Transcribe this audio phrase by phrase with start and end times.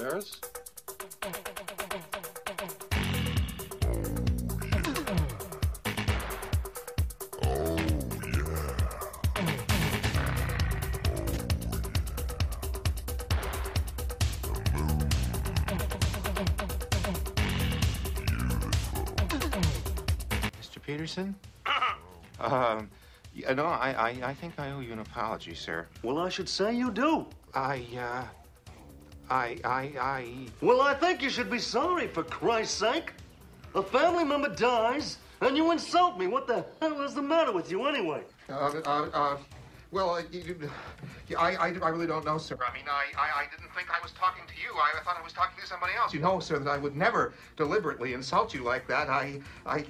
[0.00, 0.40] Ferris?
[20.62, 20.80] Mr.
[20.82, 21.34] Peterson?
[22.40, 22.88] um,
[23.34, 25.86] yeah, no, I, I, I think I owe you an apology, sir.
[26.02, 27.26] Well, I should say you do.
[27.54, 28.24] I, uh,
[29.30, 30.46] I, I, I.
[30.60, 33.12] Well, I think you should be sorry, for Christ's sake.
[33.76, 36.26] A family member dies, and you insult me.
[36.26, 38.22] What the hell is the matter with you, anyway?
[38.48, 39.36] Uh, uh, uh,
[39.92, 40.68] well, uh, you,
[41.28, 42.56] you, I, I, I really don't know, sir.
[42.68, 44.74] I mean, I, I, I didn't think I was talking to you.
[44.74, 46.12] I, I thought I was talking to somebody else.
[46.12, 49.08] You know, sir, that I would never deliberately insult you like that.
[49.08, 49.84] I, I,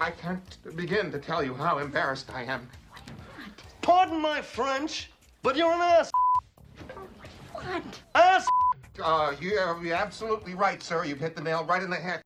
[0.00, 2.66] I can't begin to tell you how embarrassed I am.
[3.82, 5.10] Pardon my French,
[5.42, 6.10] but you're an ass.
[7.52, 8.00] What?
[8.14, 8.46] Ass.
[9.02, 11.04] Uh, you're, you're absolutely right, sir.
[11.04, 12.22] You've hit the nail right in the head.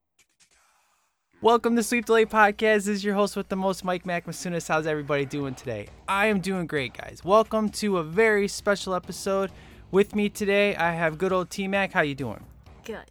[1.42, 2.84] Welcome to Sleep Delay Podcast.
[2.84, 4.69] This is your host with the most, Mike Macmasunas.
[4.69, 5.89] How's everybody doing today?
[6.06, 7.22] I am doing great, guys.
[7.25, 9.50] Welcome to a very special episode.
[9.91, 11.92] With me today, I have good old T Mac.
[11.92, 12.44] How you doing?
[12.84, 13.06] Good.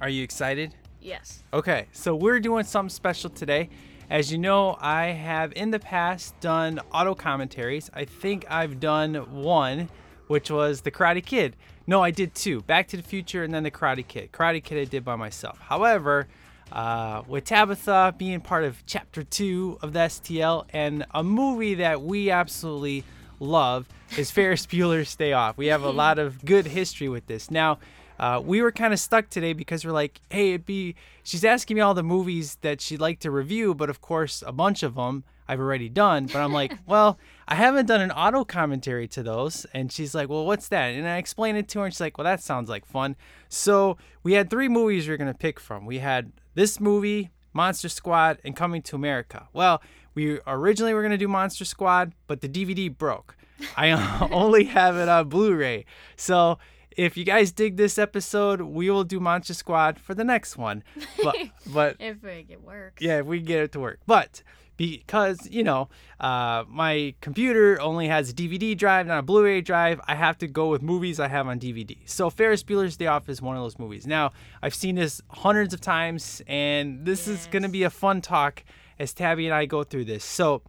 [0.00, 0.74] Are you excited?
[1.00, 1.44] Yes.
[1.52, 3.70] Okay, so we're doing something special today.
[4.10, 7.90] As you know, I have in the past done auto commentaries.
[7.94, 9.88] I think I've done one,
[10.28, 11.56] which was The Karate Kid.
[11.86, 14.30] No, I did two Back to the Future and then The Karate Kid.
[14.32, 15.58] Karate Kid I did by myself.
[15.58, 16.28] However,
[16.70, 22.02] uh, with Tabitha being part of chapter two of the STL and a movie that
[22.02, 23.04] we absolutely
[23.40, 25.56] love is Ferris Bueller's Day Off.
[25.56, 27.50] We have a lot of good history with this.
[27.50, 27.78] Now,
[28.18, 30.96] uh, we were kind of stuck today because we're like, hey, it'd be.
[31.22, 34.52] She's asking me all the movies that she'd like to review, but of course, a
[34.52, 36.26] bunch of them I've already done.
[36.26, 37.18] But I'm like, well,
[37.50, 39.64] I haven't done an auto commentary to those.
[39.72, 40.88] And she's like, well, what's that?
[40.94, 43.16] And I explained it to her, and she's like, well, that sounds like fun.
[43.48, 45.86] So we had three movies we were going to pick from.
[45.86, 49.48] We had this movie, Monster Squad, and Coming to America.
[49.54, 49.80] Well,
[50.14, 53.34] we originally were going to do Monster Squad, but the DVD broke.
[53.76, 55.86] I only have it on Blu ray.
[56.16, 56.58] So
[56.96, 60.82] if you guys dig this episode, we will do Monster Squad for the next one.
[61.22, 61.36] But,
[61.72, 63.00] but If it works.
[63.00, 64.00] yeah, if we get it to work.
[64.06, 64.42] But
[64.78, 65.90] because you know,
[66.20, 70.46] uh, my computer only has a DVD drive, not a Blu-ray drive, I have to
[70.46, 71.98] go with movies I have on DVD.
[72.06, 74.06] So Ferris Bueller's Day Off is one of those movies.
[74.06, 78.64] Now I've seen this hundreds of times, and this is gonna be a fun talk
[78.98, 80.24] as Tabby and I go through this.
[80.24, 80.62] So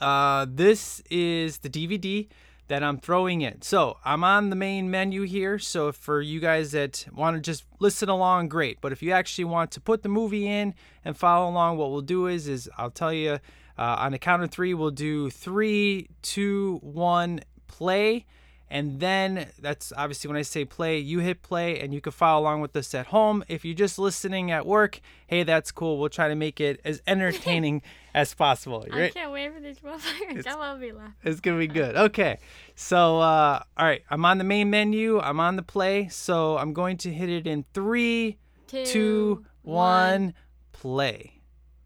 [0.00, 2.28] uh, this is the DVD
[2.68, 3.62] that I'm throwing in.
[3.62, 5.58] So I'm on the main menu here.
[5.58, 8.80] So for you guys that want to just listen along, great.
[8.80, 10.74] But if you actually want to put the movie in
[11.04, 13.38] and follow along, what we'll do is is I'll tell you
[13.78, 18.26] uh, on the count of three, we'll do three, two, one, play.
[18.72, 22.40] And then that's obviously when I say play, you hit play and you can follow
[22.40, 23.44] along with us at home.
[23.46, 25.98] If you're just listening at work, hey, that's cool.
[25.98, 27.82] We'll try to make it as entertaining
[28.14, 28.86] as possible.
[28.90, 30.42] I can't wait for this motherfucker.
[30.42, 31.12] Come on, be laugh.
[31.22, 31.96] It's gonna be good.
[31.96, 32.38] Okay,
[32.74, 35.20] so uh, all right, I'm on the main menu.
[35.20, 40.32] I'm on the play, so I'm going to hit it in three, Two, two, one,
[40.72, 41.42] play.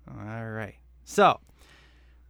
[0.08, 0.76] All right.
[1.04, 1.40] So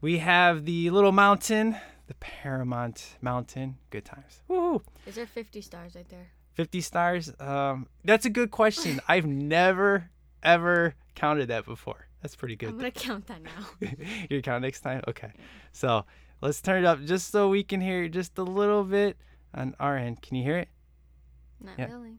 [0.00, 3.78] we have the little mountain, the Paramount Mountain.
[3.90, 4.42] Good times.
[4.48, 4.82] Woo!
[5.06, 6.28] Is there 50 stars right there?
[6.54, 7.32] 50 stars.
[7.40, 9.00] Um, that's a good question.
[9.08, 10.10] I've never
[10.42, 12.06] ever counted that before.
[12.22, 12.70] That's pretty good.
[12.70, 13.88] I'm gonna count that now.
[14.30, 15.02] Your count next time?
[15.08, 15.32] Okay.
[15.72, 16.04] So
[16.40, 19.16] let's turn it up just so we can hear it just a little bit
[19.54, 20.22] on our end.
[20.22, 20.68] Can you hear it?
[21.60, 21.86] Not Yeah.
[21.92, 22.18] really.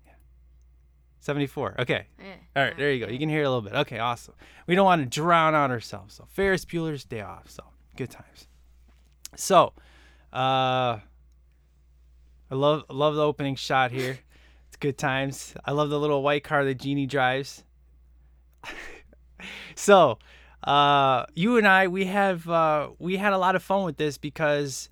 [1.19, 1.75] 74.
[1.79, 2.05] Okay.
[2.19, 2.25] Yeah.
[2.55, 2.77] All right.
[2.77, 3.11] There you go.
[3.11, 3.73] You can hear it a little bit.
[3.73, 3.99] Okay.
[3.99, 4.33] Awesome.
[4.65, 6.13] We don't want to drown out ourselves.
[6.15, 7.49] So Ferris Bueller's Day Off.
[7.49, 7.63] So
[7.97, 8.47] good times.
[9.35, 9.73] So,
[10.33, 10.99] uh,
[12.49, 14.19] I love love the opening shot here.
[14.67, 15.53] It's good times.
[15.65, 17.63] I love the little white car that Jeanie drives.
[19.75, 20.17] so,
[20.63, 24.17] uh, you and I, we have uh, we had a lot of fun with this
[24.17, 24.89] because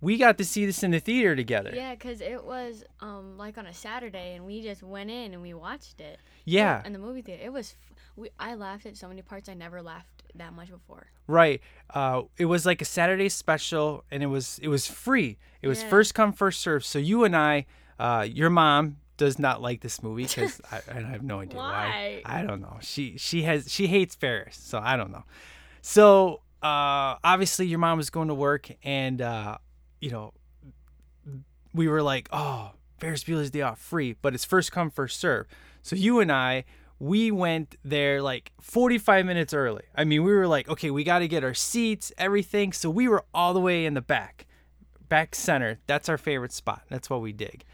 [0.00, 1.72] we got to see this in the theater together.
[1.74, 5.42] Yeah, cause it was um like on a Saturday, and we just went in and
[5.42, 6.18] we watched it.
[6.44, 6.82] Yeah.
[6.84, 7.74] In the movie theater, it was.
[7.80, 11.06] F- we I laughed at so many parts I never laughed that much before.
[11.26, 11.60] Right.
[11.92, 15.38] Uh, it was like a Saturday special, and it was it was free.
[15.62, 15.88] It was Yeah.
[15.88, 16.84] first come first serve.
[16.84, 17.66] So you and I,
[17.98, 22.22] uh, your mom does not like this movie because I, I have no idea why.
[22.22, 22.22] Why?
[22.24, 22.78] I don't know.
[22.80, 25.24] She she has she hates Ferris, so I don't know.
[25.82, 29.58] So uh, obviously your mom was going to work, and uh,
[30.00, 30.32] you know
[31.72, 35.46] we were like, oh, Ferris Bueller's Day Off free, but it's first come first serve.
[35.82, 36.64] So you and I,
[37.00, 39.82] we went there like 45 minutes early.
[39.96, 42.72] I mean, we were like, okay, we got to get our seats, everything.
[42.72, 44.46] So we were all the way in the back,
[45.08, 45.78] back center.
[45.86, 46.82] That's our favorite spot.
[46.90, 47.64] That's what we dig.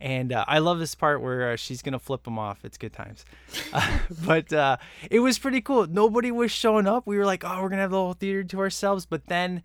[0.00, 2.64] And uh, I love this part where uh, she's gonna flip them off.
[2.64, 3.24] It's good times.
[3.72, 4.76] Uh, but uh,
[5.10, 5.86] it was pretty cool.
[5.86, 7.06] Nobody was showing up.
[7.06, 9.04] We were like, oh, we're gonna have the whole theater to ourselves.
[9.06, 9.62] But then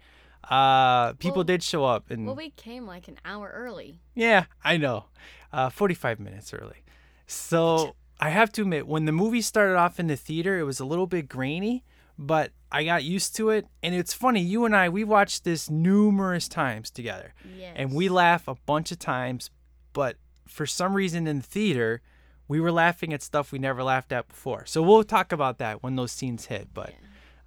[0.51, 4.01] uh, people Well- did show up, and Well, we came like an hour early.
[4.13, 5.05] yeah, I know.
[5.53, 6.83] Uh, 45 minutes early.
[7.27, 10.79] So I have to admit, when the movie started off in the theater, it was
[10.79, 11.83] a little bit grainy,
[12.17, 13.67] but I got used to it.
[13.83, 17.33] And it's funny, you and I, we watched this numerous times together.
[17.57, 17.73] Yes.
[17.75, 19.49] And we laugh a bunch of times,
[19.93, 20.15] but
[20.47, 22.01] for some reason in the theater,
[22.47, 24.65] we were laughing at stuff we never laughed at before.
[24.65, 26.69] So we'll talk about that when those scenes hit.
[26.73, 26.93] But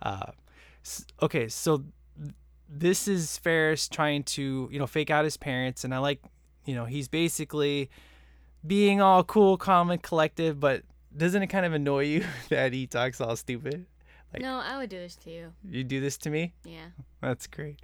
[0.02, 0.32] uh,
[1.22, 1.84] okay, so
[2.68, 6.22] this is Ferris trying to you know fake out his parents, and I like
[6.64, 7.90] you know he's basically
[8.66, 10.58] being all cool, calm, and collective.
[10.60, 10.82] But
[11.16, 13.87] doesn't it kind of annoy you that he talks all stupid?
[14.32, 15.52] like- no, I would do this to you.
[15.64, 16.55] You do this to me?
[16.64, 16.87] Yeah.
[17.20, 17.81] That's great.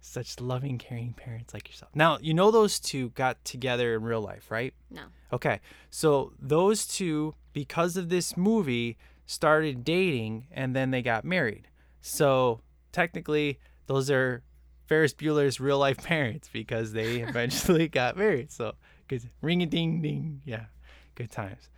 [0.00, 1.90] Such loving, caring parents like yourself.
[1.94, 4.72] Now, you know those two got together in real life, right?
[4.88, 5.02] No.
[5.32, 5.60] Okay.
[5.90, 11.66] So those two, because of this movie, started dating and then they got married.
[12.00, 12.60] So
[12.92, 14.44] technically, those are
[14.86, 18.52] Ferris Bueller's real life parents because they eventually got married.
[18.52, 18.74] So
[19.08, 20.42] good ring a ding ding.
[20.44, 20.66] Yeah.
[21.14, 21.68] Good times.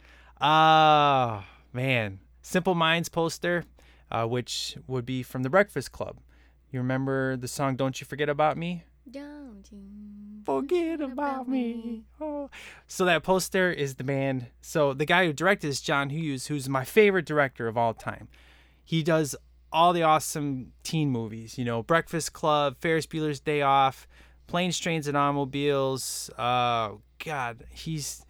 [0.41, 2.21] Ah, man.
[2.43, 3.65] Simple Minds poster,
[4.11, 6.19] uh, which would be from the Breakfast Club.
[6.71, 8.85] You remember the song Don't You Forget About Me?
[9.11, 9.79] Don't you
[10.45, 12.05] forget about me.
[12.21, 12.51] Oh.
[12.87, 14.47] So that poster is the band.
[14.61, 18.29] So the guy who directed is John Hughes, who's my favorite director of all time.
[18.85, 19.37] He does
[19.73, 24.09] all the awesome teen movies, you know, Breakfast Club, Ferris Bueller's Day Off,
[24.49, 26.31] Planes, Trains, and Automobiles.
[26.37, 26.93] Uh,
[27.25, 28.25] God, he's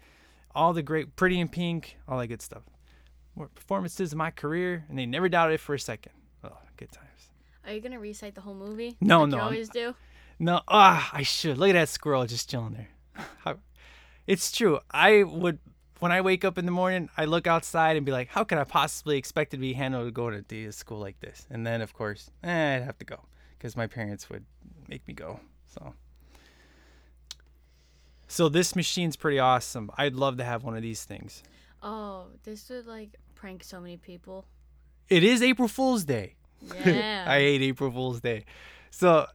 [0.53, 2.63] all the great, Pretty in Pink, all that good stuff.
[3.33, 6.11] What performances of my career, and they never doubted it for a second.
[6.43, 7.07] Oh, good times.
[7.65, 8.95] Are you gonna recite the whole movie?
[9.01, 9.95] No, like no, You I'm- always do.
[10.39, 11.57] No, ah, I should.
[11.57, 13.55] Look at that squirrel just chilling there.
[14.27, 14.79] It's true.
[14.91, 15.57] I would,
[16.01, 18.59] when I wake up in the morning, I look outside and be like, how can
[18.59, 21.47] I possibly expect to be handled to go to a school like this?
[21.49, 23.21] And then, of course, eh, I'd have to go
[23.57, 24.45] because my parents would
[24.87, 25.39] make me go.
[25.65, 25.95] So,
[28.29, 29.91] so this machine's pretty awesome.
[29.97, 31.43] I'd love to have one of these things.
[31.83, 34.45] Oh, this would like prank so many people.
[35.09, 36.35] It is April Fool's Day.
[36.85, 37.25] Yeah.
[37.27, 38.45] I hate April Fool's Day.
[38.91, 39.25] So,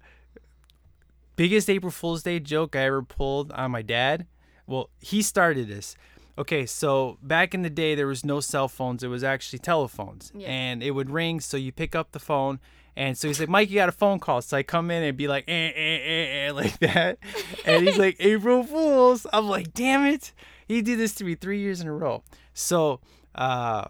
[1.37, 4.27] biggest April Fool's Day joke I ever pulled on my dad.
[4.67, 5.97] Well, he started this.
[6.37, 9.03] Okay, so back in the day, there was no cell phones.
[9.05, 10.49] It was actually telephones, Yeah.
[10.49, 11.39] and it would ring.
[11.41, 12.59] So you pick up the phone,
[12.97, 15.17] and so he's like, "Mike, you got a phone call." So I come in and
[15.17, 17.19] be like, eh, eh, eh, eh, like that,
[17.65, 20.33] and he's like, "April Fools." I'm like, "Damn it!"
[20.67, 22.23] He did this to me three years in a row.
[22.55, 23.01] So
[23.35, 23.87] uh,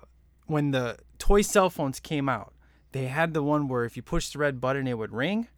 [0.47, 2.53] when the toy cell phones came out,
[2.93, 5.49] they had the one where if you push the red button, it would ring.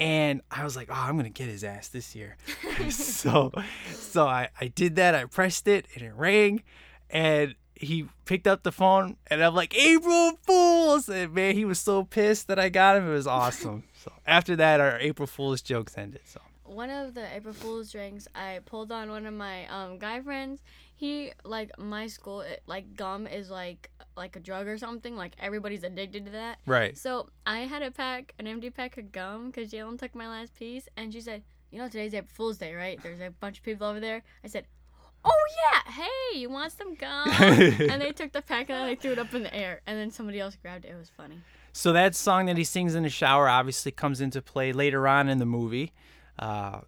[0.00, 2.36] And I was like, oh, I'm gonna get his ass this year.
[2.90, 3.52] so,
[3.92, 5.14] so I, I did that.
[5.14, 6.62] I pressed it, and it rang,
[7.10, 11.08] and he picked up the phone, and I'm like, April Fools!
[11.08, 13.08] And man, he was so pissed that I got him.
[13.08, 13.84] It was awesome.
[14.04, 16.22] so after that, our April Fools jokes ended.
[16.24, 20.20] So one of the April Fool's drinks, I pulled on one of my um guy
[20.20, 20.60] friends.
[20.96, 25.16] He like my school, it, like gum is like like a drug or something.
[25.16, 26.58] Like everybody's addicted to that.
[26.66, 30.28] right, So I had a pack, an empty pack of gum, because Jalen took my
[30.28, 33.00] last piece, and she said, "You know today's April Fool's Day, right?
[33.02, 34.66] There's a bunch of people over there." I said,
[35.24, 39.12] "Oh yeah, hey, you want some gum?" and they took the pack and they threw
[39.12, 40.90] it up in the air, and then somebody else grabbed it.
[40.90, 41.40] It was funny.
[41.72, 45.28] So that song that he sings in the shower obviously comes into play later on
[45.28, 45.92] in the movie.
[46.38, 46.80] Uh,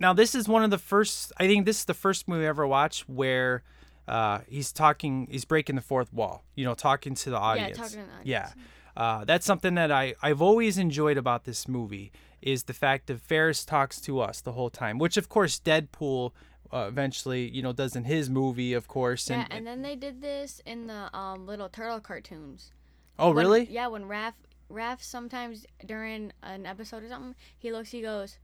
[0.00, 1.32] now this is one of the first.
[1.38, 3.62] I think this is the first movie I ever watched where
[4.06, 5.28] uh, he's talking.
[5.30, 6.44] He's breaking the fourth wall.
[6.54, 7.78] You know, talking to the audience.
[7.78, 8.24] Yeah, talking to the audience.
[8.24, 8.48] Yeah.
[8.96, 12.10] Uh, that's something that I, I've always enjoyed about this movie
[12.42, 16.32] is the fact that Ferris talks to us the whole time, which of course Deadpool
[16.72, 19.28] uh, eventually you know does in his movie, of course.
[19.30, 22.72] Yeah, And, and then they did this in the um little turtle cartoons.
[23.18, 23.64] oh When- really?
[23.70, 24.34] yeah, when Raph
[24.70, 28.38] Raph sometimes during an episode or something, he looks, he goes,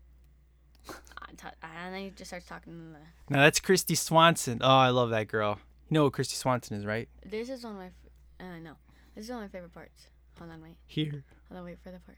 [0.89, 1.27] "Ah,
[1.63, 2.73] and then he just starts talking.
[2.73, 4.59] To the, Now that's Kristy Swanson.
[4.63, 5.59] Oh, I love that girl.
[5.91, 7.09] You know what Kristy Swanson is, right?
[7.27, 7.93] this is one of my, f-
[8.41, 8.73] uh, no,
[9.15, 10.09] this is one of my favorite parts.
[10.39, 12.17] Hold on, wait, Here, hold on, wait for the part.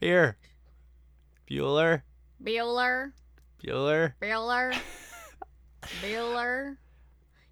[0.00, 0.36] here.
[1.48, 2.02] Bueller,
[2.42, 3.12] Bueller,
[3.62, 4.14] Bueller.
[4.20, 4.74] Bueller,
[6.02, 6.76] Bueller.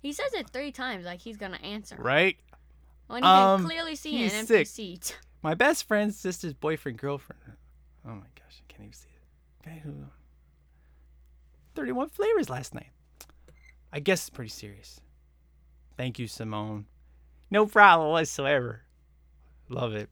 [0.00, 1.96] He says it three times, like he's gonna answer.
[1.98, 2.36] Right?
[3.08, 4.66] When you Um, can clearly see an empty sick.
[4.66, 5.18] seat.
[5.42, 7.40] My best friend's sister's boyfriend, girlfriend.
[8.06, 9.68] Oh my gosh, I can't even see it.
[9.68, 9.92] Okay, who?
[11.74, 12.90] 31 flavors last night.
[13.92, 15.00] I guess it's pretty serious.
[15.96, 16.86] Thank you, Simone.
[17.50, 18.82] No problem whatsoever.
[19.68, 20.10] Love it.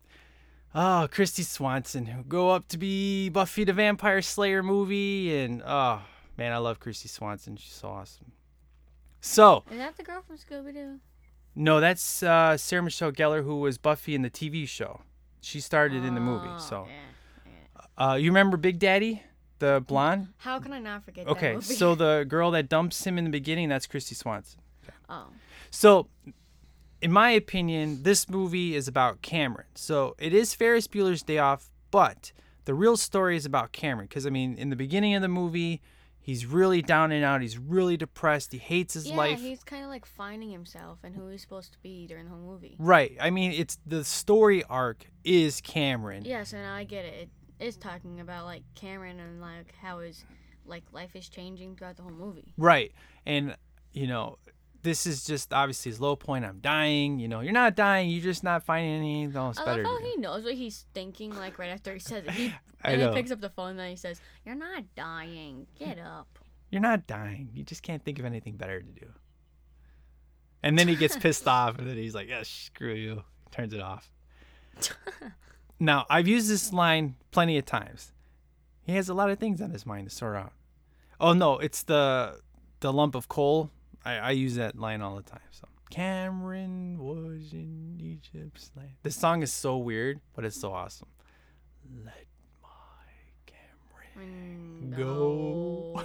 [0.79, 6.03] Oh, Kristy Swanson, who grew up to be Buffy the Vampire Slayer movie, and oh
[6.37, 7.57] Man, I love Kristy Swanson.
[7.57, 8.33] She's so awesome.
[9.21, 11.01] So, Is that the girl from Scooby Doo?
[11.55, 15.01] no, that's uh, Sarah Michelle Gellar, who was Buffy in the TV show.
[15.41, 16.51] She started in the movie.
[16.59, 16.87] So,
[17.97, 19.23] uh, you remember Big Daddy,
[19.59, 20.29] the blonde?
[20.39, 23.31] How can I not forget that Okay, so the girl that dumps him in the
[23.31, 24.61] beginning, that's Kristy Swanson.
[25.09, 25.29] oh.
[25.71, 26.09] So,
[27.03, 29.67] in my opinion, this movie is about Cameron.
[29.75, 32.33] So it is Ferris Bueller's Day Off, but
[32.65, 34.07] the real story is about Cameron.
[34.09, 35.81] Because I mean, in the beginning of the movie,
[36.19, 37.41] he's really down and out.
[37.43, 38.53] He's really depressed.
[38.53, 39.41] He hates his Yeah, life.
[39.41, 42.41] he's kind of like finding himself and who he's supposed to be during the whole
[42.41, 42.77] movie.
[42.79, 43.17] Right.
[43.21, 46.25] I mean, it's the story arc is Cameron.
[46.25, 47.29] Yeah, so now I get it.
[47.59, 50.25] It is talking about like Cameron and like how his
[50.65, 52.53] like life is changing throughout the whole movie.
[52.57, 52.93] Right.
[53.25, 53.55] And
[53.93, 54.39] you know,
[54.87, 56.45] this is just obviously his low point.
[56.45, 57.19] I'm dying.
[57.19, 58.09] You know, you're not dying.
[58.09, 59.83] You're just not finding anything else I better.
[59.83, 62.31] love how he knows what he's thinking like right after he says it.
[62.31, 65.67] He I and he picks up the phone and then he says, "You're not dying.
[65.77, 66.39] Get up."
[66.71, 67.51] You're not dying.
[67.53, 69.07] You just can't think of anything better to do.
[70.63, 73.81] And then he gets pissed off, and then he's like, "Yeah, screw you." Turns it
[73.81, 74.13] off.
[75.81, 78.13] now I've used this line plenty of times.
[78.85, 80.53] He has a lot of things on his mind to sort out.
[81.19, 82.39] Oh no, it's the
[82.79, 83.73] the lump of coal.
[84.07, 85.41] I, I use that line all the time.
[85.51, 88.93] So Cameron was in Egypt's land.
[89.03, 91.09] This song is so weird, but it's so awesome.
[92.05, 92.27] Let
[92.63, 92.69] my
[94.15, 96.03] Cameron Go.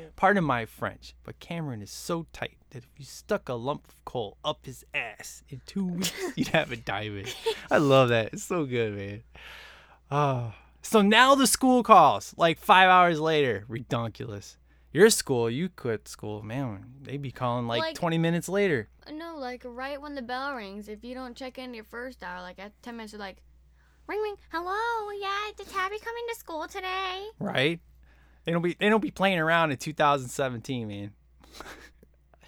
[0.16, 4.04] Pardon my French, but Cameron is so tight that if you stuck a lump of
[4.06, 7.34] coal up his ass in two weeks, you'd have a diamond.
[7.70, 8.32] I love that.
[8.32, 9.22] It's so good, man.
[10.10, 10.54] Oh.
[10.80, 13.66] So now the school calls, like five hours later.
[13.68, 14.56] Redonkulous.
[14.92, 16.84] Your school, you quit school, man.
[17.02, 18.88] They be calling like, Like- 20 minutes later.
[19.06, 22.22] Uh, no, like right when the bell rings, if you don't check in your first
[22.22, 23.42] hour, like at ten minutes, you're like,
[24.06, 24.36] "Ring, ring.
[24.50, 27.80] Hello, yeah, did Tabby coming to school today?" Right?
[28.44, 31.12] They don't be they don't be playing around in 2017, man.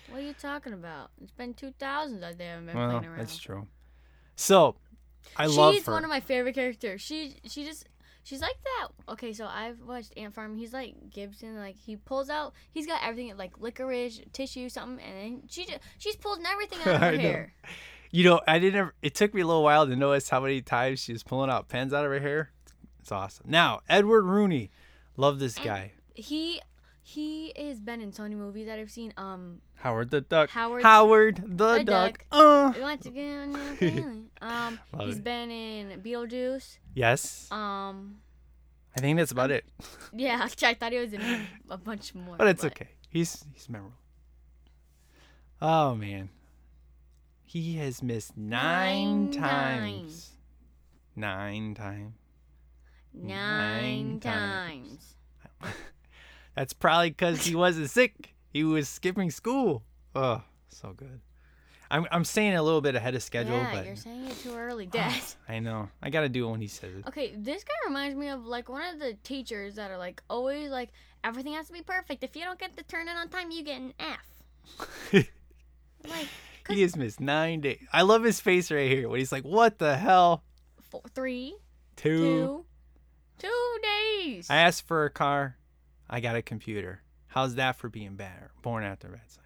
[0.08, 1.10] What are you talking about?
[1.22, 3.18] It's been two thousands that they haven't been Well, playing around.
[3.18, 3.68] that's true.
[4.34, 4.76] So,
[5.36, 5.78] I she's love her.
[5.78, 7.00] She's one of my favorite characters.
[7.02, 7.86] She she just
[8.22, 9.12] she's like that.
[9.12, 10.56] Okay, so I've watched Ant Farm.
[10.56, 11.56] He's like Gibson.
[11.56, 12.54] Like he pulls out.
[12.70, 16.94] He's got everything like licorice, tissue, something, and then she just she's pulling everything out
[16.94, 17.18] of her know.
[17.18, 17.54] hair.
[18.10, 18.78] You know, I didn't.
[18.78, 21.50] Ever, it took me a little while to notice how many times she was pulling
[21.50, 22.50] out pens out of her hair.
[23.00, 23.46] It's awesome.
[23.48, 24.70] Now, Edward Rooney,
[25.16, 25.92] love this guy.
[26.14, 26.60] He
[27.02, 29.12] he has been in so many movies that I've seen.
[29.16, 30.50] Um, Howard the Duck.
[30.50, 32.18] Howard Howard the, the Duck.
[32.18, 32.24] Duck.
[32.30, 32.72] Uh.
[32.80, 35.24] once again, yeah, um, Love he's it.
[35.24, 36.78] been in Beetlejuice.
[36.94, 38.16] Yes, Um,
[38.96, 39.64] I think that's about it.
[40.14, 42.36] yeah, I thought he was in a bunch more.
[42.36, 42.88] But it's okay.
[43.08, 43.96] He's he's memorable.
[45.62, 46.28] Oh man,
[47.44, 49.40] he has missed nine, Nine times.
[49.42, 50.30] times.
[51.16, 52.12] Nine times.
[53.12, 55.14] Nine, Nine times.
[55.62, 55.74] times.
[56.54, 58.34] That's probably because he wasn't sick.
[58.52, 59.82] He was skipping school.
[60.14, 61.20] Oh, so good.
[61.90, 64.54] I'm I'm saying a little bit ahead of schedule, yeah, but you're saying it too
[64.54, 65.20] early, Dad.
[65.48, 67.06] I know I gotta do it when he says it.
[67.08, 70.70] okay, this guy reminds me of like one of the teachers that are like always
[70.70, 70.90] like
[71.24, 72.22] everything has to be perfect.
[72.22, 75.24] If you don't get the turn in on time, you get an F.
[76.08, 76.28] Like
[76.68, 77.80] he has missed nine days.
[77.92, 80.44] I love his face right here when he's like, "What the hell?"
[80.90, 81.56] four, three,
[81.96, 82.64] Two.
[83.38, 84.48] two, two days.
[84.48, 85.56] I asked for a car.
[86.08, 87.02] I got a computer.
[87.30, 88.50] How's that for being bad?
[88.62, 89.44] Born after bad sign.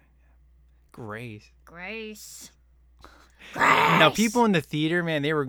[0.91, 1.51] Grace.
[1.65, 2.51] Grace.
[3.55, 5.47] Now people in the theater, man, they were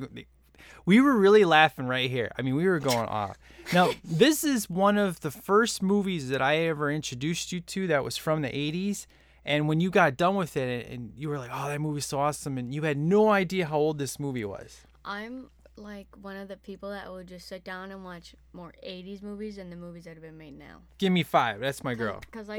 [0.84, 2.30] we were really laughing right here.
[2.38, 3.36] I mean, we were going off.
[3.72, 8.04] Now, this is one of the first movies that I ever introduced you to that
[8.04, 9.06] was from the 80s.
[9.44, 12.18] And when you got done with it and you were like, "Oh, that movie's so
[12.18, 14.80] awesome." And you had no idea how old this movie was.
[15.04, 19.22] I'm like one of the people that would just sit down and watch more 80s
[19.22, 20.82] movies than the movies that have been made now.
[20.98, 21.60] Give me 5.
[21.60, 22.20] That's my girl.
[22.20, 22.58] Because like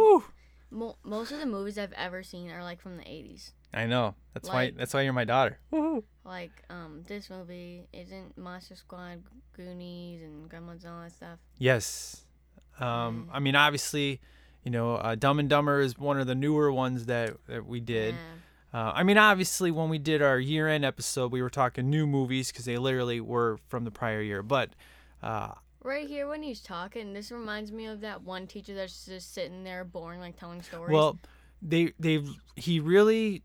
[0.72, 3.52] mo- most of the movies I've ever seen are like from the 80s.
[3.74, 4.16] I know.
[4.34, 5.60] That's why that's why you're my daughter.
[5.74, 6.04] Woohoo.
[6.24, 11.40] Like um, this movie isn't Monster Squad, Goonies, and Gremlins and all that stuff.
[11.58, 12.24] Yes.
[12.80, 14.22] Um, I mean, obviously,
[14.64, 17.80] you know, uh, Dumb and Dumber is one of the newer ones that, that we
[17.80, 18.14] did.
[18.14, 18.22] Yeah.
[18.74, 22.52] Uh, I mean, obviously, when we did our year-end episode, we were talking new movies
[22.52, 24.44] because they literally were from the prior year.
[24.44, 24.72] But
[25.24, 25.54] uh,
[25.88, 29.64] Right here when he's talking, this reminds me of that one teacher that's just sitting
[29.64, 30.92] there boring, like telling stories.
[30.92, 31.18] well,
[31.62, 32.22] they they
[32.58, 33.44] he really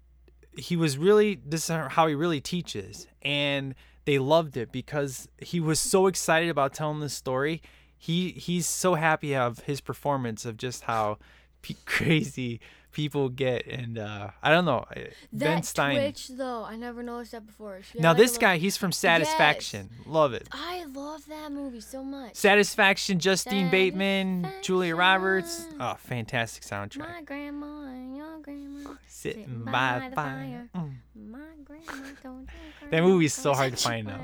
[0.57, 3.77] he was really this is how he really teaches, and
[4.07, 7.63] they loved it because he was so excited about telling this story.
[7.97, 11.19] He he's so happy of his performance of just how
[11.85, 12.61] crazy
[12.93, 14.85] people get, and uh, I don't know.
[14.91, 14.95] uh,
[15.33, 15.97] Ben That Stein.
[15.97, 17.81] Twitch though, I never noticed that before.
[17.99, 19.91] Now like, this guy, he's from Satisfaction.
[20.07, 20.49] Love it.
[20.53, 22.35] I love that movie so much.
[22.37, 25.67] Satisfaction, Justine Bateman, Julia Roberts.
[25.81, 26.99] Oh, fantastic soundtrack.
[26.99, 30.69] My grandma and your grandma Sitting sitting by the fire.
[30.77, 30.93] Mm.
[31.31, 32.45] My grandma her
[32.91, 34.21] That movie's so hard to find now.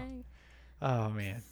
[0.81, 1.43] Oh man.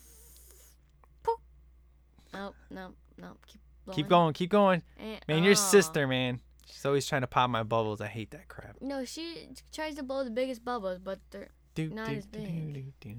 [2.33, 3.37] Nope, nope, nope.
[3.47, 3.95] Keep blowing.
[3.95, 4.81] Keep going, keep going.
[4.99, 6.39] Eh, Man, your sister, man.
[6.69, 8.01] She's always trying to pop my bubbles.
[8.01, 8.77] I hate that crap.
[8.81, 12.91] No, she tries to blow the biggest bubbles, but they're Do, Not do, as big.
[13.01, 13.15] do.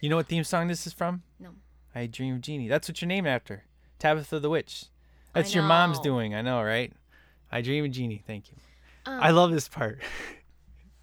[0.00, 1.22] You know what theme song this is from?
[1.40, 1.50] No.
[1.94, 2.68] I Dream of Jeannie.
[2.68, 3.64] That's what you're named after.
[3.98, 4.84] Tabitha the Witch.
[5.32, 6.34] That's your mom's doing.
[6.34, 6.92] I know, right?
[7.50, 8.22] I Dream of Jeannie.
[8.26, 8.56] Thank you.
[9.06, 10.00] Um, I love this part.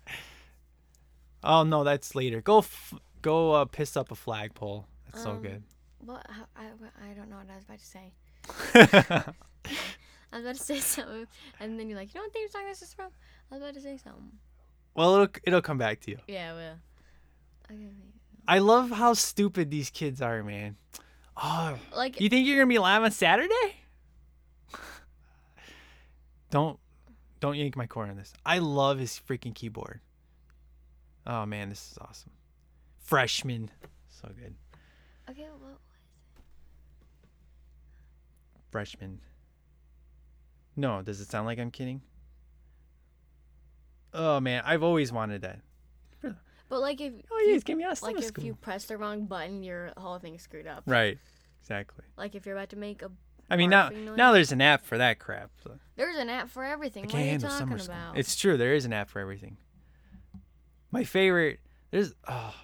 [1.44, 2.42] oh no, that's later.
[2.42, 4.86] Go, f- go, uh, piss up a flagpole.
[5.12, 5.64] That's so Um, good.
[6.00, 6.26] What?
[6.30, 6.66] how- I,
[7.10, 9.34] I don't know what I was about to say.
[10.36, 11.28] I was about to say something,
[11.62, 13.10] and then you're like, you know what theme song this is from?
[13.50, 14.32] I was about to say something.
[14.94, 16.18] well, it'll it'll come back to you.
[16.28, 16.76] Yeah, well.
[17.72, 17.88] Okay.
[18.46, 20.76] I love how stupid these kids are, man.
[21.38, 23.78] Oh, Like, you think you're gonna be live on Saturday?
[26.50, 26.78] don't
[27.40, 28.34] don't yank my cord on this.
[28.46, 30.02] I love his freaking keyboard.
[31.26, 32.32] Oh man, this is awesome.
[33.00, 33.72] Freshman,
[34.10, 34.54] so good.
[35.30, 35.80] okay, well,
[38.70, 39.22] Freshman.
[40.76, 42.02] No, does it sound like I'm kidding?
[44.14, 45.60] Oh man, I've always wanted that.
[46.70, 48.44] but like if Oh you- give me of like if school.
[48.44, 50.84] you press the wrong button, your whole thing's screwed up.
[50.86, 51.18] Right,
[51.62, 52.06] exactly.
[52.18, 53.12] Like if you're about to make a,
[53.50, 54.18] I mean now noise?
[54.18, 55.52] now there's an app for that crap.
[55.64, 55.78] So.
[55.96, 57.04] there's an app for everything.
[57.04, 57.96] I What can't are you handle talking summer school.
[57.96, 58.18] about?
[58.18, 58.58] It's true.
[58.58, 59.58] There is an app for everything.
[60.92, 61.60] My favorite.
[61.92, 62.56] There's oh,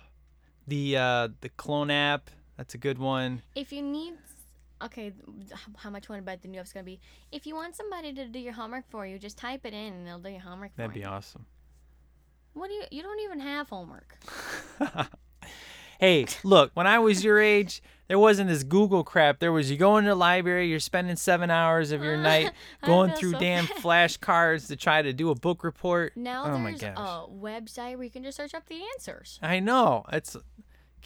[0.68, 2.30] the uh, the clone app.
[2.58, 3.42] That's a good one.
[3.56, 4.14] if you need
[4.84, 5.12] okay
[5.76, 7.00] how much you want to bet the new app's gonna be
[7.32, 10.08] if you want somebody to do your homework for you just type it in and
[10.08, 11.46] they'll do your homework for That'd be you awesome.
[12.54, 14.18] what do you you don't even have homework
[16.02, 19.38] Hey, look, when I was your age, there wasn't this Google crap.
[19.38, 23.12] There was you go in the library, you're spending seven hours of your night going
[23.12, 23.78] through so damn bad.
[23.78, 26.18] flashcards to try to do a book report.
[26.18, 30.04] now oh there's a website where you can just search up the answers I know.
[30.12, 30.36] It's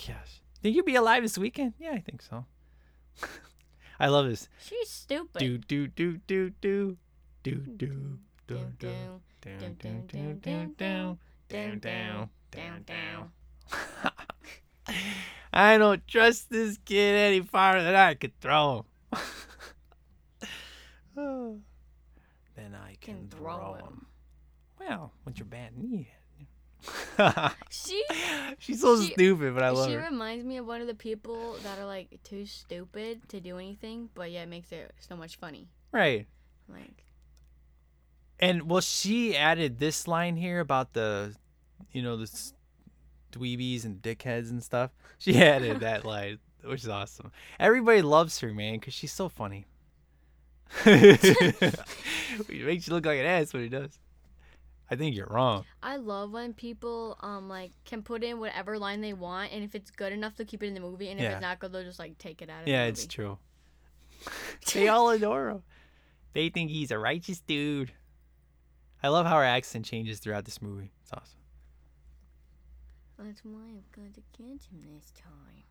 [0.07, 0.41] gosh.
[0.61, 1.73] Think you'll be alive this weekend?
[1.77, 2.45] Yeah, I think so.
[3.99, 4.49] I love this.
[4.59, 6.97] she's stupid Do do do do do
[7.43, 11.19] do do do do, do do, down do, down do, down do, down down down,
[11.49, 13.31] down down, down down down.
[14.03, 14.11] down.
[15.53, 19.19] I don't trust this kid any farther than I could throw him.
[21.17, 21.57] Oh.
[22.55, 23.85] then I can, Can throw throw him.
[23.85, 24.05] him.
[24.79, 26.09] Well, with your bad knee.
[27.69, 28.03] she
[28.59, 30.01] She's so She- stupid, but I love she her.
[30.09, 34.09] reminds me of one of the people that are like too stupid to do anything
[34.13, 36.27] but yeah it makes it so much funny Right.
[36.69, 37.03] like
[38.39, 41.33] And well, she added this line here about the,
[41.91, 42.29] you know, the
[43.31, 44.91] dweebies and dickheads and stuff.
[45.17, 47.31] She added that line, which is awesome.
[47.59, 49.65] Everybody loves her, man, because she's so funny.
[50.83, 50.91] he
[52.63, 53.97] makes you look like an ass when he does.
[54.89, 55.65] I think you're wrong.
[55.81, 59.73] I love when people um like can put in whatever line they want, and if
[59.75, 61.31] it's good enough, they'll keep it in the movie, and if Yeah.
[61.33, 63.37] it's not good, they'll just like take it out of Yeah, it's true.
[64.73, 65.63] they all adore him.
[66.33, 67.93] They think he's a righteous dude.
[69.01, 70.91] I love how her accent changes throughout this movie.
[71.01, 71.39] It's awesome.
[73.17, 75.63] That's why I've got to catch him this time.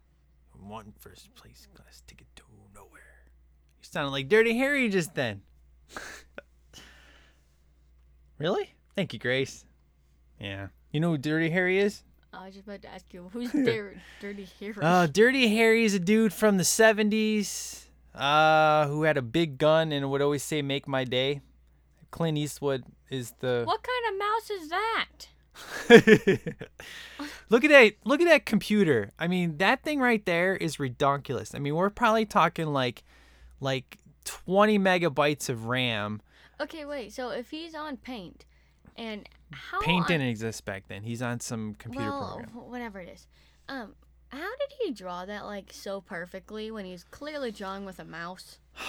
[0.59, 2.43] one first place class ticket to
[2.75, 3.27] nowhere.
[3.81, 5.43] You sounded like Dirty Harry just then.
[8.39, 8.75] really?
[8.97, 9.65] Thank you, Grace.
[10.41, 10.69] Yeah.
[10.93, 12.03] You know who Dirty Harry is?
[12.33, 14.75] I was just about to ask you, who's their dirty Harry?
[14.81, 19.93] Uh, Dirty Harry is a dude from the 70s uh, who had a big gun
[19.93, 21.41] and would always say, Make my day.
[22.11, 23.63] Clint Eastwood is the.
[23.65, 25.29] what kind of mouse is that?
[27.49, 27.93] look at that!
[28.05, 29.11] Look at that computer.
[29.19, 31.55] I mean, that thing right there is redonkulous.
[31.55, 33.05] I mean, we're probably talking like,
[33.61, 36.21] like 20 megabytes of RAM.
[36.61, 37.13] Okay, wait.
[37.13, 38.45] So if he's on Paint,
[38.97, 41.03] and how Paint on- didn't exist back then.
[41.03, 42.49] He's on some computer well, program.
[42.51, 43.27] wh- whatever it is,
[43.69, 43.95] um,
[44.29, 48.59] how did he draw that like so perfectly when he's clearly drawing with a mouse?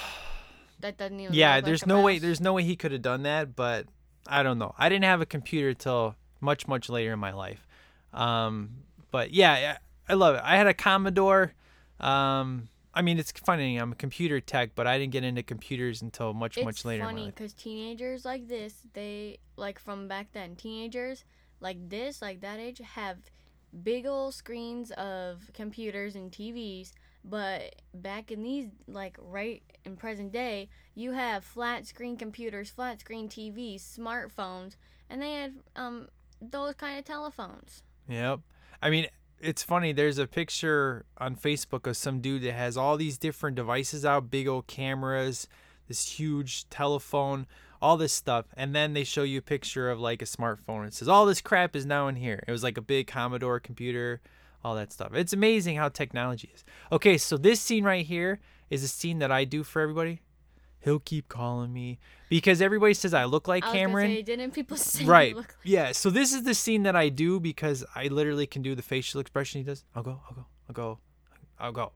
[0.82, 1.34] That doesn't even.
[1.34, 2.20] Yeah, like there's a no way.
[2.20, 3.56] There's no way he could have done that.
[3.56, 3.88] But
[4.28, 4.76] I don't know.
[4.78, 7.66] I didn't have a computer till much, much later in my life.
[8.14, 10.42] Um, but yeah, I I love it.
[10.44, 11.54] I had a Commodore.
[12.02, 13.78] Um, I mean, it's funny.
[13.78, 17.04] I'm a computer tech, but I didn't get into computers until much, It's much later
[17.04, 21.26] my funny because teenagers like this, they like from back then, teenagers
[21.60, 23.18] like this, like that age, have
[23.84, 26.94] big old screens of computers and TVs.
[27.26, 33.02] But back in these, like right in present day, you have flat screen computers, flat
[33.02, 34.76] screen TVs, smartphones,
[35.10, 36.08] and they had um
[36.42, 37.84] those kind of telephones.
[38.08, 38.40] Yep.
[38.82, 39.08] I mean,
[39.46, 39.94] it's funny.
[39.94, 44.32] There's a picture on Facebook of some dude that has all these different devices out,
[44.32, 45.48] big old cameras,
[45.88, 47.46] this huge telephone,
[47.82, 50.88] all this stuff, and then they show you a picture of like a smartphone.
[50.88, 52.44] It says all this crap is now in here.
[52.48, 54.22] It was like a big Commodore computer,
[54.64, 55.14] all that stuff.
[55.14, 56.64] It's amazing how technology is.
[56.92, 60.22] Okay, so this scene right here is a scene that I do for everybody.
[60.86, 61.98] He'll keep calling me
[62.30, 64.08] because everybody says I look like I Cameron.
[64.12, 65.36] say, didn't people say right.
[65.36, 65.92] look like- Yeah.
[65.92, 69.20] So this is the scene that I do because I literally can do the facial
[69.20, 69.84] expression he does.
[69.96, 70.22] I'll go.
[70.30, 70.46] I'll go.
[70.70, 71.00] I'll go.
[71.60, 71.92] I'll go.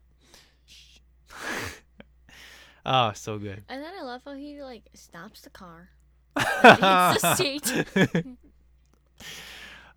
[2.86, 3.64] oh, so good.
[3.70, 5.90] And then I love how he like stops the car,
[6.38, 7.86] hits the seat.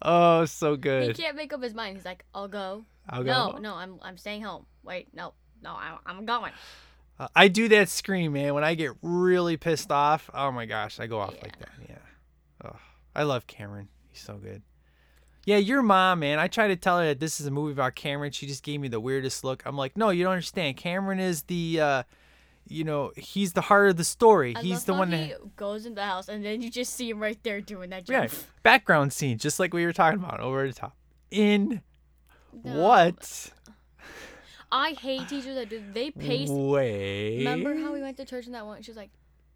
[0.03, 1.17] oh, so good.
[1.17, 1.97] He can't make up his mind.
[1.97, 3.59] He's like, "I'll go." I'll No, go.
[3.59, 4.67] no, I'm I'm staying home.
[4.85, 6.53] Wait, no, no, I, I'm going.
[7.23, 8.53] Uh, I do that scream, man.
[8.55, 11.69] When I get really pissed off, oh my gosh, I go off like that.
[11.89, 11.95] Yeah.
[12.65, 12.77] Oh,
[13.15, 13.89] I love Cameron.
[14.11, 14.63] He's so good.
[15.45, 16.41] Yeah, your mom, man.
[16.41, 18.33] I tried to tell her that this is a movie about Cameron.
[18.33, 19.63] She just gave me the weirdest look.
[19.67, 20.77] I'm like, no, you don't understand.
[20.77, 22.03] Cameron is the, uh,
[22.67, 24.55] you know, he's the heart of the story.
[24.57, 27.09] I he's the one he that, goes in the house, and then you just see
[27.09, 28.09] him right there doing that.
[28.09, 28.27] yeah,
[28.65, 30.97] background scene, just like we were talking about over at the top.
[31.31, 31.83] In
[32.65, 32.81] No.
[32.81, 33.51] what
[34.73, 35.83] I hate teachers that do.
[35.93, 36.49] They pace.
[36.49, 37.39] way?
[37.39, 38.83] Remember how we went to church and that one?
[38.83, 39.11] She was like,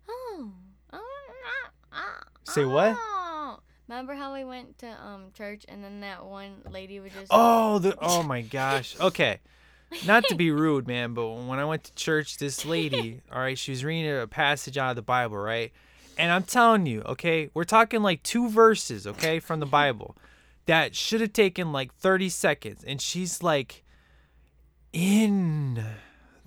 [0.08, 0.52] oh,
[0.92, 1.00] oh,
[1.44, 2.94] ah, ah, Say what?
[2.96, 7.28] oh." Remember how we went to um church and then that one lady would just.
[7.30, 8.98] Oh, the oh my gosh.
[9.00, 9.40] Okay.
[10.04, 13.56] Not to be rude, man, but when I went to church, this lady, all right,
[13.56, 15.72] she was reading a passage out of the Bible, right?
[16.18, 20.16] And I'm telling you, okay, we're talking like two verses, okay, from the Bible
[20.66, 22.82] that should have taken like 30 seconds.
[22.84, 23.84] And she's like,
[24.96, 25.84] in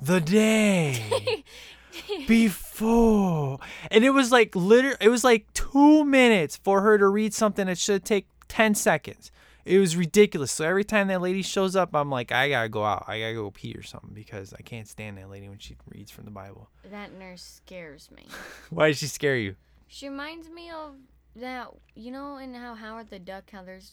[0.01, 1.43] the day
[2.27, 3.59] before.
[3.91, 7.67] And it was like literally, it was like two minutes for her to read something
[7.67, 9.31] that should take 10 seconds.
[9.65, 10.51] It was ridiculous.
[10.51, 13.05] So every time that lady shows up, I'm like, I gotta go out.
[13.07, 16.09] I gotta go pee or something because I can't stand that lady when she reads
[16.09, 16.69] from the Bible.
[16.89, 18.25] That nurse scares me.
[18.71, 19.57] Why does she scare you?
[19.87, 20.95] She reminds me of
[21.35, 23.91] that, you know, in how Howard the Duck, how there's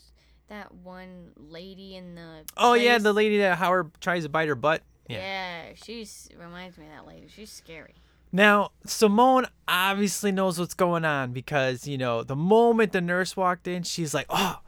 [0.49, 2.45] that one lady in the.
[2.57, 4.83] Oh yeah, the lady that Howard tries to bite her butt.
[5.09, 5.19] Yeah.
[5.19, 7.27] Yeah, she's reminds me of that lady.
[7.29, 7.95] She's scary.
[8.33, 13.69] Now, Simone obviously knows what's going on because, you know, the moment the nurse walked
[13.69, 14.61] in, she's like, oh,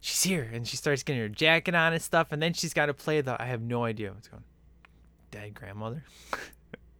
[0.00, 0.48] she's here.
[0.52, 2.28] And she starts getting her jacket on and stuff.
[2.30, 4.44] And then she's got to play the, I have no idea what's going On.
[5.32, 6.04] Dead grandmother.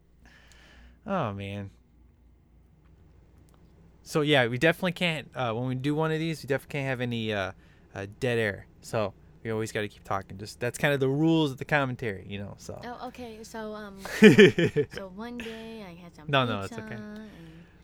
[1.06, 1.70] oh, man.
[4.02, 6.88] So, yeah, we definitely can't, uh, when we do one of these, we definitely can't
[6.88, 7.52] have any uh,
[7.94, 8.66] uh, dead air.
[8.80, 10.38] So, we always got to keep talking.
[10.38, 12.80] Just That's kind of the rules of the commentary, you know, so.
[12.84, 13.38] Oh, okay.
[13.42, 13.98] So um,
[14.92, 16.26] so one day I had some.
[16.28, 16.96] No, no, it's okay.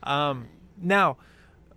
[0.03, 0.49] Um,
[0.81, 1.16] now,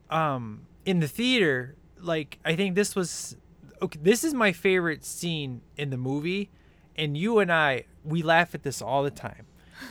[0.10, 3.38] um, in the theater, like I think this was
[3.82, 4.00] okay.
[4.02, 6.50] This is my favorite scene in the movie,
[6.96, 9.46] and you and I we laugh at this all the time.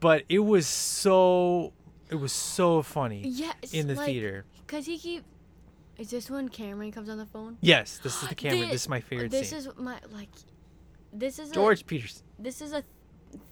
[0.00, 1.72] But it was so
[2.08, 3.72] it was so funny Yes.
[3.72, 4.44] in the like, theater.
[4.68, 5.24] Cause he keep.
[5.98, 7.58] Is this when Cameron comes on the phone?
[7.60, 8.58] Yes, this is the camera.
[8.66, 9.58] Thi- This is my favorite This scene.
[9.58, 10.28] is my like.
[11.12, 12.22] This is George A, Peterson.
[12.38, 12.82] this is a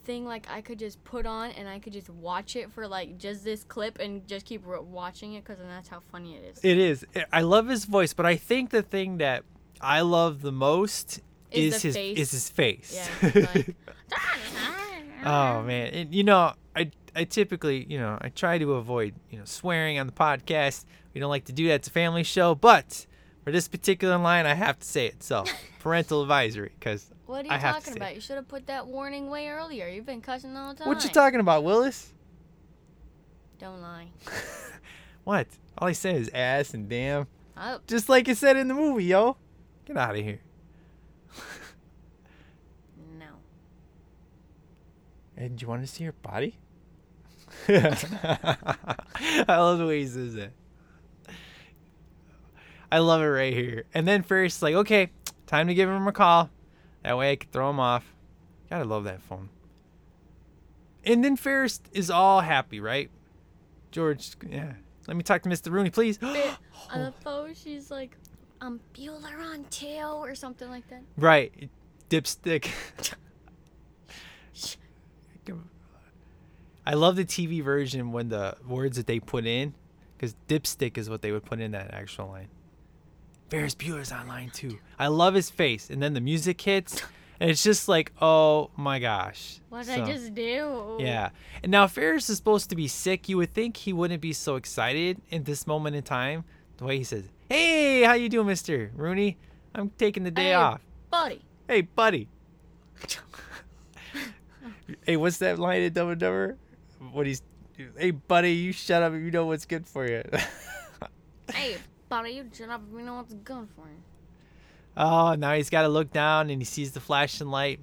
[0.04, 3.18] thing like I could just put on and I could just watch it for like
[3.18, 6.60] just this clip and just keep watching it because then that's how funny it is.
[6.62, 7.04] It is.
[7.32, 9.42] I love his voice, but I think the thing that
[9.80, 12.18] I love the most Is is, his face.
[12.18, 13.08] is his face.
[13.22, 13.30] Yeah.
[13.54, 13.76] Like,
[15.24, 19.38] Oh man, and, you know, I I typically, you know, I try to avoid, you
[19.38, 20.84] know, swearing on the podcast.
[21.16, 21.76] We don't like to do that.
[21.76, 23.06] It's a family show, but
[23.42, 25.22] for this particular line, I have to say it.
[25.22, 25.46] So,
[25.78, 28.14] parental advisory, because What are you I have to talking say about?
[28.16, 29.88] You should have put that warning way earlier.
[29.88, 30.88] You've been cussing all the time.
[30.88, 32.12] what you talking about, Willis?
[33.58, 34.08] Don't lie.
[35.24, 35.46] What?
[35.78, 39.04] All I say is ass and damn, Oh, just like it said in the movie,
[39.04, 39.38] yo.
[39.86, 40.40] Get out of here.
[43.18, 43.26] no.
[45.34, 46.58] And do you want to see her body?
[47.68, 47.96] I
[49.48, 50.52] love the way he says that.
[52.90, 53.84] I love it right here.
[53.94, 55.10] And then Ferris is like, okay,
[55.46, 56.50] time to give him a call.
[57.02, 58.04] That way I can throw him off.
[58.70, 59.48] Gotta love that phone.
[61.04, 63.10] And then Ferris is all happy, right?
[63.92, 64.72] George, yeah.
[65.06, 65.70] Let me talk to Mr.
[65.70, 66.18] Rooney, please.
[66.22, 68.16] On the phone, she's like,
[68.60, 71.02] um, Bueller on tail or something like that.
[71.16, 71.70] right.
[72.10, 72.70] Dipstick.
[76.86, 79.74] I love the TV version when the words that they put in,
[80.16, 82.48] because dipstick is what they would put in that actual line.
[83.48, 84.78] Ferris Bueller's on line too.
[84.98, 87.02] I love his face, and then the music hits,
[87.38, 89.60] And it's just like, oh my gosh.
[89.68, 90.96] What did So- I just do?
[90.98, 91.28] Yeah.
[91.62, 93.28] And now Ferris is supposed to be sick.
[93.28, 96.44] You would think he wouldn't be so excited in this moment in time.
[96.78, 99.36] The way he says, "Hey, how you doing, Mister Rooney?
[99.74, 100.80] I'm taking the day Hey, off.
[101.10, 101.42] buddy.
[101.68, 102.28] Hey, buddy."
[105.04, 106.56] hey, what's that line in Dumb and Dumber?
[107.12, 107.42] What he's,
[107.98, 110.22] hey, buddy, you shut up you know what's good for you.
[111.52, 111.76] Hey,
[112.08, 113.86] buddy, you shut up you know what's good for
[114.96, 117.80] oh, now he's got to look down and he sees the flashing light.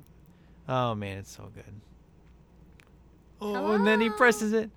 [0.67, 1.81] Oh man, it's so good.
[3.41, 4.69] Oh, and then he presses it.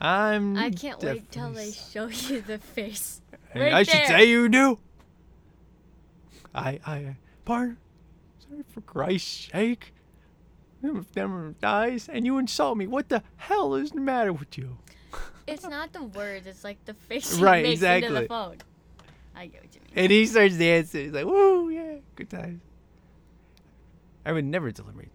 [0.00, 0.56] I'm.
[0.56, 3.20] I can't wait till they show you the face.
[3.54, 4.78] Right I should say you do.
[6.54, 7.78] I, I, pardon.
[8.38, 9.92] Sorry for Christ's sake.
[10.82, 14.78] If never dies and you insult me, what the hell is the matter with you?
[15.46, 18.20] It's not the words, it's like the face he Right, makes into exactly.
[18.22, 18.56] the phone.
[19.34, 19.90] I get what you mean.
[20.04, 21.04] And he starts dancing.
[21.06, 22.62] He's like, "Woo, yeah, good times."
[24.24, 25.10] I would never deliberate.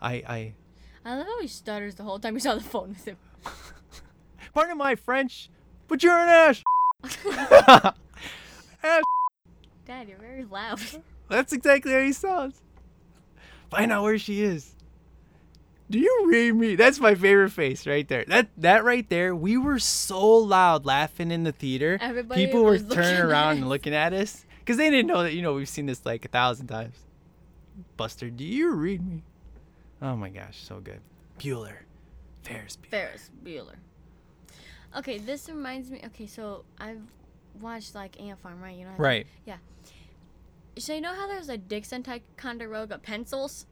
[0.00, 0.54] I, I,
[1.04, 3.16] I love how he stutters the whole time he's on the phone with him.
[4.54, 5.48] pardon my French,
[5.88, 6.62] but you're an ass.
[8.82, 9.02] ass.
[9.86, 10.80] Dad, you're very loud.
[11.28, 12.60] That's exactly how he sounds.
[13.74, 14.74] Find out where she is.
[15.90, 16.76] Do you read me?
[16.76, 18.24] That's my favorite face right there.
[18.26, 19.36] That that right there.
[19.36, 21.98] We were so loud laughing in the theater.
[22.00, 25.34] Everybody People were turning around and looking at us because they didn't know that.
[25.34, 26.96] You know, we've seen this like a thousand times.
[27.96, 29.22] Buster, do you read me?
[30.00, 31.00] Oh my gosh, so good.
[31.38, 31.78] Bueller,
[32.42, 32.90] Ferris Bueller.
[32.90, 33.76] Ferris Bueller.
[34.96, 36.00] Okay, this reminds me.
[36.06, 37.02] Okay, so I've
[37.60, 38.76] watched like Ant Farm, right?
[38.76, 38.92] You know.
[38.96, 39.26] Right.
[40.78, 43.66] So you know how there's a Dixon Ticonderoga pencils?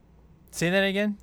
[0.51, 1.19] Say that again.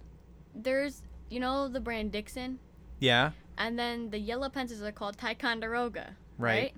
[0.54, 2.60] There's, you know, the brand Dixon,
[3.00, 3.32] Yeah.
[3.58, 6.16] and then the yellow pencils are called Ticonderoga.
[6.38, 6.56] Right.
[6.64, 6.76] Right.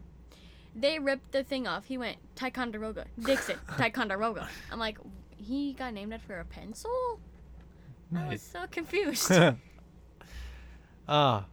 [0.76, 1.86] They ripped the thing off.
[1.86, 4.48] He went Ticonderoga, Dixon, Ticonderoga.
[4.72, 4.98] I'm like,
[5.38, 7.20] he got named after a pencil.
[8.12, 8.24] Nice.
[8.26, 9.32] I was so confused.
[11.08, 11.46] Ah.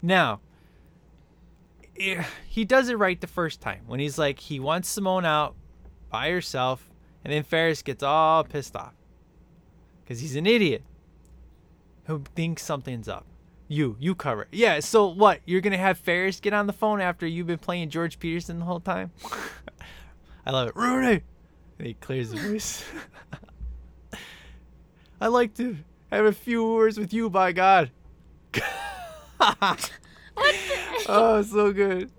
[0.00, 0.38] now,
[1.98, 5.56] eh, he does it right the first time when he's like he wants Simone out
[6.10, 6.90] by herself,
[7.24, 8.94] and then Ferris gets all pissed off
[10.02, 10.82] because he's an idiot
[12.04, 13.26] who thinks something's up.
[13.68, 14.48] You, you cover it.
[14.52, 14.80] Yeah.
[14.80, 15.40] So what?
[15.44, 18.64] You're gonna have Ferris get on the phone after you've been playing George Peterson the
[18.64, 19.10] whole time?
[20.46, 21.22] I love it, Rooney.
[21.78, 22.84] And he clears his voice.
[25.20, 25.76] I like to
[26.10, 27.90] have a few words with you, by God.
[29.36, 29.78] what
[30.36, 31.04] the?
[31.08, 32.10] oh, so good.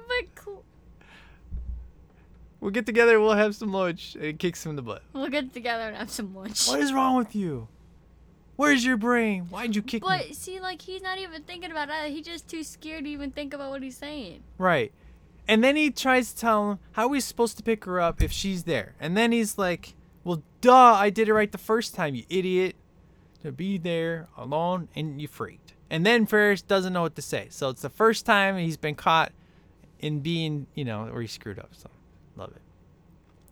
[2.60, 2.66] But.
[2.66, 3.20] We'll get together.
[3.20, 4.16] We'll have some lunch.
[4.16, 5.04] And it kicks him in the butt.
[5.14, 6.68] We'll get together and have some lunch.
[6.68, 7.68] What is wrong with you?
[8.56, 9.46] Where's your brain?
[9.46, 10.10] Why'd you kick me?
[10.10, 12.12] But see, like he's not even thinking about it.
[12.12, 14.44] He's just too scared to even think about what he's saying.
[14.58, 14.92] Right.
[15.48, 18.34] And then he tries to tell him how he's supposed to pick her up if
[18.34, 18.96] she's there.
[19.00, 19.96] And then he's like,
[20.26, 20.94] "Well, duh!
[20.94, 22.76] I did it right the first time, you idiot.
[23.44, 27.48] To be there alone, and you freaked." And then Ferris doesn't know what to say.
[27.50, 29.32] So it's the first time he's been caught
[30.00, 31.70] in being, you know, where he screwed up.
[31.72, 31.90] So
[32.40, 32.62] love it.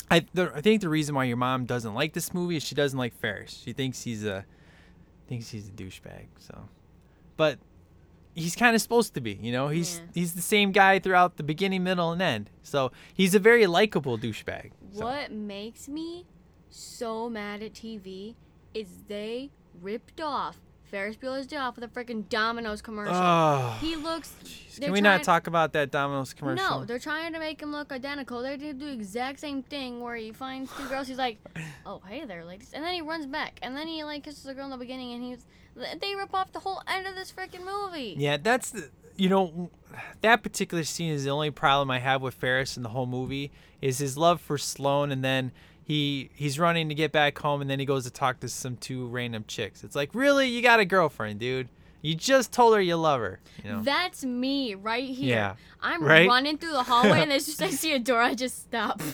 [0.09, 2.75] I the, I think the reason why your mom doesn't like this movie is she
[2.75, 3.61] doesn't like Ferris.
[3.63, 4.45] She thinks he's a
[5.27, 6.27] thinks he's a douchebag.
[6.39, 6.69] So,
[7.35, 7.59] but
[8.33, 9.33] he's kind of supposed to be.
[9.41, 10.05] You know, he's Yeah.
[10.13, 12.49] he's the same guy throughout the beginning, middle, and end.
[12.63, 14.71] So he's a very likable douchebag.
[14.93, 15.03] So.
[15.03, 16.25] What makes me
[16.69, 18.35] so mad at TV
[18.73, 20.57] is they ripped off
[20.89, 23.15] Ferris Bueller's Day Off with a freaking Domino's commercial.
[23.15, 24.29] Oh, he looks.
[24.77, 26.79] they're Can we not talk about that Domino's commercial?
[26.79, 28.41] No, they're trying to make him look identical.
[28.41, 31.07] They did the exact same thing where he finds two girls.
[31.07, 31.37] He's like,
[31.85, 34.53] "Oh, hey there, ladies," and then he runs back, and then he like kisses a
[34.53, 35.45] girl in the beginning, and he's.
[36.01, 38.15] They rip off the whole end of this freaking movie.
[38.17, 39.69] Yeah, that's the you know
[40.21, 43.51] that particular scene is the only problem I have with Ferris in the whole movie
[43.81, 45.51] is his love for Sloane and then
[45.87, 48.75] he he's running to get back home and then he goes to talk to some
[48.75, 49.85] two random chicks.
[49.85, 50.49] It's like, "Really?
[50.49, 51.69] You got a girlfriend, dude.
[52.01, 53.81] You just told her you love her." You know.
[53.83, 55.35] That's me right here.
[55.35, 56.27] Yeah, I'm right?
[56.27, 59.01] running through the hallway and as soon as I see a door, I just stop.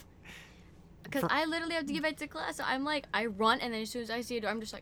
[1.04, 2.56] Because For- I literally have to get back to class.
[2.58, 4.60] So I'm like, I run and then as soon as I see a door, I'm
[4.60, 4.82] just like,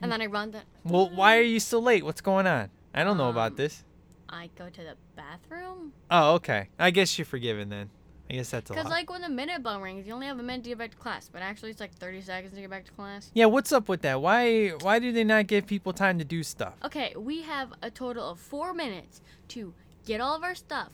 [0.00, 0.52] and then I run.
[0.52, 2.04] Then well, why are you so late?
[2.04, 2.70] What's going on?
[2.94, 3.82] I don't know about Um, this.
[4.28, 5.92] I go to the bathroom.
[6.08, 6.68] Oh, okay.
[6.78, 7.90] I guess you're forgiven then.
[8.30, 8.78] I guess that's a lot.
[8.78, 10.92] Because like when the minute bell rings, you only have a minute to get back
[10.92, 13.30] to class, but actually it's like 30 seconds to get back to class.
[13.34, 14.22] yeah, what's up with that?
[14.22, 16.74] Why why do they not give people time to do stuff?
[16.84, 19.74] Okay, we have a total of four minutes to
[20.06, 20.92] get all of our stuff,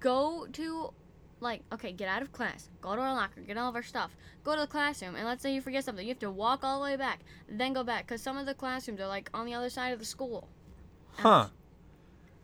[0.00, 0.92] go to,
[1.40, 4.14] like, okay, get out of class, go to our locker, get all of our stuff,
[4.44, 6.78] go to the classroom, and let's say you forget something, you have to walk all
[6.78, 9.54] the way back, then go back, because some of the classrooms are like on the
[9.54, 10.48] other side of the school.
[11.12, 11.48] Huh.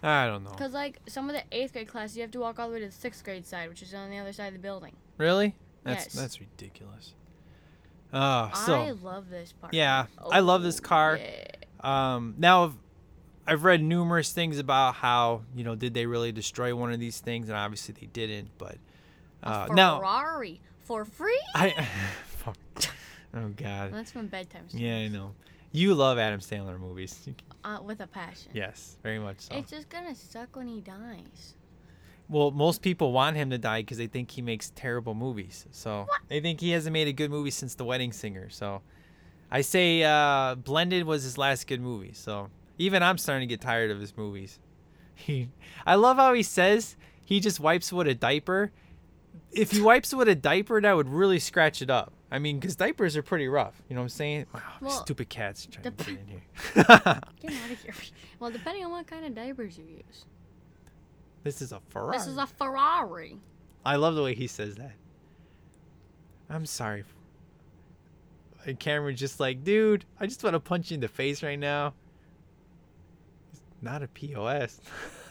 [0.02, 0.50] I don't know.
[0.50, 2.80] Cause like some of the eighth grade class, you have to walk all the way
[2.80, 4.96] to the sixth grade side, which is on the other side of the building.
[5.18, 5.54] Really?
[5.84, 6.14] That's Yes.
[6.14, 7.14] that's ridiculous.
[8.12, 9.72] Uh, so I love this part.
[9.74, 11.16] yeah, I love this Oh, car.
[11.18, 11.46] yeah.
[12.14, 12.76] Um, now, I've-
[13.46, 17.18] I've read numerous things about how you know did they really destroy one of these
[17.20, 18.50] things, and obviously they didn't.
[18.58, 18.76] But
[19.42, 21.40] uh, A now Ferrari for free.
[21.54, 21.88] I,
[23.34, 24.68] oh god, That's from bedtime.
[24.68, 24.82] Stories.
[24.84, 25.34] yeah, I know.
[25.72, 27.26] You love Adam Sandler movies.
[27.64, 28.52] Uh, with a passion.
[28.52, 29.54] Yes, very much so.
[29.54, 31.54] It's just gonna suck when he dies.
[32.28, 35.66] Well, most people want him to die because they think he makes terrible movies.
[35.70, 38.48] So they think he hasn't made a good movie since The Wedding Singer.
[38.50, 38.82] So
[39.50, 42.12] I say uh, Blended was his last good movie.
[42.12, 44.58] So even I'm starting to get tired of his movies.
[45.14, 45.48] He,
[45.86, 48.72] I love how he says he just wipes with a diaper.
[49.50, 52.12] If he wipes with a diaper, that would really scratch it up.
[52.32, 53.82] I mean, because diapers are pretty rough.
[53.88, 54.46] You know what I'm saying?
[54.54, 56.42] Wow, Well, stupid cats trying dep- to get in here.
[56.74, 57.20] Get out
[57.70, 57.94] of here.
[58.40, 60.24] Well, depending on what kind of diapers you use.
[61.44, 62.16] this is a Ferrari.
[62.16, 63.36] This is a Ferrari.
[63.84, 64.92] I love the way he says that.
[66.48, 67.04] I'm sorry.
[68.64, 71.58] And Cameron's just like, dude, I just want to punch you in the face right
[71.58, 71.92] now.
[73.52, 74.80] It's not a POS.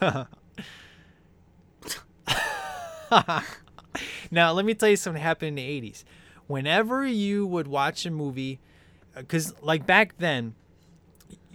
[4.30, 6.04] now, let me tell you something happened in the 80s.
[6.46, 8.60] Whenever you would watch a movie,
[9.16, 10.54] uh, because like back then,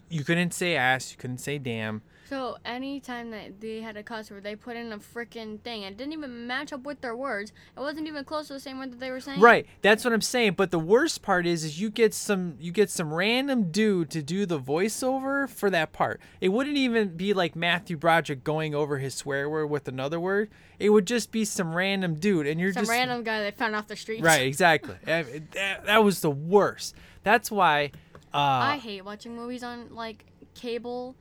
[0.10, 2.02] you couldn't say ass, you couldn't say damn.
[2.30, 5.86] So anytime that they had a cuss word, they put in a freaking thing.
[5.86, 7.54] And it didn't even match up with their words.
[7.76, 9.40] It wasn't even close to the same word that they were saying.
[9.40, 9.66] Right.
[9.82, 10.54] That's what I'm saying.
[10.54, 14.22] But the worst part is, is you get some you get some random dude to
[14.22, 16.20] do the voiceover for that part.
[16.42, 20.50] It wouldn't even be like Matthew Broderick going over his swear word with another word.
[20.80, 23.76] It would just be some random dude, and you're Some just random guy they found
[23.76, 24.22] off the street.
[24.24, 24.46] right.
[24.46, 24.96] Exactly.
[25.06, 26.94] That, that was the worst.
[27.24, 27.92] That's why.
[28.34, 31.16] Uh, I hate watching movies on like cable.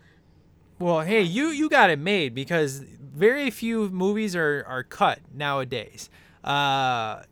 [0.79, 6.11] Well, hey, you you got it made because very few movies are are cut nowadays.
[6.45, 7.23] Uh,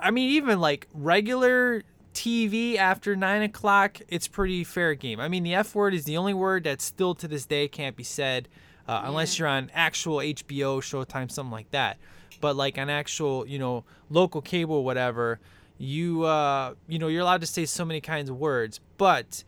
[0.00, 5.20] I mean, even like regular TV after nine o'clock, it's pretty fair game.
[5.20, 7.96] I mean, the F word is the only word that still to this day can't
[7.96, 8.48] be said
[8.86, 11.96] uh, unless you're on actual HBO, Showtime, something like that.
[12.42, 15.40] But like on actual, you know, local cable, whatever,
[15.78, 19.44] you uh, you know, you're allowed to say so many kinds of words, but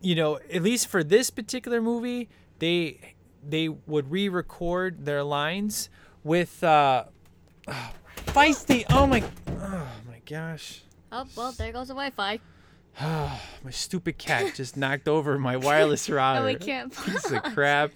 [0.00, 2.28] you know, at least for this particular movie,
[2.64, 3.14] they
[3.46, 5.90] they would re-record their lines
[6.22, 7.04] with uh
[8.16, 8.84] feisty.
[8.88, 12.40] Oh my, oh my gosh, Oh well, there goes the Wi-Fi.
[13.00, 16.40] my stupid cat just knocked over my wireless router.
[16.40, 16.90] Oh, we can't.
[17.04, 17.90] Piece of crap.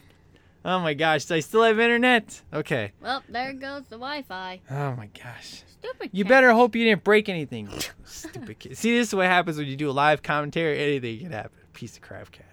[0.65, 2.43] Oh my gosh, do I still have internet?
[2.53, 2.93] Okay.
[3.01, 4.61] Well, there goes the Wi-Fi.
[4.71, 5.63] Oh my gosh.
[5.67, 6.11] Stupid.
[6.13, 6.29] You cat.
[6.29, 7.71] better hope you didn't break anything.
[8.05, 8.77] Stupid kid.
[8.77, 10.79] See, this is what happens when you do a live commentary.
[10.79, 11.53] Anything can happen.
[11.73, 12.48] Piece of crap cat.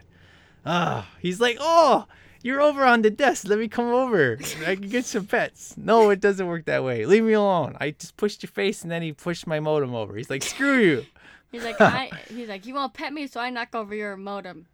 [0.65, 2.05] Ah, he's like, oh,
[2.41, 3.47] you're over on the desk.
[3.47, 4.37] Let me come over.
[4.65, 5.75] I can get some pets.
[5.77, 7.05] No, it doesn't work that way.
[7.05, 7.75] Leave me alone.
[7.79, 10.15] I just pushed your face, and then he pushed my modem over.
[10.15, 11.05] He's like, screw you.
[11.51, 14.67] He's like, I, he's like, you won't pet me, so I knock over your modem.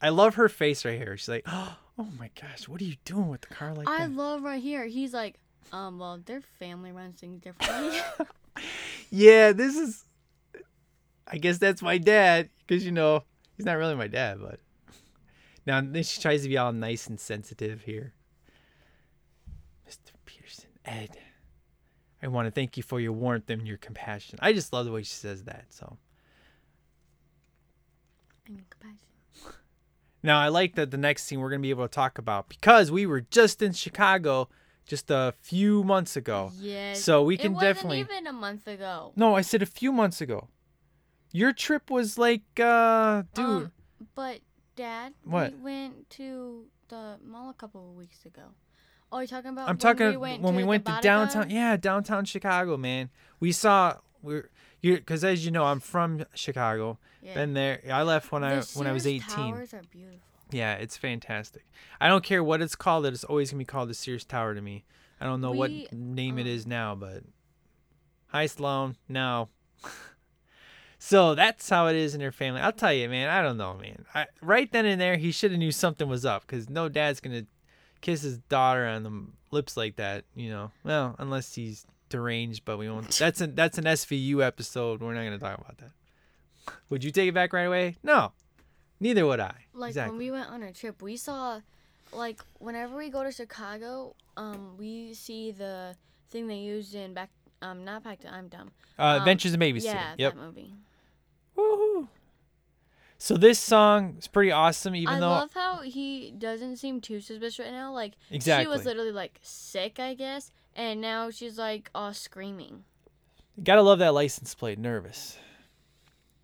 [0.00, 1.16] I love her face right here.
[1.16, 1.76] She's like, oh
[2.18, 4.02] my gosh, what are you doing with the car like I that?
[4.04, 4.86] I love right here.
[4.86, 5.38] He's like,
[5.72, 7.98] um, well, their family runs things differently.
[9.10, 10.04] yeah, this is.
[11.26, 13.24] I guess that's my dad, because you know
[13.56, 14.60] he's not really my dad, but
[15.66, 18.12] now she tries to be all nice and sensitive here.
[19.88, 20.12] Mr.
[20.24, 21.16] Peterson, Ed,
[22.22, 24.38] I want to thank you for your warmth and your compassion.
[24.42, 25.66] I just love the way she says that.
[25.70, 25.96] So
[28.46, 28.98] And compassion.
[30.22, 32.90] now I like that the next scene we're gonna be able to talk about because
[32.90, 34.48] we were just in Chicago
[34.86, 36.52] just a few months ago.
[36.58, 37.02] Yes.
[37.02, 38.00] So we can it wasn't definitely.
[38.00, 39.12] even a month ago.
[39.16, 40.48] No, I said a few months ago.
[41.32, 43.44] Your trip was like, uh, dude.
[43.44, 43.72] Um,
[44.14, 44.40] but
[44.76, 45.52] Dad, What?
[45.52, 48.42] we went to the mall a couple of weeks ago.
[49.10, 49.68] Oh, you're talking about?
[49.68, 51.50] I'm when talking we went when to we went to downtown.
[51.50, 53.10] Yeah, downtown Chicago, man.
[53.40, 54.50] We saw we're
[54.82, 56.98] you because as you know, I'm from Chicago.
[57.22, 57.34] Yeah.
[57.34, 57.80] Been there.
[57.90, 59.20] I left when I The when I was 18.
[59.28, 60.20] Towers are beautiful.
[60.50, 61.64] Yeah, it's fantastic.
[62.00, 63.06] I don't care what it's called.
[63.06, 64.84] It's always gonna be called the Sears Tower to me.
[65.20, 67.22] I don't know We, what name it um, is now, but
[68.26, 68.96] hi Sloan.
[69.08, 69.48] No.
[70.98, 72.60] so that's how it is in their family.
[72.60, 73.28] I'll tell you, man.
[73.28, 74.04] I don't know, man.
[74.14, 77.20] I, right then and there, he should have knew something was up because no dad's
[77.20, 77.46] gonna
[78.00, 80.24] kiss his daughter on the lips like that.
[80.34, 83.10] You know, well, unless he's deranged, but we won't.
[83.10, 85.00] That's an that's an SVU episode.
[85.00, 85.90] We're not gonna talk about that.
[86.90, 87.96] Would you take it back right away?
[88.02, 88.32] No.
[88.98, 89.54] Neither would I.
[89.74, 90.10] Like exactly.
[90.12, 91.60] when we went on a trip, we saw,
[92.12, 95.94] like whenever we go to Chicago, um, we see the
[96.30, 98.70] thing they used in back, um, not back to I'm dumb.
[98.98, 99.84] Uh, Um, Adventures in Babysitting.
[99.84, 100.34] Yeah, yep.
[100.34, 100.72] that movie.
[101.56, 102.08] Woohoo.
[103.18, 107.00] So this song is pretty awesome, even I though I love how he doesn't seem
[107.00, 107.92] too suspicious right now.
[107.92, 108.64] Like exactly.
[108.64, 112.84] she was literally like sick, I guess, and now she's like all screaming.
[113.62, 114.78] gotta love that license plate.
[114.78, 115.38] Nervous.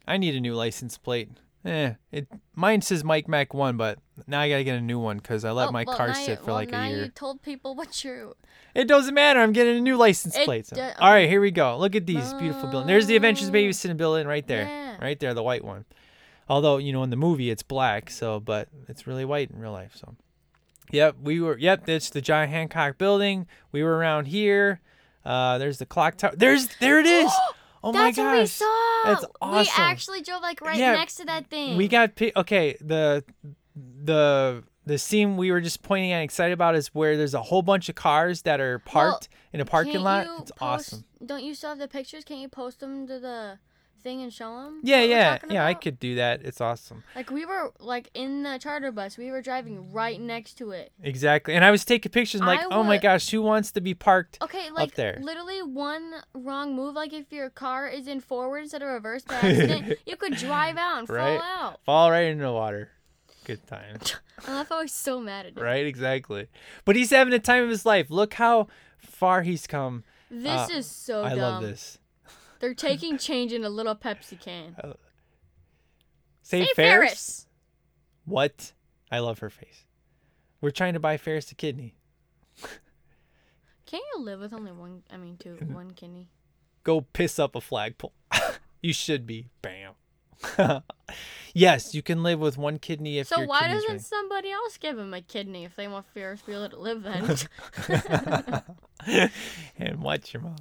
[0.08, 1.28] I need a new license plate.
[1.64, 5.18] Eh, it mine says Mike Mac one, but now I gotta get a new one
[5.18, 7.02] because I let Oh, my well, car sit you- for well, like a year.
[7.04, 8.32] you told people what you're.
[8.74, 9.38] It doesn't matter.
[9.40, 10.66] I'm getting a new license plate.
[10.66, 11.76] so- All right, here we go.
[11.78, 12.86] Look at these beautiful buildings.
[12.88, 13.52] There's the Adventures Oh.
[13.52, 14.62] Babysitting building right there.
[14.66, 14.91] Yeah.
[15.02, 15.84] Right there, the white one.
[16.48, 19.72] Although, you know, in the movie it's black, so but it's really white in real
[19.72, 20.14] life, so.
[20.90, 23.46] Yep, we were yep, that's the John Hancock building.
[23.70, 24.80] We were around here.
[25.24, 26.34] Uh there's the clock tower.
[26.36, 27.30] There's there it is.
[27.84, 28.50] oh my That's what we gosh.
[28.50, 29.00] saw.
[29.04, 29.60] That's awesome.
[29.62, 31.76] We actually drove like right Yeah, next to that thing.
[31.76, 32.76] We got pi- okay.
[32.80, 33.24] The
[33.74, 37.62] the the scene we were just pointing at, excited about, is where there's a whole
[37.62, 40.26] bunch of cars that are parked in a parking Can't lot.
[40.26, 41.04] you It's post- awesome.
[41.24, 42.24] Don't you still have the pictures?
[42.24, 43.58] Can't you post them to the
[44.02, 44.80] thing and show them?
[44.82, 45.64] Yeah, yeah, yeah.
[45.66, 46.42] I could do that.
[46.42, 47.04] It's awesome.
[47.14, 49.16] Like we were like in the charter bus.
[49.16, 50.92] We were driving right next to it.
[51.02, 51.54] Exactly.
[51.54, 52.40] And I was taking pictures.
[52.40, 54.38] I'm like, I oh my gosh, who wants to be parked?
[54.42, 55.18] Okay, like there.
[55.22, 56.94] literally one wrong move.
[56.94, 60.76] Like if your car is in forward instead of reverse by accident, you could drive
[60.76, 61.38] out and Right.
[61.38, 61.80] fall out.
[61.84, 62.90] Fall right into the water.
[63.44, 63.98] Good time.
[64.46, 65.60] I love how he's so mad at it.
[65.60, 65.84] right?
[65.86, 66.46] Exactly.
[66.84, 68.08] But he's having the time of his life.
[68.10, 70.04] Look how far he's come.
[70.30, 71.38] This Uh, is so I dumb.
[71.40, 71.98] love this.
[72.62, 74.76] They're taking change in a little Pepsi can.
[76.42, 76.76] Say Hey, Ferris.
[76.76, 77.46] Ferris.
[78.24, 78.72] What?
[79.10, 79.84] I love her face.
[80.60, 81.96] We're trying to buy Ferris a kidney.
[83.84, 85.02] Can't you live with only one?
[85.12, 85.74] I mean, two, mm-hmm.
[85.74, 86.28] one kidney.
[86.84, 88.12] Go piss up a flagpole.
[88.80, 89.48] you should be.
[89.60, 89.94] Bam.
[91.54, 95.12] yes, you can live with one kidney if So why doesn't somebody else give him
[95.12, 98.62] a kidney if they want Ferris Bueller to live then?
[99.78, 100.60] and watch your mouth.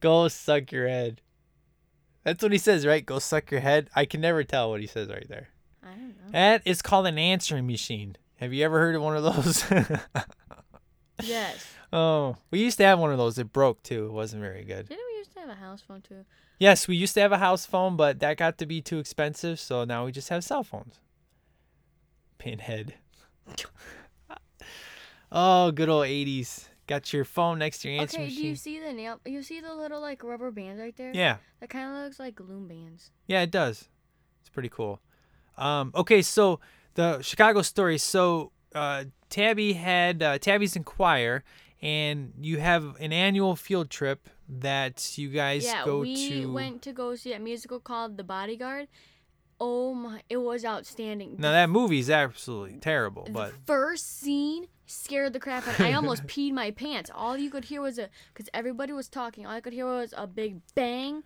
[0.00, 1.20] Go suck your head.
[2.24, 3.04] That's what he says, right?
[3.04, 3.88] Go suck your head.
[3.94, 5.48] I can never tell what he says right there.
[5.82, 6.32] I don't know.
[6.32, 8.16] That is called an answering machine.
[8.36, 9.64] Have you ever heard of one of those?
[11.22, 11.66] Yes.
[11.92, 13.38] oh, we used to have one of those.
[13.38, 14.06] It broke too.
[14.06, 14.88] It wasn't very good.
[14.88, 16.24] Didn't we used to have a house phone too?
[16.58, 19.58] Yes, we used to have a house phone, but that got to be too expensive,
[19.60, 21.00] so now we just have cell phones.
[22.38, 22.94] Pinhead.
[25.32, 26.67] oh, good old 80s.
[26.88, 29.20] Got your phone next to your answering Okay, do you see the nail?
[29.26, 31.12] You see the little like rubber bands right there?
[31.14, 31.36] yeah.
[31.60, 33.10] That kind of looks like gloom bands.
[33.26, 33.88] Yeah, it does.
[34.40, 35.00] It's pretty cool.
[35.58, 36.60] Um, okay, so
[36.94, 37.98] the Chicago story.
[37.98, 41.44] So uh, Tabby had uh, Tabby's in choir,
[41.82, 46.40] and you have an annual field trip that you guys yeah, go we to.
[46.40, 48.88] We went to go see a musical called The Bodyguard.
[49.60, 51.36] Oh my, it was outstanding.
[51.38, 55.86] Now that movie's absolutely terrible, the but first scene scared the crap out of me.
[55.86, 57.10] I almost peed my pants.
[57.14, 59.46] All you could hear was a, because everybody was talking.
[59.46, 61.22] All I could hear was a big bang,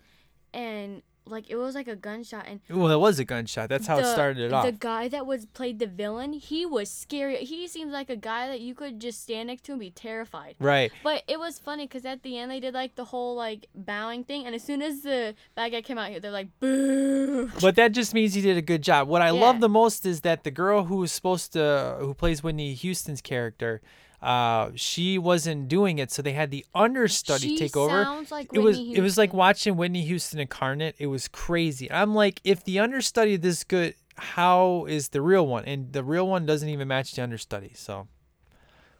[0.53, 2.45] and like it was like a gunshot.
[2.47, 3.69] And well, it was a gunshot.
[3.69, 4.65] That's how it started it off.
[4.65, 7.37] The guy that was played the villain, he was scary.
[7.37, 10.55] He seems like a guy that you could just stand next to and be terrified.
[10.59, 10.91] Right.
[11.03, 14.23] But it was funny because at the end they did like the whole like bowing
[14.23, 17.49] thing, and as soon as the bad guy came out here, they're like boo.
[17.61, 19.07] But that just means he did a good job.
[19.07, 22.43] What I love the most is that the girl who was supposed to, who plays
[22.43, 23.81] Whitney Houston's character,
[24.23, 28.23] uh, she wasn't doing it, so they had the understudy She take over.
[28.31, 30.95] like it was Whitney it was like watching Whitney Houston incarnate.
[30.97, 31.91] It was crazy.
[31.91, 35.65] I'm like, if the understudy this good, how is the real one?
[35.65, 37.73] And the real one doesn't even match the understudy.
[37.75, 38.07] So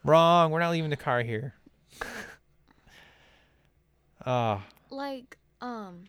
[0.03, 0.51] wrong.
[0.51, 1.55] We're not leaving the car here.
[4.25, 6.05] Ah, like um,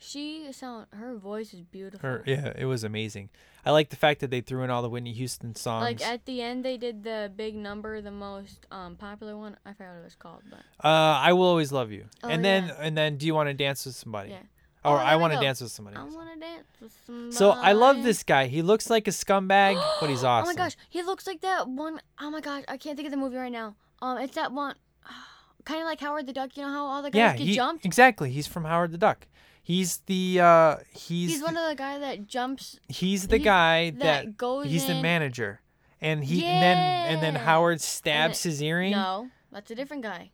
[0.00, 2.08] she sound her voice is beautiful.
[2.08, 3.28] her yeah, it was amazing.
[3.64, 5.82] I like the fact that they threw in all the Whitney Houston songs.
[5.84, 9.56] Like at the end, they did the big number, the most um popular one.
[9.66, 10.88] I forgot what it was called, but Uh,
[11.20, 12.06] I will always love you.
[12.24, 12.74] Oh, and then yeah.
[12.80, 14.30] and then, do you want to dance with somebody?
[14.30, 14.38] yeah.
[14.82, 15.98] Or Oh, I want to dance with somebody.
[15.98, 17.32] I want to dance with somebody.
[17.32, 18.46] So I love this guy.
[18.46, 20.48] He looks like a scumbag, but he's awesome.
[20.50, 23.10] Oh my gosh, he looks like that one oh my gosh, I can't think of
[23.12, 23.76] the movie right now.
[24.00, 24.76] Um, it's that one,
[25.66, 26.56] kind of like Howard the Duck.
[26.56, 27.84] You know how all the guys Yeah, get he, jumped.
[27.84, 28.30] exactly.
[28.30, 29.26] He's from Howard the Duck.
[29.62, 32.78] He's the uh, he's He's one of the guy that jumps.
[32.88, 35.60] he's the he's- guy that that, goes he's the manager,
[36.00, 38.92] and he and then and then Howard stabs then- his earring.
[38.92, 40.30] No, that's a different guy.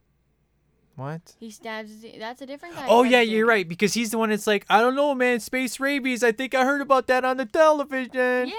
[0.95, 1.35] What?
[1.39, 1.91] He stabs.
[2.03, 2.87] His, that's a different guy.
[2.89, 5.79] Oh yeah, you're right because he's the one that's like, I don't know, man, space
[5.79, 6.25] rabies.
[6.25, 8.51] I think I heard about that on the television.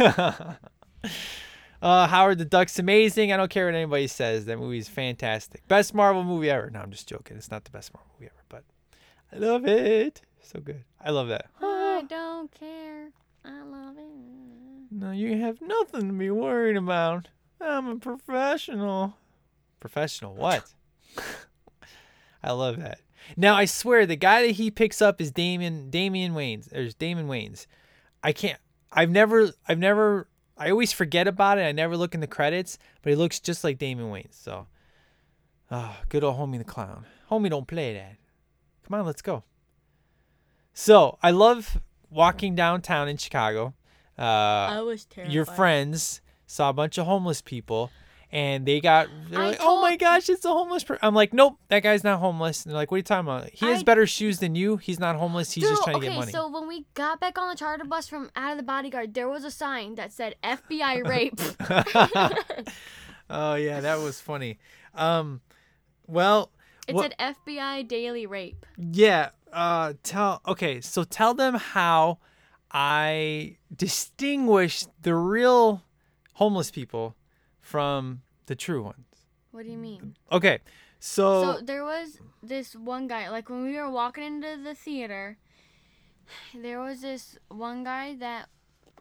[0.00, 0.54] Yeah.
[1.82, 3.32] uh, Howard the Duck's amazing.
[3.32, 4.46] I don't care what anybody says.
[4.46, 5.68] That movie's fantastic.
[5.68, 6.68] Best Marvel movie ever.
[6.70, 7.36] No, I'm just joking.
[7.36, 8.42] It's not the best Marvel movie ever,
[9.34, 10.22] I love it.
[10.42, 10.84] So good.
[11.00, 11.46] I love that.
[11.60, 13.08] I don't care.
[13.44, 14.92] I love it.
[14.92, 17.28] No, you have nothing to be worried about.
[17.60, 19.16] I'm a professional.
[19.80, 20.72] Professional what?
[22.44, 23.00] I love that.
[23.36, 26.68] Now I swear the guy that he picks up is Damon Damian Wayans.
[26.70, 27.66] There's Damon Wayans.
[28.22, 28.60] I can't.
[28.92, 29.50] I've never.
[29.66, 30.28] I've never.
[30.56, 31.62] I always forget about it.
[31.62, 34.34] I never look in the credits, but he looks just like Damon Wayans.
[34.34, 34.66] So,
[35.70, 37.06] ah, good old homie the clown.
[37.30, 38.16] Homie, don't play that.
[38.86, 39.42] Come on, let's go.
[40.72, 41.78] So I love
[42.10, 43.74] walking downtown in Chicago.
[44.18, 45.32] Uh, I was terrified.
[45.32, 47.90] your friends saw a bunch of homeless people
[48.30, 51.32] and they got they're I like oh my gosh it's a homeless person i'm like
[51.32, 53.80] nope that guy's not homeless and they're like what are you talking about he has
[53.80, 56.18] I- better shoes than you he's not homeless he's Dude, just trying okay, to get
[56.18, 59.14] money so when we got back on the charter bus from out of the bodyguard,
[59.14, 61.40] there was a sign that said FBI rape.
[63.30, 64.58] oh yeah that was funny
[64.94, 65.40] um
[66.06, 66.50] well
[66.88, 68.64] it what- said FBI daily rape.
[68.76, 72.18] yeah uh tell okay so tell them how
[72.72, 75.82] i distinguish the real
[76.34, 77.14] homeless people
[77.60, 80.16] from the true ones What do you mean?
[80.32, 80.58] okay
[80.98, 85.36] so, So there was this one guy, like when we were walking into the theater,
[86.54, 88.48] there was this one guy that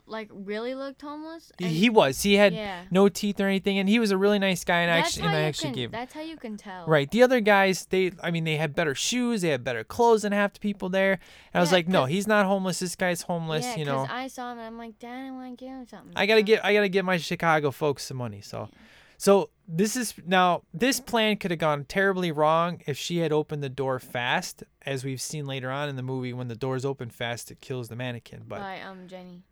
[0.06, 1.52] like really looked homeless.
[1.60, 2.84] he was he had Yeah.
[2.92, 5.36] no teeth or anything and he was a really nice guy and I actually and
[5.36, 6.86] i actually can, gave That's how you can tell.
[6.86, 7.10] Right.
[7.10, 10.32] The other guys, they, I mean, they had better shoes, they had better clothes than
[10.34, 11.14] half the people there.
[11.14, 11.20] And
[11.56, 12.80] I was like, no, he's not homeless.
[12.80, 13.64] This guy's homeless.
[13.66, 15.86] Yeah, you know, I saw him and I'm like, Dad, I want to give him
[15.88, 16.14] something.
[16.16, 18.42] I gotta So- get, I gotta get my Chicago folks some money.
[18.42, 18.70] So,
[19.18, 23.64] so this is now this plan could have gone terribly wrong if she had opened
[23.64, 26.34] the door fast, as we've seen later on in the movie.
[26.34, 28.44] When the doors open fast, it kills the mannequin.
[28.46, 29.44] But by um Jeanie.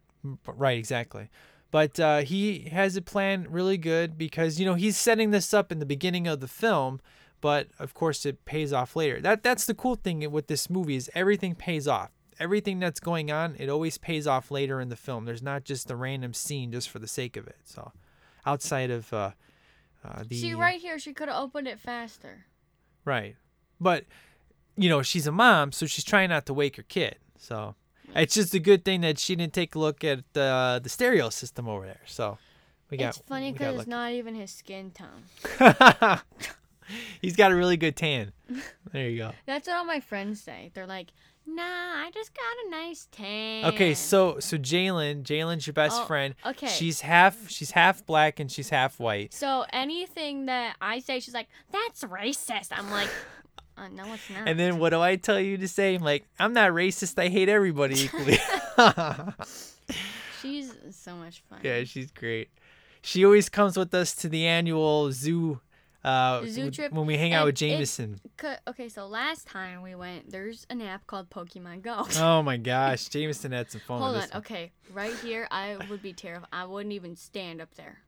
[0.46, 1.30] Right, exactly.
[1.72, 5.72] But uh, he has it planned really good because you know he's setting this up
[5.72, 7.00] in the beginning of the film,
[7.40, 9.22] but of course it pays off later.
[9.22, 12.12] That that's the cool thing with this movie is everything pays off.
[12.40, 15.26] Everything that's going on, it always pays off later in the film.
[15.26, 17.58] There's not just a random scene just for the sake of it.
[17.64, 17.92] So,
[18.46, 19.32] outside of uh,
[20.04, 22.46] uh, the See, right here, she could have opened it faster.
[23.06, 23.36] Right.
[23.80, 24.06] But
[24.76, 27.18] you know, she's a mom, so she's trying not to wake her kid.
[27.38, 27.76] So
[28.16, 31.30] it's just a good thing that she didn't take a look at the the stereo
[31.30, 32.02] system over there.
[32.06, 32.38] So
[32.90, 35.24] we got it's funny because it's not even his skin tone.
[37.22, 38.34] He's got a really good tan.
[38.92, 39.32] There you go.
[39.46, 40.72] That's what all my friends say.
[40.74, 41.12] They're like,
[41.48, 43.66] Nah, I just got a nice tan.
[43.74, 46.36] Okay, so so Jalen, Jalen's your best Oh, friend.
[46.46, 46.68] okay.
[46.68, 49.34] She's half she's half black and she's half white.
[49.34, 53.10] So anything that I say, she's like, "That's racist." I'm like,
[53.78, 55.96] uh, "No, it's not." And then what do I tell you to say?
[55.96, 57.18] I'm like, I'm not racist.
[57.20, 58.38] I hate everybody equally.
[60.42, 61.60] she's so much fun.
[61.64, 62.50] Yeah, she's great.
[63.02, 65.60] She always comes with us to the annual zoo.
[66.04, 68.20] Uh, Zoo trip, when we hang out with it- Jameson.
[68.36, 72.08] Co- Okay, so last time we went, there's an app called Pokemon Go.
[72.18, 74.30] Oh my gosh, Jameson had some fun Hold with on.
[74.30, 74.38] one.
[74.40, 76.48] Okay, right here, I would be terrified.
[76.52, 78.00] I wouldn't even stand up there.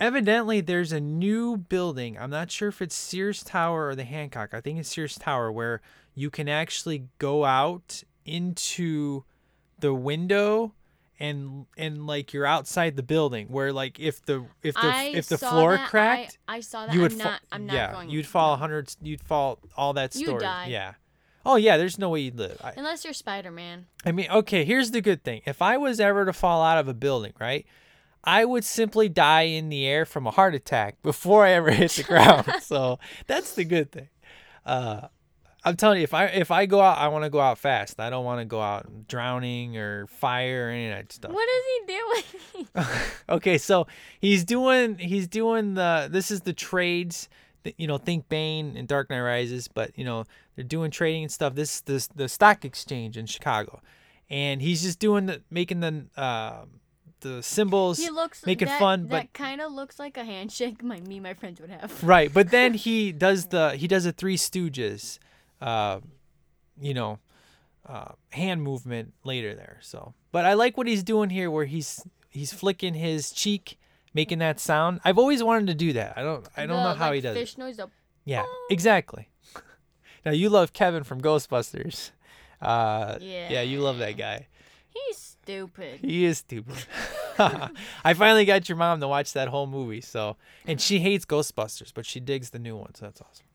[0.00, 2.18] Evidently, there's a new building.
[2.18, 4.54] I'm not sure if it's Sears Tower or the Hancock.
[4.54, 5.82] I think it's Sears Tower where
[6.14, 9.24] you can actually go out into
[9.78, 10.74] the window
[11.18, 15.26] and and like you're outside the building where like if the if the I if
[15.28, 16.94] the floor that, cracked I, I saw that.
[16.94, 17.40] you would I'm fa- not.
[17.52, 18.08] I'm not yeah going.
[18.10, 20.66] you'd fall a hundred you'd fall all that story You'd die.
[20.68, 20.94] yeah
[21.44, 23.86] oh yeah there's no way you'd live I, Unless you're Spider Man.
[24.06, 26.88] I mean okay here's the good thing if I was ever to fall out of
[26.88, 27.66] a building right
[28.24, 31.92] I would simply die in the air from a heart attack before I ever hit
[31.92, 34.08] the ground so that's the good thing
[34.66, 35.08] uh
[35.62, 38.00] I'm telling you if I if I go out I want to go out fast
[38.00, 41.48] I don't want to go out drowning or fire or any of that stuff What
[41.48, 42.68] is he doing?
[43.28, 43.86] okay, so
[44.20, 47.28] he's doing he's doing the this is the trades.
[47.64, 50.24] th- You know, think Bane and Dark Knight Rises, but you know
[50.56, 51.54] they're doing trading and stuff.
[51.54, 53.82] This is the the stock exchange in Chicago,
[54.30, 56.64] and he's just doing the making the uh,
[57.20, 60.82] the symbols, he looks making that, fun, but that kind of looks like a handshake.
[60.82, 62.02] My me, my friends would have.
[62.04, 62.32] right.
[62.32, 65.18] But then he does the he does a Three Stooges,
[65.60, 66.00] uh,
[66.80, 67.18] you know,
[67.88, 69.78] uh, hand movement later there.
[69.82, 73.78] So, but I like what he's doing here, where he's he's flicking his cheek,
[74.14, 75.00] making that sound.
[75.04, 76.14] I've always wanted to do that.
[76.16, 77.58] I don't I don't The, know how like, he does fish it.
[77.58, 77.76] noise.
[77.76, 77.88] The
[78.24, 79.28] Yeah, exactly.
[80.24, 82.10] now you love Kevin from Ghostbusters.
[82.60, 84.46] Uh, yeah, you love that guy.
[84.90, 86.00] he's stupid.
[86.00, 86.76] He is stupid.
[87.38, 90.00] I finally got your mom to watch that whole movie.
[90.00, 90.36] So,
[90.66, 92.94] and she hates Ghostbusters, but she digs the new one.
[92.94, 93.46] So that's awesome.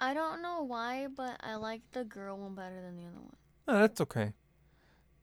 [0.00, 3.36] I don't know why, but I like the girl one better than the other one.
[3.68, 4.32] No, that's okay.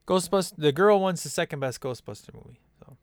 [0.08, 2.60] Ghostbusters, the girl one's the second best Ghostbuster movie.
[2.80, 2.98] So,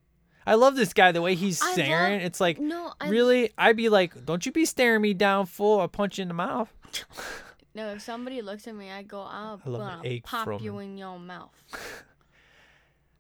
[0.47, 1.13] I love this guy.
[1.13, 3.51] The way he's staring, love- it's like No, I really.
[3.57, 5.81] I'd be like, don't you be staring me down full.
[5.81, 6.73] I'll punch you in the mouth.
[7.77, 10.79] No, if somebody looks at me, I go, I'll, I love gonna uh, pop you
[10.79, 10.93] him.
[10.93, 11.53] in your mouth."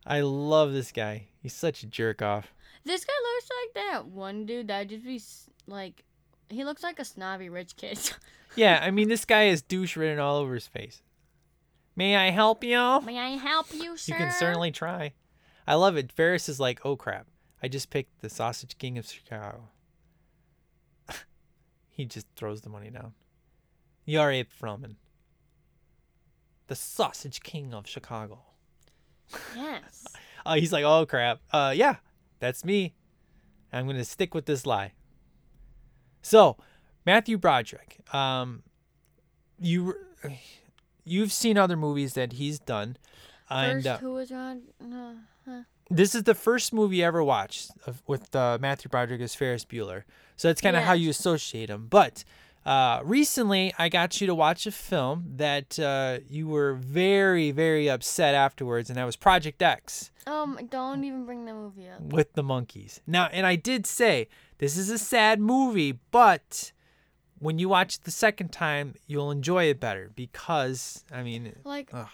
[0.06, 1.26] I love this guy.
[1.42, 2.54] He's such a jerk off.
[2.84, 5.20] This guy looks like that one dude that just be
[5.66, 6.04] like,
[6.48, 7.98] he looks like a snobby rich kid.
[8.54, 11.02] Yeah, I mean, this guy is douche written all over his face.
[11.94, 13.00] May I help you?
[13.02, 14.12] May I help you, sir?
[14.14, 15.12] You can certainly try.
[15.66, 16.10] I love it.
[16.10, 17.26] Ferris is like, oh crap,
[17.62, 19.68] I just picked the Sausage King of Chicago.
[21.90, 23.12] he just throws the money down.
[24.06, 24.94] You're Abe Froman.
[26.68, 28.40] The Sausage King of Chicago.
[29.54, 30.04] Yes.
[30.46, 31.40] Uh, he's like, oh crap.
[31.50, 31.96] Uh, yeah,
[32.38, 32.94] that's me.
[33.72, 34.92] I'm gonna stick with this lie.
[36.22, 36.56] So,
[37.04, 38.62] Matthew Broderick, um,
[39.58, 39.96] you
[41.04, 42.96] you've seen other movies that he's done,
[43.50, 44.62] and First, uh, who was on?
[45.44, 45.62] Huh.
[45.90, 49.64] this is the first movie I ever watched of, with uh, Matthew Broderick as Ferris
[49.64, 50.04] Bueller.
[50.36, 51.86] So that's kind of how you associate him.
[51.90, 52.22] But
[52.66, 57.88] uh, recently, I got you to watch a film that uh, you were very, very
[57.88, 62.00] upset afterwards, and that was Project X Um, don't even bring the movie up.
[62.00, 63.00] with the monkeys.
[63.06, 64.26] Now, and I did say
[64.58, 66.72] this is a sad movie, but
[67.38, 71.90] when you watch it the second time, you'll enjoy it better because I mean, Like
[71.92, 72.08] ugh.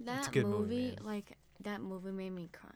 [0.00, 2.70] that good movie, movie, like that movie made me cry.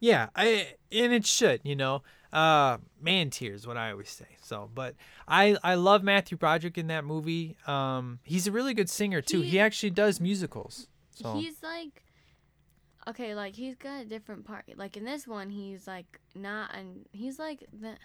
[0.00, 4.36] Yeah, I and it should, you know, uh, man tears, what I always say.
[4.42, 4.94] So, but
[5.26, 7.56] I I love Matthew Broderick in that movie.
[7.66, 9.40] Um, he's a really good singer too.
[9.40, 10.88] He, He- actually does musicals.
[11.10, 12.04] So He's like,
[13.08, 14.64] okay, like he's got a different part.
[14.76, 17.96] Like in this one, he's like not, and he's like the,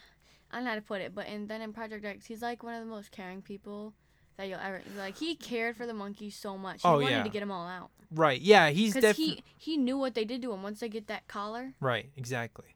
[0.49, 2.63] I don't know how to put it, but and then in Project X, he's like
[2.63, 3.93] one of the most caring people
[4.37, 5.17] that you'll ever like.
[5.17, 6.81] He cared for the monkeys so much.
[6.81, 7.23] He Oh, wanted yeah.
[7.23, 10.25] to get them all out right, yeah, he's because definitely he he knew what they
[10.25, 11.73] did to him once they get that collar.
[11.79, 12.75] Right, exactly.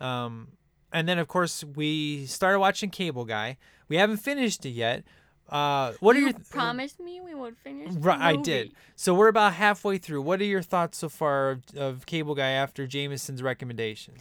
[0.00, 0.48] Um,
[0.92, 3.56] and then of course we started watching Cable Guy.
[3.88, 5.04] We haven't finished it yet.
[5.48, 7.92] Uh, what you are your promised me we would finish.
[7.94, 8.72] Right, I did.
[8.96, 10.22] So we're about halfway through.
[10.22, 14.14] What are your thoughts so far of, of Cable Guy after Jameson's recommendation?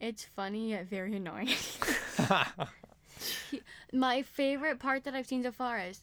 [0.00, 1.48] It's funny yet very annoying.
[3.92, 6.02] my favorite part that I've seen so far is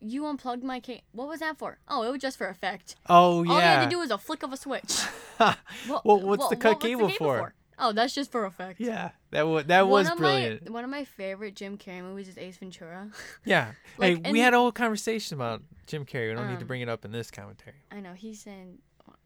[0.00, 1.02] you unplugged my cable.
[1.12, 1.78] What was that for?
[1.88, 2.96] Oh, it was just for effect.
[3.08, 3.50] oh yeah.
[3.52, 5.00] All you had to do was a flick of a switch.
[5.38, 7.54] What, Well, what's the cut what's cable for?
[7.78, 8.78] Oh, that's just for effect.
[8.78, 10.66] yeah, that was that one was brilliant.
[10.68, 13.08] My, one of my favorite Jim Carrey movies is Ace Ventura.
[13.46, 13.72] yeah.
[13.96, 16.28] like, hey, we he- had a whole conversation about Jim Carrey.
[16.28, 17.76] We don't need to Um, bring it up in this commentary.
[17.90, 18.76] I know he said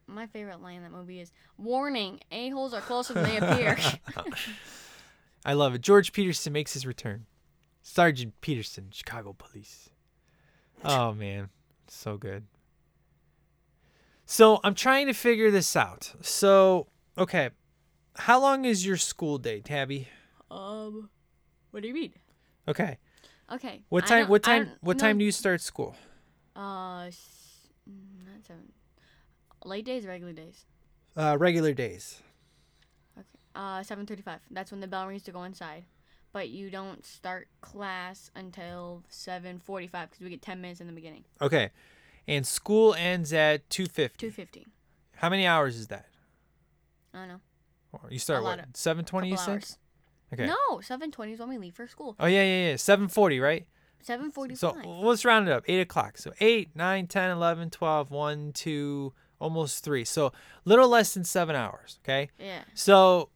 [0.07, 3.77] my favorite line in that movie is "Warning: a holes are closer than they appear."
[5.45, 5.81] I love it.
[5.83, 7.27] George Peterson makes his return.
[7.83, 9.91] Sergeant Peterson, Chicago Police.
[10.85, 11.49] Oh man,
[11.89, 12.45] so good.
[14.26, 16.12] So I'm trying to figure this out.
[16.22, 16.87] So
[17.18, 17.51] okay,
[18.16, 20.09] how long is your school day, Tabby?
[20.51, 21.11] um,
[21.70, 22.12] what do you mean?
[22.68, 22.99] Okay,
[23.53, 23.82] Okay.
[23.89, 24.18] what I time?
[24.20, 24.64] don't- What I time?
[24.66, 25.97] don't What know- time do you start school?
[26.57, 28.72] Uh, s- mm, not seven.
[29.64, 30.64] Late days, regular days.
[31.16, 32.22] Uh, regular days.
[33.18, 33.26] Okay.
[33.55, 34.41] Uh, seven thirty-five.
[34.51, 35.85] That's when the bell rings to go inside.
[36.35, 40.93] But you don't start class until seven forty-five because we get ten minutes in the
[40.93, 41.24] beginning.
[41.41, 41.70] Okay,
[42.26, 44.26] and school ends at two fifty.
[44.26, 44.66] Two fifty.
[45.14, 46.07] How many hours is that?
[47.14, 47.41] I don't know.
[47.93, 48.59] Or You start what?
[48.74, 49.28] Seven twenty.
[49.28, 49.76] You Couple said.
[50.32, 50.47] Okay.
[50.47, 52.16] No, seven twenty is when we leave for school.
[52.18, 52.76] Oh yeah, yeah, yeah.
[52.76, 53.64] Seven forty, right?
[54.03, 54.59] Seven forty-five.
[54.59, 55.64] So let's round it up.
[55.66, 56.18] 8 o'clock.
[56.18, 60.05] So 8, 9, 10, 11, 12, 1, 2, almost 3.
[60.05, 60.30] So
[60.66, 62.01] little less than 7 hours.
[62.05, 62.28] Okay.
[62.39, 62.64] yeah.
[62.74, 63.30] So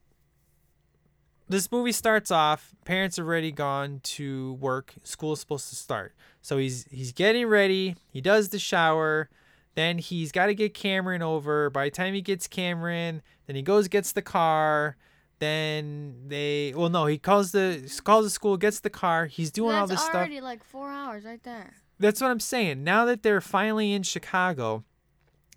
[1.49, 2.75] this movie starts off.
[2.85, 4.95] Parents are already gone to work.
[5.05, 6.15] School's supposed to start.
[6.43, 7.97] So he's he's getting ready.
[8.11, 9.29] He does the shower.
[9.75, 11.71] Then he's got to get Cameron over.
[11.71, 14.97] By the time he gets Cameron, then he goes gets the car.
[15.39, 19.27] Then they well no he calls the calls the school gets the car.
[19.27, 20.17] He's doing all That's this stuff.
[20.17, 21.75] already like four hours right there.
[22.01, 22.85] That's what I'm saying.
[22.85, 24.85] Now that they're finally in Chicago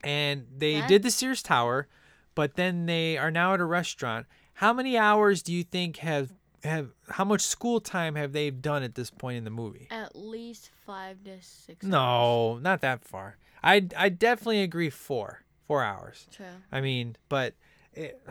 [0.03, 1.87] and they did the Sears Tower,
[2.35, 4.25] but then they are now at a restaurant,
[4.61, 6.31] how many hours do you think have
[6.63, 9.87] have how much school time have they done at this point in the movie?
[9.89, 11.83] At least five to six.
[11.83, 11.91] hours.
[11.91, 13.37] No, not that far.
[13.63, 15.41] I I definitely agree 4.
[15.65, 16.27] 4 hours.
[16.31, 16.45] True.
[16.71, 17.55] I mean, but
[17.93, 18.21] it,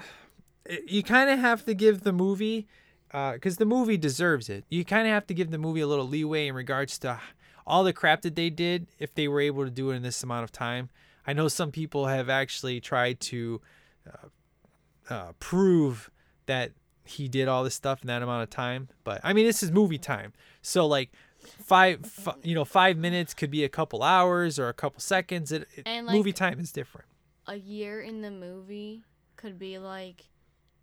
[0.67, 2.69] it, you kind of have to give the movie,
[3.11, 4.65] because the movie deserves it.
[4.69, 7.19] You kind of have to give the movie a little leeway in regards to
[7.67, 10.23] all the crap that they did if they were able to do it in this
[10.23, 10.91] amount of time.
[11.27, 13.61] I know some people have actually tried to
[14.07, 14.29] uh,
[15.13, 16.11] uh, prove
[16.51, 16.73] that
[17.05, 19.71] he did all this stuff in that amount of time, but I mean, this is
[19.71, 20.33] movie time,
[20.63, 21.11] so like.
[21.65, 25.51] Five, fi- you know, five minutes could be a couple hours or a couple seconds.
[25.51, 27.07] It, it- And, movie time is different.
[27.47, 29.05] A year in the movie
[29.37, 30.25] could be like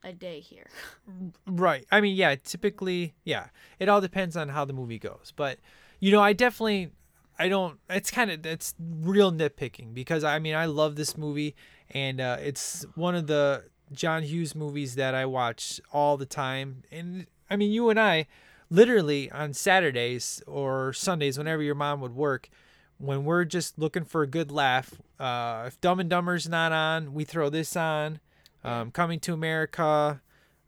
[0.03, 0.71] a day here.
[1.45, 1.85] Right.
[1.91, 3.49] I mean, yeah, typically, yeah.
[3.79, 5.31] It all depends on how the movie goes.
[5.35, 5.59] But,
[5.99, 6.89] you know, I definitely
[7.37, 11.55] I don't it's kind of it's real nitpicking because I mean, I love this movie
[11.91, 16.83] and uh it's one of the John Hughes movies that I watch all the time.
[16.91, 18.27] And I mean, you and I
[18.69, 22.49] literally on Saturdays or Sundays whenever your mom would work
[22.97, 27.13] when we're just looking for a good laugh, uh if Dumb and Dumber's not on,
[27.13, 28.19] we throw this on
[28.63, 30.21] um, Coming to America,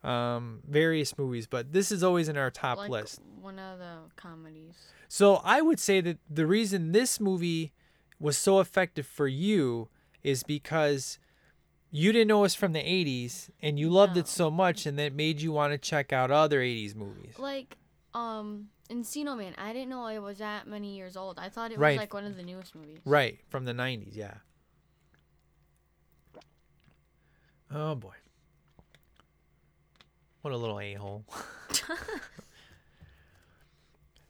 [0.03, 1.47] um, various movies.
[1.47, 3.19] But this is always in our top like list.
[3.41, 4.75] one of the comedies.
[5.07, 7.73] So I would say that the reason this movie
[8.19, 9.89] was so effective for you
[10.23, 11.19] is because
[11.91, 14.21] you didn't know us from the 80s and you loved No.
[14.21, 17.37] it so much and that made you want to check out other 80s movies.
[17.39, 17.77] Like,
[18.13, 19.53] um, Encino Man.
[19.57, 21.39] I didn't know it was that many years old.
[21.39, 21.97] I thought it was Right.
[21.97, 22.99] like one of the newest movies.
[23.05, 24.35] Right, from the 90s, yeah.
[27.71, 28.13] Oh boy.
[30.41, 31.25] What a little a hole.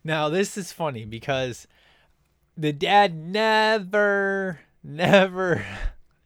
[0.04, 1.68] now, this is funny because
[2.58, 5.66] the dad never, never.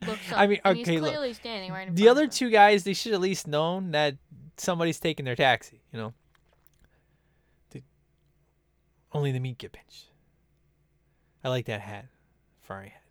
[0.08, 1.36] Looks I up, mean, and okay, he's look.
[1.36, 4.16] standing right in The other two guys, they should at least known that
[4.58, 6.14] somebody's taking their taxi, you know?
[7.72, 7.84] The-
[9.12, 10.08] only the meat get pinched.
[11.44, 12.06] I like that hat.
[12.62, 13.04] Ferrari hat.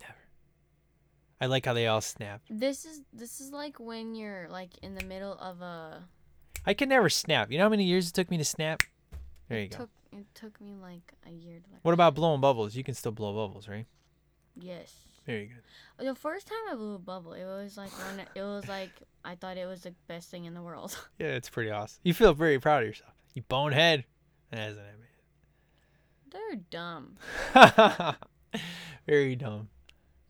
[0.00, 0.14] Never.
[1.40, 2.40] I like how they all snap.
[2.48, 6.02] This is this is like when you're like in the middle of a.
[6.64, 7.52] I can never snap.
[7.52, 8.82] You know how many years it took me to snap?
[9.48, 9.76] There you it go.
[9.78, 11.70] Took, it took me like a year to.
[11.70, 12.74] Like, What about blowing bubbles?
[12.74, 13.86] You can still blow bubbles, right?
[14.58, 14.92] Yes.
[15.26, 16.06] Very good.
[16.06, 18.90] The first time I blew a bubble, it was like when it was like
[19.24, 20.96] I thought it was the best thing in the world.
[21.18, 22.00] Yeah, it's pretty awesome.
[22.04, 23.12] You feel very proud of yourself.
[23.34, 24.04] You bonehead.
[24.50, 24.84] That isn't
[26.30, 27.16] They're dumb.
[29.06, 29.68] Very dumb.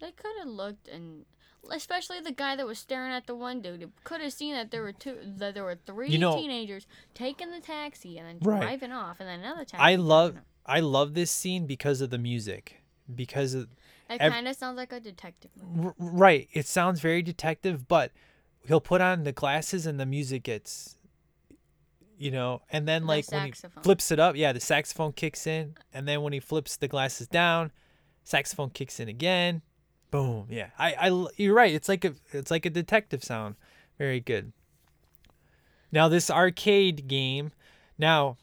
[0.00, 1.24] They could have looked and
[1.70, 4.82] especially the guy that was staring at the one dude could have seen that there
[4.82, 8.60] were two that there were three You know- teenagers taking the taxi and then Right.
[8.60, 9.82] driving off and then another taxi.
[9.82, 10.36] I love.
[10.64, 12.82] I love this scene because of the music.
[13.12, 13.68] Because of
[14.08, 15.88] It ev- kind of sounds like a detective movie.
[15.88, 16.48] R- right.
[16.52, 18.12] It sounds very detective, but
[18.66, 20.96] he'll put on the glasses and the music gets,
[22.18, 23.52] you know, and then The like when he
[23.82, 27.26] flips it up, yeah, the saxophone kicks in, and then when he flips the glasses
[27.26, 27.72] down,
[28.24, 29.62] saxophone kicks in again.
[30.10, 30.46] Boom.
[30.48, 30.68] Yeah.
[30.78, 31.74] I, I you're right.
[31.74, 33.56] It's like a it's like a detective sound.
[33.98, 34.52] Very good.
[35.90, 37.52] Now this arcade game,
[37.98, 38.36] now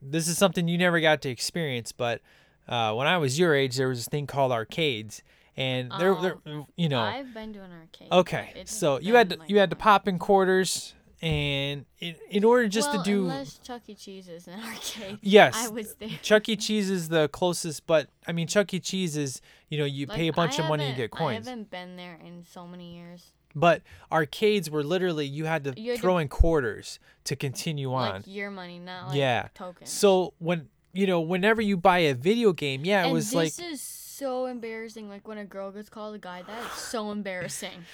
[0.00, 2.20] this is something you never got to experience, but
[2.68, 5.22] uh, when I was your age, there was this thing called arcades,
[5.56, 6.36] and there, there,
[6.76, 8.08] you know, I've been to an arcade.
[8.12, 12.44] okay, so you had to, like, you had to pop in quarters, and in, in
[12.44, 13.94] order just well, to do unless Chuck E.
[13.94, 15.18] Cheese is an arcade.
[15.22, 16.10] yes, I was there.
[16.22, 16.56] Chuck E.
[16.56, 18.80] Cheese is the closest, but I mean Chuck E.
[18.80, 19.40] Cheese is
[19.70, 21.70] you know you Like, pay a bunch I of money and get coins, I haven't
[21.70, 23.32] been there in so many years.
[23.54, 23.80] but
[24.12, 28.16] arcades were literally you had to You had to- throw in quarters to continue on.
[28.16, 29.48] Like your money, not like yeah.
[29.54, 29.90] tokens.
[29.90, 33.54] So when you know whenever you buy a video game, yeah, it and was like
[33.54, 35.08] this is so embarrassing.
[35.08, 37.70] Like when a girl gets called a guy, that is so embarrassing.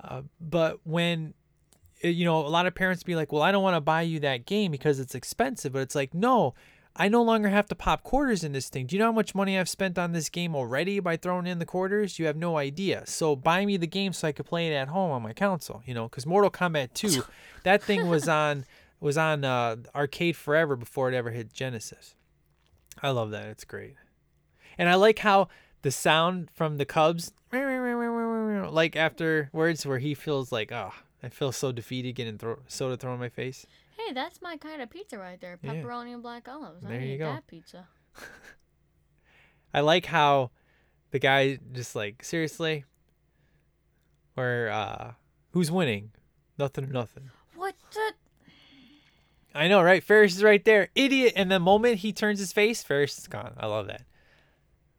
[0.00, 1.34] Uh, but when
[2.04, 4.02] uh, you know a lot of parents be like well i don't want to buy
[4.02, 6.54] you that game because it's expensive but it's like no
[6.94, 9.34] i no longer have to pop quarters in this thing do you know how much
[9.34, 12.56] money i've spent on this game already by throwing in the quarters you have no
[12.56, 15.32] idea so buy me the game so i could play it at home on my
[15.32, 17.24] console you know because mortal kombat 2
[17.64, 18.64] that thing was on
[19.00, 22.14] was on uh, arcade forever before it ever hit genesis
[23.02, 23.94] i love that it's great
[24.76, 25.48] and i like how
[25.82, 27.32] the sound from the cubs
[28.70, 30.92] like afterwards where he feels like oh
[31.22, 33.66] i feel so defeated getting throw- soda thrown in my face
[34.06, 35.58] Hey, that's my kind of pizza right there.
[35.60, 35.72] Yeah.
[35.74, 36.84] Pepperoni and black olives.
[36.84, 37.32] I There you need go.
[37.32, 37.88] that pizza.
[39.74, 40.52] i like how
[41.10, 42.84] the guy just like seriously
[44.34, 45.12] where uh
[45.50, 46.12] who's winning
[46.58, 48.12] nothing or nothing What the?
[49.58, 52.82] I know right ferris is right there idiot and the moment he turns his face
[52.82, 54.02] ferris is gone i love that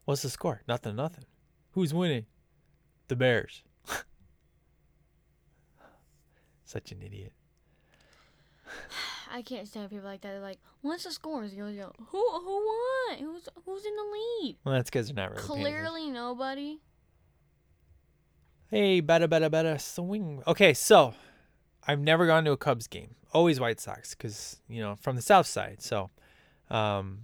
[0.06, 1.26] what's the score nothing nothing
[1.72, 2.26] who's winning
[3.08, 3.64] the bears
[6.66, 7.34] such an idiot
[9.32, 10.32] I can't stand people like that.
[10.32, 13.20] They're like, "What's the scores?" You go, "Who who won?
[13.20, 15.44] Who's who's in the lead?" well that's because they're not really.
[15.44, 16.80] Clearly, nobody.
[18.70, 20.44] Hey, better, better, better, swing.
[20.46, 21.14] Okay, so
[21.88, 23.16] I've never gone to a Cubs game.
[23.34, 25.82] Always White Sox, because you know from the South Side.
[25.82, 26.10] So,
[26.70, 27.20] um,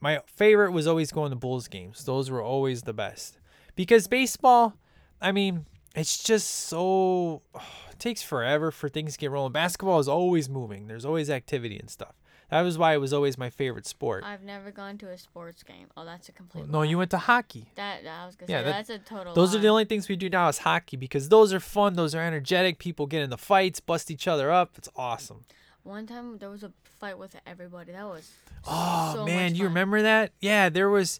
[0.00, 2.04] my favorite was always going to Bulls games.
[2.04, 3.38] Those were always the best
[3.74, 4.74] because baseball.
[5.20, 7.42] I mean, it's just so
[7.90, 9.52] it takes forever for things to get rolling.
[9.52, 10.86] Basketball is always moving.
[10.88, 12.14] There's always activity and stuff.
[12.52, 14.24] That was why it was always my favorite sport.
[14.24, 15.86] I've never gone to a sports game.
[15.96, 16.68] Oh, that's a complete.
[16.68, 16.84] No, lie.
[16.84, 17.66] you went to hockey.
[17.76, 19.32] That I was gonna Yeah, say that- that's a total.
[19.32, 21.94] Those are the only things we do now is hockey because those are fun.
[21.94, 22.78] Those are energetic.
[22.78, 24.72] People get into fights, bust each other up.
[24.76, 25.44] It's awesome.
[25.82, 27.92] One time there was a fight with everybody.
[27.92, 28.30] That was.
[28.66, 30.32] Oh so man, you remember that?
[30.40, 31.18] Yeah, there was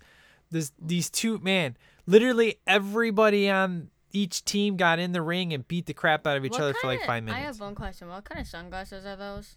[0.51, 1.79] this these two man.
[2.07, 6.45] Literally everybody on each team got in the ring and beat the crap out of
[6.45, 7.43] each What other for like five minutes.
[7.43, 8.09] I have one question.
[8.09, 9.57] What kind of sunglasses are those?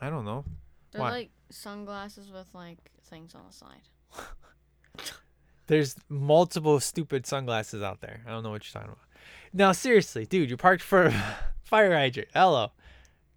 [0.00, 0.44] I, don't know.
[0.92, 1.10] They're Why?
[1.10, 3.88] like sunglasses with like things on the side.
[5.66, 8.20] There's multiple stupid sunglasses out there.
[8.26, 9.04] I don't know what you're talking about.
[9.52, 12.28] Now seriously, dude, you parked for a fire hydrant.
[12.34, 12.72] Hello.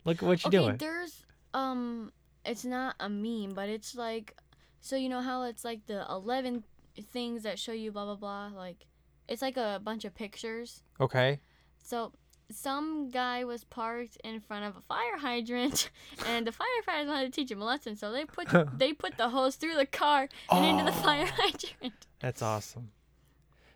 [0.04, 0.78] Look at what you're okay, doing.
[0.78, 2.12] there's um,
[2.44, 4.36] it's not a meme, but it's like,
[4.82, 6.64] so you know how it's like the eleven
[7.12, 8.52] things that show you blah blah blah.
[8.56, 8.86] Like,
[9.28, 10.84] it's like a bunch of pictures.
[11.00, 11.40] Okay.
[11.82, 12.12] So
[12.52, 15.90] some guy was parked in front of a fire hydrant,
[16.28, 17.96] and the firefighters wanted to teach him a lesson.
[17.96, 22.08] So they put they put the hose through the car and into the fire hydrant.
[22.20, 22.92] That's awesome.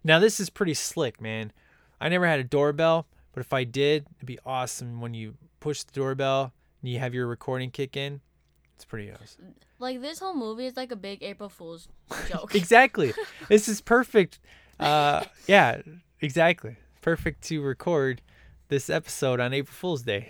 [0.04, 1.52] Now this is pretty slick, man.
[2.00, 5.84] I never had a doorbell, but if I did, it'd be awesome when you push
[5.84, 8.22] the doorbell and you have your recording kick in.
[8.76, 9.56] It's pretty awesome.
[9.78, 11.90] Like this whole movie is like a big April Fool's
[12.30, 12.56] joke.
[12.56, 13.14] exactly.
[13.50, 14.40] this is perfect.
[14.80, 15.82] Uh, yeah,
[16.22, 16.78] exactly.
[17.02, 18.22] Perfect to record
[18.70, 20.30] this episode on April Fool's Day.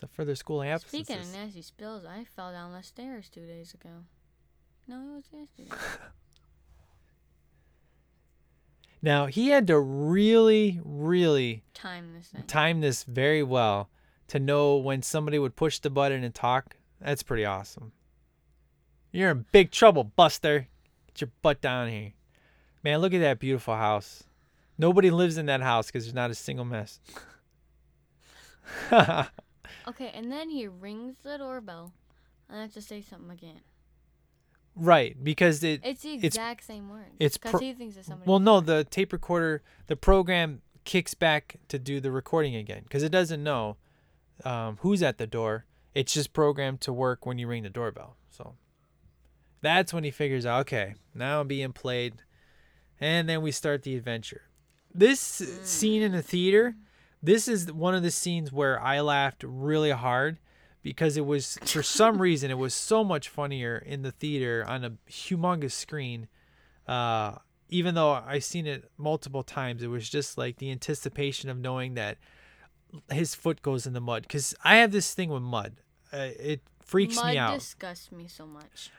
[0.00, 1.06] The further schooling absences.
[1.06, 3.90] Speaking of nasty spills, I fell down the stairs two days ago.
[4.88, 5.70] No, it was yesterday.
[9.02, 12.42] Now he had to really, really Time this thing.
[12.44, 13.90] time this very well
[14.28, 16.76] to know when somebody would push the button and talk.
[17.02, 17.92] That's pretty awesome.
[19.12, 20.68] You're in big trouble, Buster.
[21.08, 22.14] Get your butt down here.
[22.82, 24.24] Man, look at that beautiful house.
[24.76, 27.00] Nobody lives in that house because there's not a single mess.
[29.86, 31.92] Okay, and then he rings the doorbell.
[32.48, 33.60] I have to say something again.
[34.74, 35.80] right, because it.
[35.84, 37.10] It's the It's- exact same words.
[37.20, 38.28] it's because pro- he thinks it's somebody.
[38.30, 43.02] Well, no, the tape recorder, the program kicks back to do the recording again because
[43.02, 43.76] it doesn't know
[44.44, 45.66] um, who's at the door.
[45.94, 48.16] It's just programmed to work when you ring the doorbell.
[48.30, 48.54] So
[49.60, 52.14] that's when he figures out, okay, now I'm being played.
[53.00, 54.42] And then we start the adventure.
[54.94, 56.76] This scene in the theater,
[57.22, 60.38] this is one of the scenes where I laughed really hard
[60.82, 64.84] because it was, for some reason, it was so much funnier in the theater on
[64.84, 66.28] a humongous screen.
[66.86, 67.36] Uh,
[67.70, 71.94] even though I've seen it multiple times, it was just like the anticipation of knowing
[71.94, 72.18] that
[73.10, 74.22] his foot goes in the mud.
[74.22, 75.74] Because I have this thing with mud,
[76.12, 77.58] uh, it freaks Mud me out.
[77.58, 78.90] disgusts me so much.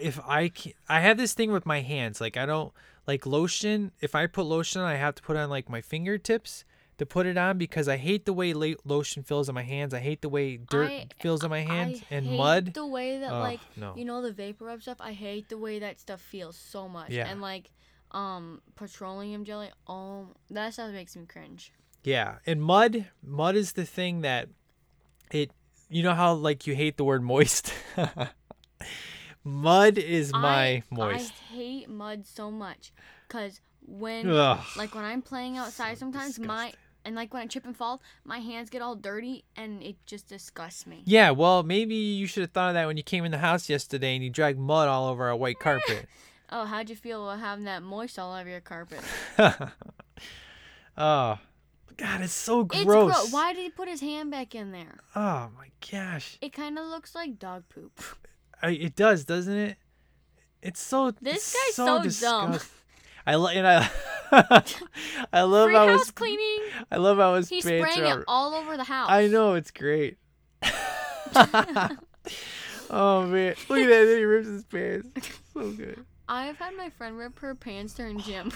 [0.00, 2.20] If I can, I have this thing with my hands.
[2.20, 2.72] Like I don't
[3.06, 3.92] like lotion.
[4.00, 6.64] If I put lotion, on, I have to put on like my fingertips
[6.98, 9.92] to put it on because I hate the way la- lotion feels in my hands.
[9.94, 12.74] I hate the way dirt I- feels in my hands I and hate mud.
[12.74, 13.94] The way that like no.
[13.96, 14.98] you know the vapor rub stuff.
[15.00, 17.10] I hate the way that stuff feels so much.
[17.10, 17.28] Yeah.
[17.28, 17.70] And like
[18.12, 19.70] um petroleum jelly.
[19.86, 21.72] Oh, that stuff makes me cringe.
[22.04, 24.48] Yeah, and mud, mud is the thing that
[25.30, 25.50] it.
[25.88, 27.72] You know how like you hate the word moist.
[29.44, 31.32] mud is my I, moist.
[31.50, 32.92] I hate mud so much
[33.26, 34.60] because when Ugh.
[34.76, 36.72] like when I'm playing outside sometimes my
[37.04, 40.28] and like when I trip and fall, my hands get all dirty and it just
[40.28, 41.02] disgusts me.
[41.04, 43.68] Yeah, well, maybe you should have thought of that when you came in the house
[43.68, 46.06] yesterday and you dragged mud all over our white carpet.
[46.54, 49.00] Oh, how'd you feel about having that moist all over your carpet?
[49.38, 51.38] oh,
[51.96, 53.10] God, it's so It's gross.
[53.10, 53.32] gross.
[53.32, 54.98] Why did he put his hand back in there?
[55.16, 57.98] Oh my gosh, It kind of looks like dog poop.
[58.62, 59.76] I, it does, doesn't it?
[60.62, 61.10] It's so.
[61.20, 62.60] This it's guy's so, so dumb.
[63.26, 63.90] I love and I.
[65.32, 66.58] I love Free how house his, cleaning.
[66.90, 69.10] I love how his He's spraying it all over the house.
[69.10, 70.16] I know it's great.
[72.90, 74.04] oh man, look at that!
[74.04, 75.08] Then he rips his pants.
[75.52, 76.04] So good.
[76.28, 78.52] I've had my friend rip her pants during gym.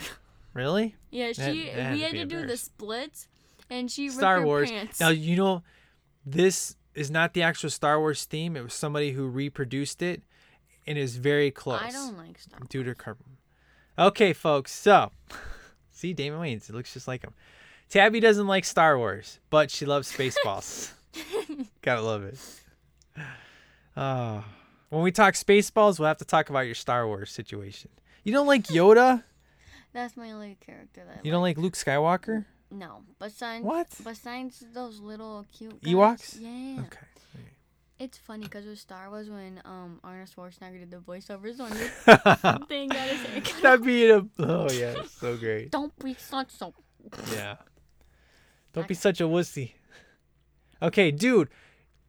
[0.54, 0.96] Really?
[1.10, 3.28] yeah, she that had we to had be to do the splits,
[3.68, 4.70] and she ripped Star her Wars.
[4.70, 4.98] pants.
[5.00, 5.62] Now you know,
[6.24, 8.56] this is not the actual Star Wars theme.
[8.56, 10.22] It was somebody who reproduced it,
[10.86, 11.82] and is very close.
[11.82, 12.58] I don't like Star.
[12.68, 13.36] Due to carbon.
[13.98, 14.72] Okay, folks.
[14.72, 15.10] So,
[15.90, 16.68] see, Damon Wayans.
[16.68, 17.34] It looks just like him.
[17.88, 20.92] Tabby doesn't like Star Wars, but she loves Spaceballs.
[21.82, 22.38] Gotta love it.
[23.96, 24.44] Oh.
[24.88, 27.90] When we talk Spaceballs, we'll have to talk about your Star Wars situation.
[28.24, 29.22] You don't like Yoda?
[29.92, 31.18] That's my only character that.
[31.18, 32.44] I You don't like Luke Skywalker?
[32.70, 33.88] No, besides What?
[34.02, 36.38] Besides those little cute guys, Ewoks?
[36.40, 36.82] Yeah.
[36.82, 37.06] Okay.
[37.98, 42.66] It's funny because with Star Wars when um Arnold Schwarzenegger did the voiceovers on your
[42.66, 45.70] thing got his hair That being a oh yeah, so great.
[45.70, 46.74] Don't be such so.
[47.32, 47.56] Yeah.
[48.74, 49.72] Don't be such a wussy.
[50.82, 51.48] Okay, dude.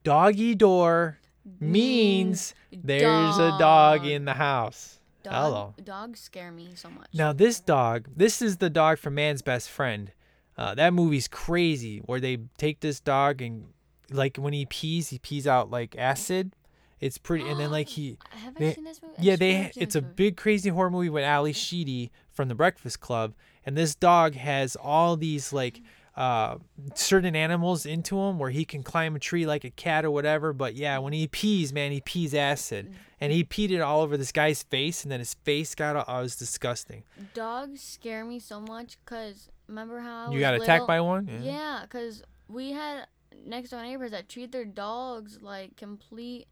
[0.04, 1.20] Doggy door
[1.62, 4.08] means there's a dog dog.
[4.08, 5.00] in the house.
[5.24, 5.74] Dog, Hello.
[5.82, 7.08] Dogs scare me so much.
[7.14, 10.12] Now this dog, this is the dog from Man's Best Friend.
[10.58, 13.66] Uh, that movie's crazy, where they take this dog and
[14.10, 16.56] like when he pees, he pees out like acid.
[17.00, 18.18] It's pretty, and then like he,
[18.58, 19.16] they- seen this movie?
[19.20, 19.72] Yeah, they.
[19.76, 23.36] It's a big crazy horror movie with Ally Sheedy from The Breakfast Club,
[23.66, 25.82] and this dog has all these like
[26.18, 26.58] uh,
[26.96, 30.52] certain animals into him where he can climb a tree like a cat or whatever.
[30.52, 34.18] But yeah, when he pees, man, he pees acid, and he peed it all over
[34.18, 36.06] this guy's face, and then his face got all.
[36.08, 37.04] Oh, it was disgusting.
[37.36, 41.30] Dogs scare me so much because remember how I You got attacked by one?
[41.44, 43.06] Yeah, because we had
[43.46, 46.48] next door neighbors that treat their dogs like complete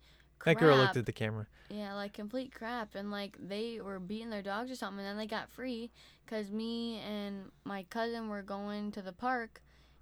[0.45, 1.47] That girl looked at the camera.
[1.69, 5.17] Yeah, like complete crap, and like they were beating their dogs or something, and then
[5.17, 5.89] they got free
[6.25, 9.61] because me and my cousin were going to the park,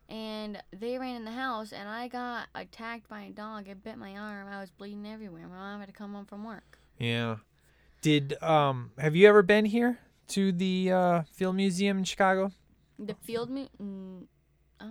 [0.09, 3.67] and they ran in the house, and I got attacked by a dog.
[3.67, 4.47] It bit my arm.
[4.47, 5.47] I was bleeding everywhere.
[5.47, 6.77] My mom had to come home from work.
[6.99, 7.37] Yeah.
[8.01, 9.99] Did um have you ever been here
[10.29, 12.51] to the uh Field Museum in Chicago?
[12.99, 14.25] The field mu- mm,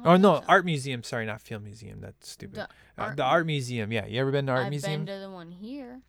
[0.05, 0.45] Oh no, so.
[0.49, 1.03] art museum.
[1.03, 2.01] Sorry, not Field Museum.
[2.01, 2.57] That's stupid.
[2.57, 2.67] The uh,
[2.99, 3.93] art- the art museum.
[3.93, 6.01] Yeah, you ever been to art I've museum been to the one here.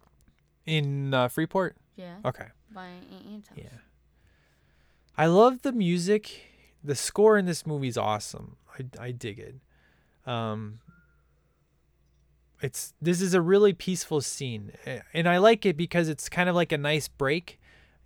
[0.65, 1.75] in uh, Freeport?
[1.97, 2.45] Yeah, Okay.
[2.73, 3.57] by Aunt Anne's house.
[3.57, 3.69] Yeah.
[5.17, 6.49] I love the music.
[6.83, 8.57] The score in this movie is awesome.
[8.79, 9.55] I, I dig it.
[10.29, 10.79] Um,
[12.61, 14.71] it's this is a really peaceful scene,
[15.13, 17.59] and I like it because it's kind of like a nice break.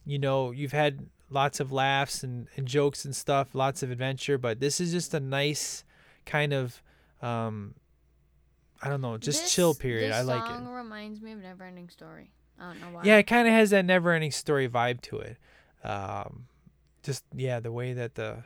[0.05, 4.37] You know, you've had lots of laughs and, and jokes and stuff, lots of adventure,
[4.37, 5.83] but this is just a nice
[6.25, 6.81] kind of,
[7.21, 7.75] um,
[8.81, 10.11] I don't know, just This- chill period.
[10.11, 10.71] This I like song it.
[10.71, 12.31] reminds me of Neverending Story.
[12.59, 13.03] I don't know why.
[13.03, 15.37] Yeah, it kind of has that never-ending story vibe to it.
[15.83, 16.47] Um,
[17.07, 18.43] just yeah, the way that the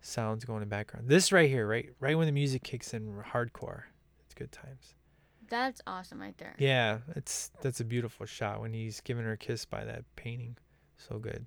[0.00, 1.06] sounds go in the background.
[1.06, 3.82] This right here, right, right when the music kicks in, hardcore.
[4.24, 4.94] It's good times.
[5.50, 6.54] That's awesome right there.
[6.58, 10.56] Yeah, it's that's a beautiful shot when he's giving her a kiss by that painting.
[10.96, 11.44] So good.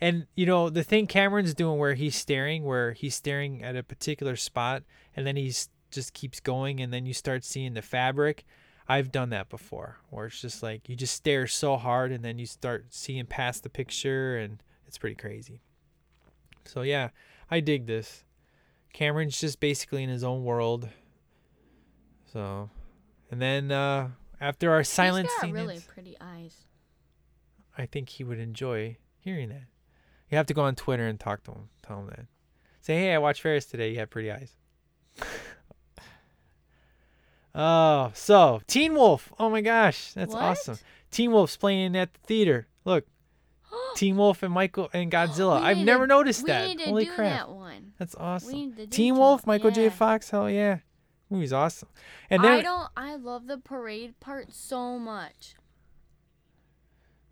[0.00, 3.82] And you know the thing Cameron's doing where he's staring, where he's staring at a
[3.82, 4.84] particular spot,
[5.16, 8.44] and then he's just keeps going, and then you start seeing the fabric.
[8.88, 12.38] I've done that before, where it's just like you just stare so hard, and then
[12.38, 15.62] you start seeing past the picture, and it's pretty crazy.
[16.66, 17.10] So yeah,
[17.50, 18.24] I dig this.
[18.92, 20.88] Cameron's just basically in his own world.
[22.32, 22.70] So,
[23.30, 24.08] and then uh,
[24.40, 26.64] after our silent He's got really pretty eyes.
[27.78, 29.64] I think he would enjoy hearing that.
[30.30, 31.68] You have to go on Twitter and talk to him.
[31.82, 32.26] Tell him that.
[32.80, 33.90] Say, hey, I watched Ferris today.
[33.90, 34.52] You have pretty eyes.
[37.54, 39.32] oh, so Teen Wolf.
[39.38, 40.42] Oh my gosh, that's What?
[40.42, 40.78] awesome.
[41.10, 42.66] Teen Wolf's playing at the theater.
[42.84, 43.06] Look,
[43.96, 45.60] Teen Wolf and Michael and Godzilla.
[45.60, 46.66] I've never to- noticed we that.
[46.68, 47.92] need to Holy do crap, that one.
[47.98, 48.52] that's awesome.
[48.52, 49.88] need to do Teen Teen Wolf, Michael J.
[49.90, 50.30] Fox.
[50.30, 50.78] Hell yeah,
[51.30, 51.88] movie's awesome.
[52.30, 52.88] And then I don't.
[52.96, 55.54] I love the parade part so much.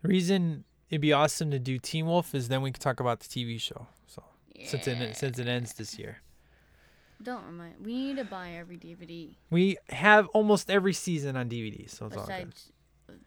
[0.01, 3.19] the reason it'd be awesome to do Teen Wolf is then we can talk about
[3.21, 3.87] the TV show.
[4.07, 4.23] So
[4.65, 6.21] since it since it ends this year.
[7.23, 7.75] Don't remind.
[7.83, 12.17] We need to buy every DVD We have almost every season on DVD, so it's
[12.17, 12.49] all good.
[12.49, 12.71] besides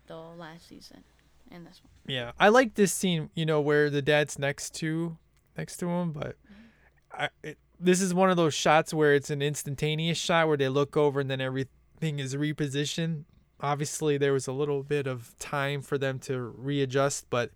[0.06, 1.02] the last season
[1.50, 1.90] and this one.
[2.06, 5.18] Yeah, I like this scene, you know, where the dad's next to
[5.56, 7.22] next to him, but mm-hmm.
[7.22, 10.68] I, it, this is one of those shots where it's an instantaneous shot where they
[10.68, 13.24] look over and then everything is repositioned.
[13.60, 17.50] Obviously, there was a little bit of time for them to readjust, but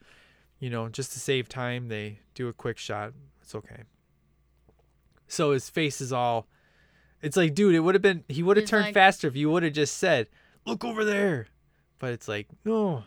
[0.58, 3.12] you know, just to save time, they do a quick shot.
[3.40, 3.82] It's okay.
[5.26, 6.46] So his face is all.
[7.20, 8.24] It's like, dude, it would have been.
[8.28, 10.28] He would have turned like- faster if you would have just said,
[10.66, 11.46] "Look over there."
[11.98, 13.04] But it's like, no.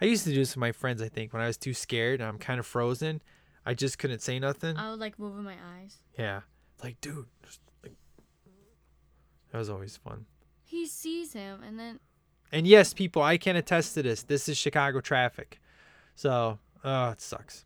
[0.00, 1.02] I used to do this with my friends.
[1.02, 3.20] I think when I was too scared, and I'm kind of frozen.
[3.66, 4.76] I just couldn't say nothing.
[4.76, 5.98] I would like moving my eyes.
[6.18, 6.40] Yeah,
[6.82, 7.96] like, dude, just, like,
[9.52, 10.26] that was always fun.
[10.64, 12.00] He sees him and then
[12.52, 14.22] And yes, people, I can attest to this.
[14.22, 15.60] This is Chicago traffic,
[16.14, 17.64] so uh, it sucks.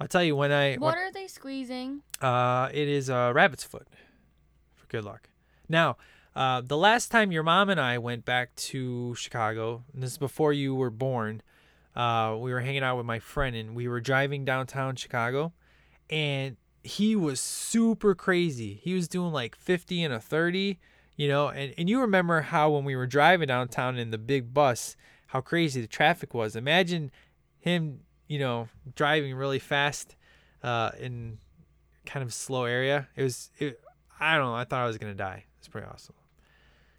[0.00, 2.02] I'll tell you when I when- what are they squeezing?
[2.20, 3.86] Uh, it is a rabbit's foot.
[4.74, 5.28] For good luck.
[5.68, 5.96] Now,
[6.36, 10.52] uh, the last time your mom and I went back to Chicago, this is before
[10.52, 11.42] you were born,
[11.94, 15.52] uh, we were hanging out with my friend, and we were driving downtown Chicago,
[16.10, 18.80] and he was super crazy.
[18.82, 20.78] He was doing like 50 and a 30,
[21.16, 24.52] you know, and, and you remember how when we were driving downtown in the big
[24.52, 24.96] bus,
[25.28, 26.56] how crazy the traffic was.
[26.56, 27.12] Imagine
[27.60, 30.16] him, you know, driving really fast
[30.64, 31.38] uh, in
[32.04, 33.08] kind of slow area.
[33.14, 33.80] It was, it,
[34.18, 34.54] I don't know.
[34.54, 35.44] I thought I was gonna die.
[35.58, 36.14] It's pretty awesome.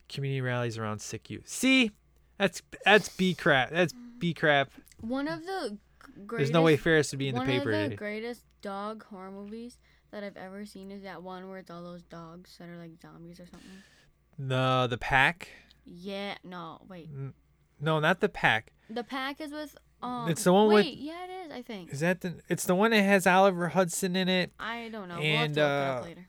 [0.09, 1.47] Community rallies around sick youth.
[1.47, 1.91] See,
[2.37, 3.71] that's that's B crap.
[3.71, 4.71] That's B crap.
[5.01, 5.77] One of the
[6.25, 6.37] greatest.
[6.37, 7.71] There's no way Ferris would be in the paper.
[7.71, 9.77] one of the greatest dog horror movies
[10.11, 12.91] that I've ever seen is that one where it's all those dogs that are like
[13.01, 13.69] zombies or something.
[14.37, 15.49] The the pack.
[15.85, 16.35] Yeah.
[16.43, 16.81] No.
[16.87, 17.09] Wait.
[17.79, 18.71] No, not the pack.
[18.89, 19.75] The pack is with.
[20.01, 21.51] Um, It's the one with- Yeah, it is.
[21.51, 21.91] I think.
[21.91, 22.35] Is that the?
[22.49, 24.51] It's the one that has Oliver Hudson in it.
[24.59, 25.15] I don't know.
[25.15, 26.27] And, we'll have to look it up uh, later.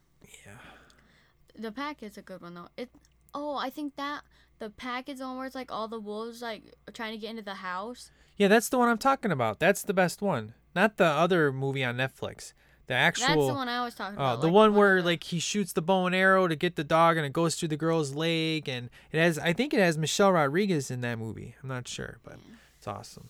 [1.59, 2.68] The pack is a good one though.
[2.77, 2.91] It.
[3.37, 4.22] Oh, I think that
[4.59, 7.30] the pack is the one where it's like all the wolves like trying to get
[7.30, 8.11] into the house.
[8.37, 9.59] Yeah, that's the one I'm talking about.
[9.61, 10.55] That's the best one.
[10.74, 12.53] Not the other movie on Netflix.
[12.87, 14.41] The actual That's the one I was talking Oh, about.
[14.41, 17.16] the like, one where like he shoots the bow and arrow to get the dog,
[17.16, 19.39] and it goes through the girl's leg, and it has.
[19.39, 21.57] I think it has Michelle Rodriguez in that movie.
[21.62, 22.37] I'm not sure, but
[22.78, 23.28] it's awesome.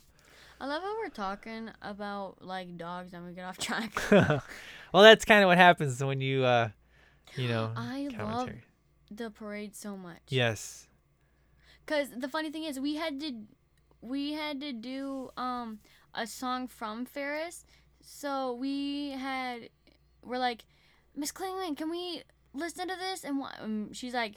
[0.61, 3.92] I love how we're talking about like dogs and we get off track.
[4.11, 4.42] well,
[5.02, 6.68] that's kind of what happens when you, uh,
[7.34, 8.62] you know, I love commentary.
[9.11, 10.22] The parade so much.
[10.28, 10.88] Yes.
[11.86, 13.32] Cause the funny thing is, we had to,
[14.00, 15.78] we had to do um
[16.14, 17.64] a song from Ferris,
[18.00, 19.68] so we had,
[20.24, 20.64] we're like,
[21.14, 22.22] Miss Klingman, can we
[22.54, 23.22] listen to this?
[23.24, 24.36] And um, she's like,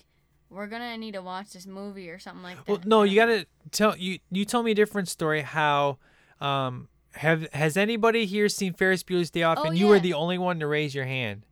[0.50, 2.68] we're gonna need to watch this movie or something like that.
[2.68, 4.20] Well, no, you gotta tell you.
[4.32, 5.42] You told me a different story.
[5.42, 6.00] How,
[6.42, 9.60] um, have has anybody here seen Ferris Bueller's Day Off?
[9.60, 11.46] Oh, and you were the only one to raise your hand.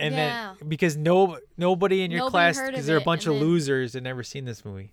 [0.00, 0.54] And Yeah.
[0.58, 3.94] then because no nobody in your Nobody class because they're a bunch of then- losers
[3.94, 4.92] and never seen this movie.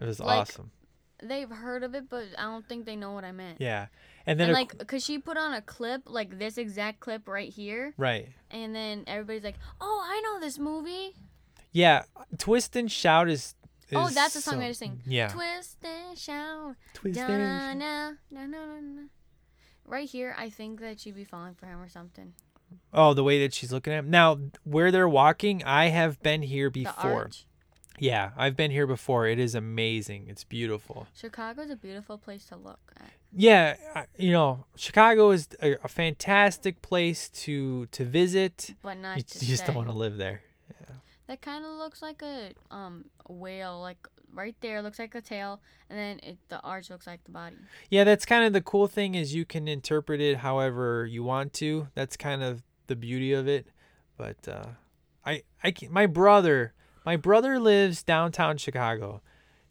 [0.00, 0.70] It was Like, awesome.
[1.20, 3.60] They've heard of it, but I don't think they know what I meant.
[3.60, 3.88] Yeah.
[4.24, 7.26] And then and a- like, cause she put on a clip like this exact clip
[7.26, 8.28] right here, right.
[8.52, 11.16] and then everybody's like, "Oh, I know this movie."
[11.72, 12.04] Yeah.
[12.38, 13.54] Twist and shout is.
[13.94, 15.02] oh, that's the song so- had to sing.
[15.06, 15.28] Yeah.
[15.28, 16.76] Twist and shout.
[16.94, 19.08] Twist and shout.
[19.86, 22.34] Right here, I think that she'd be falling for him or something.
[22.92, 24.10] Oh, the way that she's looking at him.
[24.10, 27.30] Now, where they're walking, I have been here before.
[27.98, 29.26] Yeah, I've been here before.
[29.26, 30.26] It is amazing.
[30.28, 31.06] It's beautiful.
[31.14, 33.10] Chicago's a beautiful place to look at.
[33.32, 33.76] Yeah,
[34.16, 38.74] you know, Chicago is a, a fantastic place to to visit.
[38.82, 40.42] But not You, to you just don't want to live there.
[41.26, 45.60] That kind of looks like a um whale, like right there looks like a tail,
[45.88, 47.56] and then it, the arch looks like the body.
[47.90, 51.52] Yeah, that's kind of the cool thing is you can interpret it however you want
[51.54, 51.88] to.
[51.94, 53.66] That's kind of the beauty of it.
[54.16, 54.66] But uh,
[55.24, 56.72] I, I, my brother,
[57.04, 59.22] my brother lives downtown Chicago,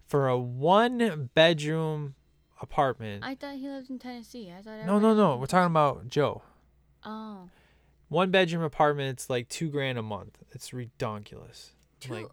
[0.05, 2.15] for a one bedroom
[2.61, 3.23] apartment.
[3.23, 4.51] I thought he lived in Tennessee.
[4.57, 4.85] I thought.
[4.85, 5.37] no, no, no.
[5.37, 6.41] We're talking about Joe.
[7.05, 7.49] Oh,
[8.09, 9.09] One bedroom apartment.
[9.11, 10.39] It's like two grand a month.
[10.51, 11.71] It's redonkulous.
[11.99, 12.27] Two- like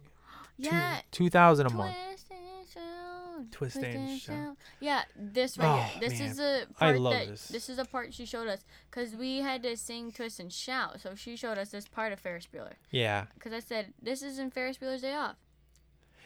[0.57, 0.99] yeah.
[1.11, 1.95] two thousand a month.
[2.05, 3.51] Twist and shout.
[3.51, 4.57] Twist and shout.
[4.79, 6.09] Yeah, this right Oh, here.
[6.09, 6.29] This man.
[6.29, 7.69] is I part love that this.
[7.69, 11.01] is the part she showed us because we had to sing twist and shout.
[11.01, 13.25] So she showed us this part of Ferris Bueller Yeah.
[13.33, 15.35] because I said this is in Ferris Bueller's Day Off.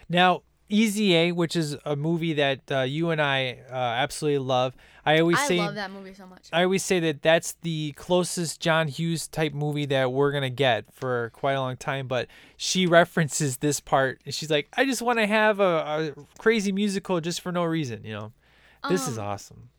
[0.07, 4.75] Now, Easy A, which is a movie that uh, you and I uh, absolutely love.
[5.05, 6.47] I always I say love that movie so much.
[6.53, 10.93] I always say that that's the closest John Hughes type movie that we're gonna get
[10.93, 12.07] for quite a long time.
[12.07, 16.25] But she references this part, and she's like, "I just want to have a, a
[16.37, 18.31] crazy musical just for no reason," you know.
[18.87, 19.69] This is Um, awesome.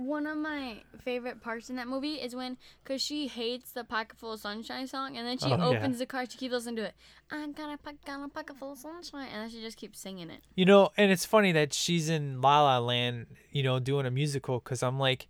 [0.00, 4.16] One of my favorite parts in that movie is when, cause she hates the Pocket
[4.18, 5.78] Full of Sunshine song, and then she Oh, yeah.
[5.78, 6.94] opens the car, she keeps listening to it.
[7.30, 10.00] I got a pocket, got a pocket full of sunshine, and then she just keeps
[10.00, 10.40] singing it.
[10.54, 14.10] You know, and it's funny that she's in La La Land, you know, doing a
[14.10, 15.28] musical because I'm like,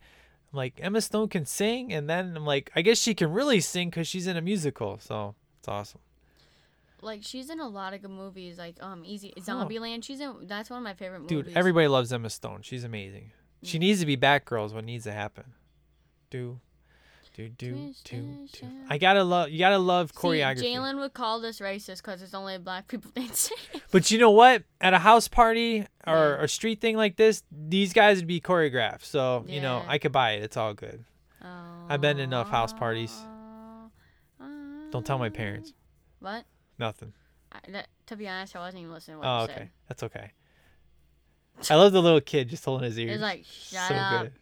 [0.52, 3.60] I'm like Emma Stone can sing, and then I'm like, I guess she can really
[3.60, 4.98] sing because she's in a musical.
[5.00, 6.00] So it's awesome.
[7.02, 10.04] Like she's in a lot of good movies, like um, Easy Zombieland.
[10.04, 10.34] She's in.
[10.42, 11.44] That's one of my favorite movies.
[11.46, 12.60] Dude, everybody loves Emma Stone.
[12.62, 13.32] She's amazing.
[13.62, 15.44] She needs to be Batgirl is what needs to happen.
[16.30, 16.60] Do,
[17.34, 18.66] do, do, do, do.
[18.88, 19.50] I gotta love.
[19.50, 20.62] You gotta love choreography.
[20.62, 23.56] Jalen would call this racist because it's only black people dancing.
[23.90, 24.62] But you know what?
[24.80, 26.44] At a house party or Yeah.
[26.44, 29.04] a street thing like this, these guys would be choreographed.
[29.04, 30.42] So you know, I could buy it.
[30.42, 31.04] It's all good.
[31.42, 33.12] I've been to enough house parties.
[34.90, 35.72] Don't tell my parents.
[36.20, 36.44] What?
[36.78, 37.12] Nothing.
[37.52, 39.54] I, that, to be honest, I wasn't even listening to what Oh, okay.
[39.54, 39.70] said.
[39.88, 40.30] That's okay.
[41.68, 43.12] I love the little kid just holding his ears.
[43.12, 44.22] It's like, shut so up.
[44.22, 44.32] good.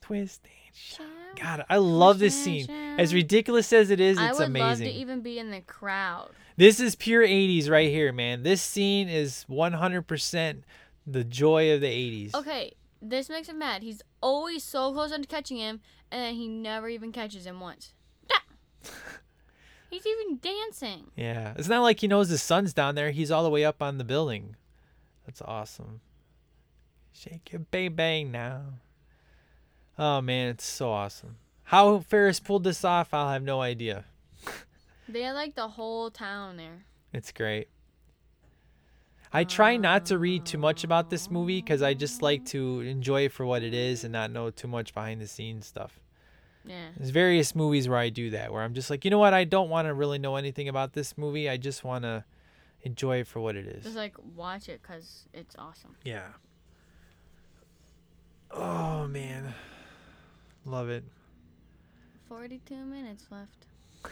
[0.00, 1.06] Twist and shout.
[1.06, 1.06] Shout.
[1.40, 2.68] God, I love this scene.
[2.98, 4.36] As ridiculous as it is, it's amazing.
[4.36, 4.86] I would amazing.
[4.86, 6.30] love to even be in the crowd.
[6.56, 8.42] This is pure 80s right here, man.
[8.42, 10.62] This scene is 100%
[11.06, 12.34] the joy of the 80s.
[12.34, 13.82] Okay, this makes him mad.
[13.82, 15.80] He's always so close to catching him,
[16.10, 17.94] and then he never even catches him once.
[19.90, 21.10] He's even dancing.
[21.16, 21.52] Yeah.
[21.56, 23.10] It's not like he knows his son's down there.
[23.10, 24.56] He's all the way up on the building.
[25.26, 26.00] That's awesome.
[27.14, 28.62] Shake your bang bang now.
[29.98, 30.48] Oh, man.
[30.48, 31.36] It's so awesome.
[31.64, 34.04] How Ferris pulled this off, I'll have no idea.
[35.08, 36.84] They had like the whole town there.
[37.12, 37.68] It's great.
[39.32, 42.80] I try not to read too much about this movie because I just like to
[42.80, 45.98] enjoy it for what it is and not know too much behind the scenes stuff.
[46.64, 46.88] Yeah.
[46.96, 49.44] There's various movies where I do that, where I'm just like, you know what, I
[49.44, 51.48] don't want to really know anything about this movie.
[51.48, 52.24] I just want to
[52.82, 53.84] enjoy it for what it is.
[53.84, 55.96] Just like watch it because it's awesome.
[56.04, 56.28] Yeah.
[58.52, 59.54] Oh man,
[60.64, 61.04] love it.
[62.28, 63.66] 42 minutes left.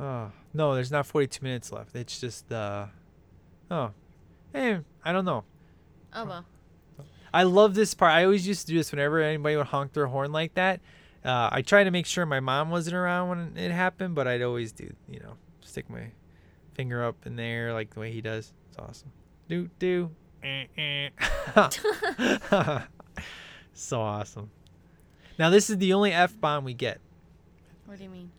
[0.00, 1.96] Oh no, there's not 42 minutes left.
[1.96, 2.86] It's just uh,
[3.68, 3.90] oh,
[4.52, 5.42] hey, I don't know.
[6.14, 6.44] Oh well.
[7.34, 8.12] I love this part.
[8.12, 10.80] I always used to do this whenever anybody would honk their horn like that.
[11.24, 14.40] Uh, I try to make sure my mom wasn't around when it happened, but I'd
[14.40, 16.12] always do, you know, stick my
[16.74, 18.52] finger up in there like the way he does.
[18.68, 19.10] It's awesome.
[19.48, 20.10] Do do.
[20.42, 21.10] Eh, eh.
[23.72, 24.50] so awesome.
[25.38, 27.00] Now this is the only f bomb we get
[27.86, 28.30] What do you mean?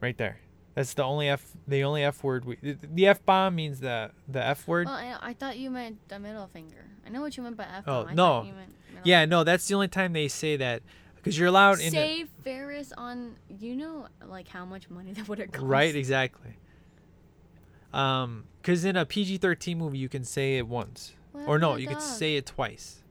[0.00, 0.38] right there.
[0.74, 4.44] That's the only f the only f word we the f bomb means the the
[4.44, 4.86] f word.
[4.86, 6.84] Well, I, I thought you meant the middle finger.
[7.04, 7.84] I know what you meant by F.
[7.86, 8.08] Oh, bomb.
[8.08, 8.24] I no.
[8.26, 8.52] thought you
[9.04, 10.82] Yeah, no, that's the only time they say that
[11.16, 11.86] because you're allowed in.
[11.86, 13.36] the- Say Ferris on.
[13.48, 15.64] You know, like how much money that would have cost.
[15.64, 16.56] Right, exactly.
[17.92, 21.88] Um, because in a PG-13 movie, you can say it once, What or no, you
[21.88, 23.02] could say it twice.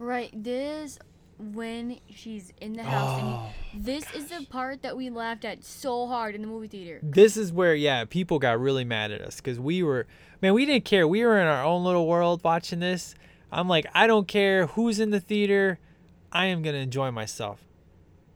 [0.00, 0.30] Right.
[0.34, 0.98] This
[1.38, 3.08] when she's in the house.
[3.08, 3.50] Oh, and he, oh
[3.84, 6.98] this is the part that we laughed at so hard in the movie theater.
[7.04, 10.08] this is where yeah, people got really mad at us because we were,
[10.42, 11.06] man, we didn't care.
[11.06, 13.14] We were in our own little world watching this.
[13.52, 15.78] I'm like, I don't care who's in the theater,
[16.32, 17.60] I am gonna enjoy myself.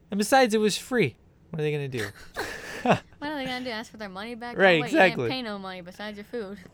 [0.09, 1.17] And besides, it was free.
[1.51, 2.07] What are they gonna do?
[2.83, 3.71] What are they gonna do?
[3.71, 4.57] Ask for their money back?
[4.59, 5.25] Oh, Right, wait, exactly.
[5.25, 6.59] You didn't pay no money besides your food.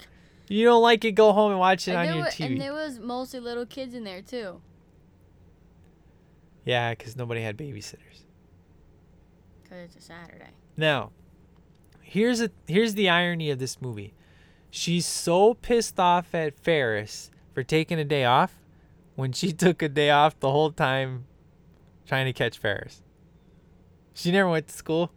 [0.47, 1.13] You don't like it?
[1.13, 2.45] Go home and watch it And on your wa- TV.
[2.47, 4.61] and there was mostly little kids in there too.
[6.67, 8.25] yeah, because nobody had babysitters.
[9.69, 10.51] Cause it's a Saturday.
[10.77, 11.13] Now,
[12.03, 14.13] here's a here's the irony of this movie.
[14.71, 18.55] She's so pissed off at Ferris for taking a day off
[19.15, 21.25] when she took a day off the whole time
[22.07, 23.03] trying to catch Ferris.
[24.13, 25.11] She never went to school.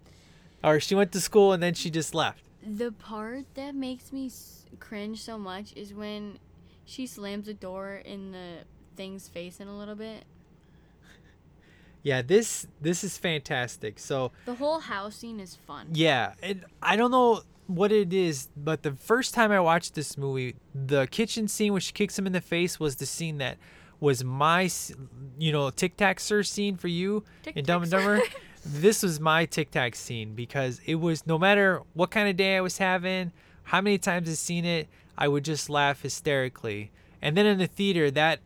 [0.67, 2.43] Or she went to school and then she just left.
[2.61, 4.29] The part that makes me
[4.79, 6.39] cringe so much is when
[6.85, 8.65] she slams the door in the
[8.95, 10.25] thing's face in a little bit.
[12.03, 13.99] Yeah, this this is fantastic.
[13.99, 15.87] So, The whole house scene is fun.
[15.93, 20.17] Yeah, and I don't know what it is, but the first time I watched this
[20.17, 23.57] movie, the kitchen scene where she kicks him in the face was the scene that
[23.99, 24.69] was my,
[25.37, 27.23] you know, Tic Tac Sir scene for you
[27.55, 28.21] in Dumb and Dumber.
[28.69, 32.57] This was my Tic Tac scene because it was no matter what kind of day
[32.57, 33.31] I was having,
[33.63, 34.87] how many times I've seen it,
[35.17, 36.91] I would just laugh hysterically.
[37.21, 38.39] And then in the theater, that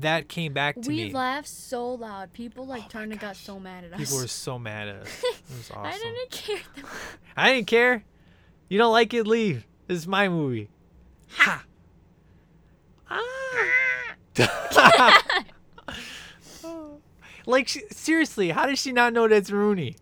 [0.00, 1.04] that came back to we me.
[1.06, 2.32] We laughed so loud.
[2.32, 3.98] People like turned and got so mad at us.
[3.98, 5.24] People were so mad at us.
[5.48, 5.86] It was awesome.
[5.86, 6.58] I didn't care.
[6.76, 6.88] though.
[7.36, 8.04] I didn't care.
[8.68, 9.64] You don't like it, leave.
[9.86, 10.68] This is my movie.
[11.38, 11.64] Ha.
[13.08, 14.14] Ah.
[17.46, 19.96] like she, seriously, how does she not know that's Rooney?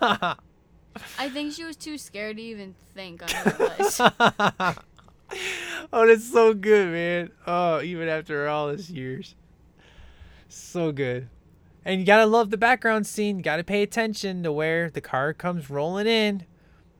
[0.00, 4.00] I think she was too scared to even think on who it was.
[5.92, 7.30] oh, that's so good, man.
[7.46, 9.34] Oh, even after all these years.
[10.48, 11.28] So good.
[11.84, 13.36] And you gotta love the background scene.
[13.36, 16.46] You gotta pay attention to where the car comes rolling in.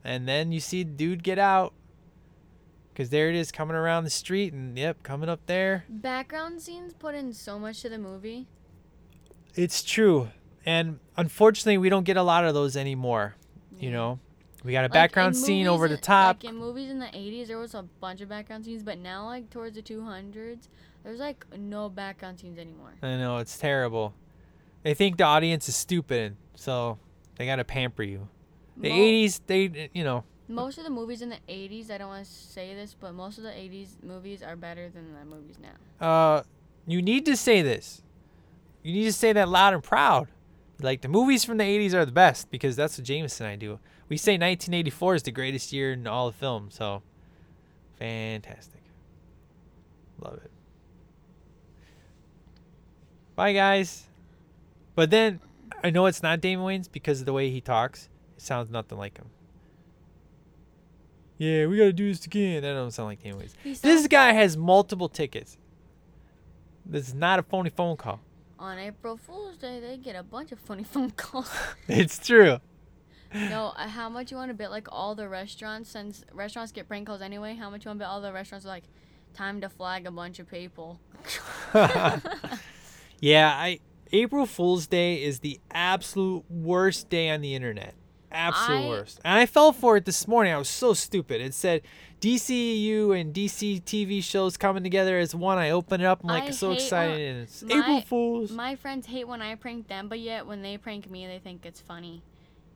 [0.03, 1.73] And then you see the dude get out.
[2.93, 4.53] Because there it is coming around the street.
[4.53, 5.85] And yep, coming up there.
[5.89, 8.47] Background scenes put in so much to the movie.
[9.55, 10.29] It's true.
[10.65, 13.35] And unfortunately, we don't get a lot of those anymore.
[13.79, 14.19] You know,
[14.63, 16.43] we got a Like, background scene over the top.
[16.43, 19.25] Like in movies in the 80s, there was a bunch of background scenes, but now,
[19.25, 20.67] like towards the 200s,
[21.03, 22.95] there's like no background scenes anymore.
[23.03, 24.13] I know it's terrible.
[24.83, 26.97] They think the audience is stupid, so
[27.37, 28.27] they gotta pamper you.
[28.75, 32.07] The Mo- '80s, they you know, Most of the movies in the 80s, I don't
[32.09, 35.57] want to say this, but most of the 80s movies are better than the movies
[35.61, 36.05] now.
[36.05, 36.43] uh,
[36.87, 38.01] you need to say this.
[38.87, 40.29] You need to say that loud and proud.
[40.81, 43.57] Like the movies from the '80s are the best because that's what Jameson and I
[43.57, 43.79] do.
[44.07, 46.69] We say 1984 is the greatest year in all of film.
[46.71, 47.01] So,
[47.99, 48.79] fantastic.
[50.21, 50.51] Love it.
[53.35, 54.05] Bye, guys.
[54.95, 55.41] But then
[55.83, 58.07] I know it's not Damon Wayans because of the way he talks.
[58.37, 59.29] It sounds nothing like him.
[61.37, 62.61] Yeah, we gotta do this again.
[62.61, 63.81] That don't sound like Damon Wayans.
[63.81, 65.57] This guy has multiple tickets.
[66.85, 68.21] This is not a phony phone call.
[68.59, 71.51] On April Fool's Day, they get a bunch of funny phone calls.
[71.87, 72.57] It's true.
[73.33, 76.87] no, uh, how much you want to bet like all the restaurants, since restaurants get
[76.87, 78.85] prank calls anyway, how much you want to bet all the restaurants are like,
[79.33, 80.99] time to flag a bunch of people.
[83.19, 83.79] Yeah, I
[84.11, 87.95] April Fool's Day is the absolute worst day on the internet.
[88.31, 89.19] Absolute I- worst.
[89.25, 90.53] And I fell for it this morning.
[90.53, 91.41] I was so stupid.
[91.41, 91.81] It said
[92.21, 95.57] DCU and DC TV shows coming together as one.
[95.57, 96.21] I open it up.
[96.23, 98.51] I'm like I so excited, when- and it's my- April Fools.
[98.51, 101.65] My friends hate when I prank them, but yet when they prank me, they think
[101.65, 102.23] it's funny.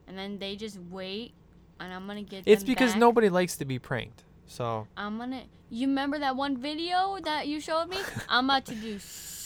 [0.07, 1.33] And then they just wait,
[1.79, 2.99] and I'm gonna get it's because back.
[2.99, 4.23] nobody likes to be pranked.
[4.45, 5.43] So I'm gonna.
[5.69, 7.97] You remember that one video that you showed me?
[8.29, 9.40] I'm about to do so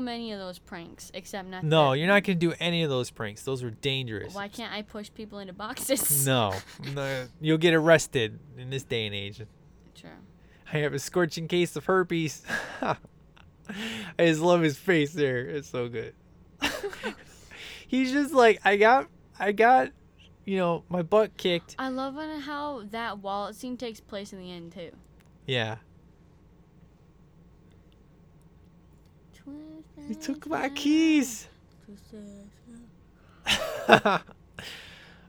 [0.00, 1.64] many of those pranks, except not.
[1.64, 1.98] no, that.
[1.98, 3.42] you're not gonna do any of those pranks.
[3.42, 4.34] Those were dangerous.
[4.34, 6.08] Why can't I push people into boxes?
[6.26, 6.54] No,
[6.94, 9.40] no, you'll get arrested in this day and age.
[9.94, 10.10] True.
[10.72, 12.42] I have a scorching case of herpes.
[12.82, 12.96] I
[14.18, 15.40] just love his face there.
[15.40, 16.14] It's so good.
[17.86, 19.08] He's just like I got
[19.38, 19.90] I got
[20.44, 21.76] you know my butt kicked.
[21.78, 24.90] I love how that wallet scene takes place in the end too.
[25.46, 25.76] Yeah.
[30.06, 31.48] He took my keys.
[33.88, 34.18] uh,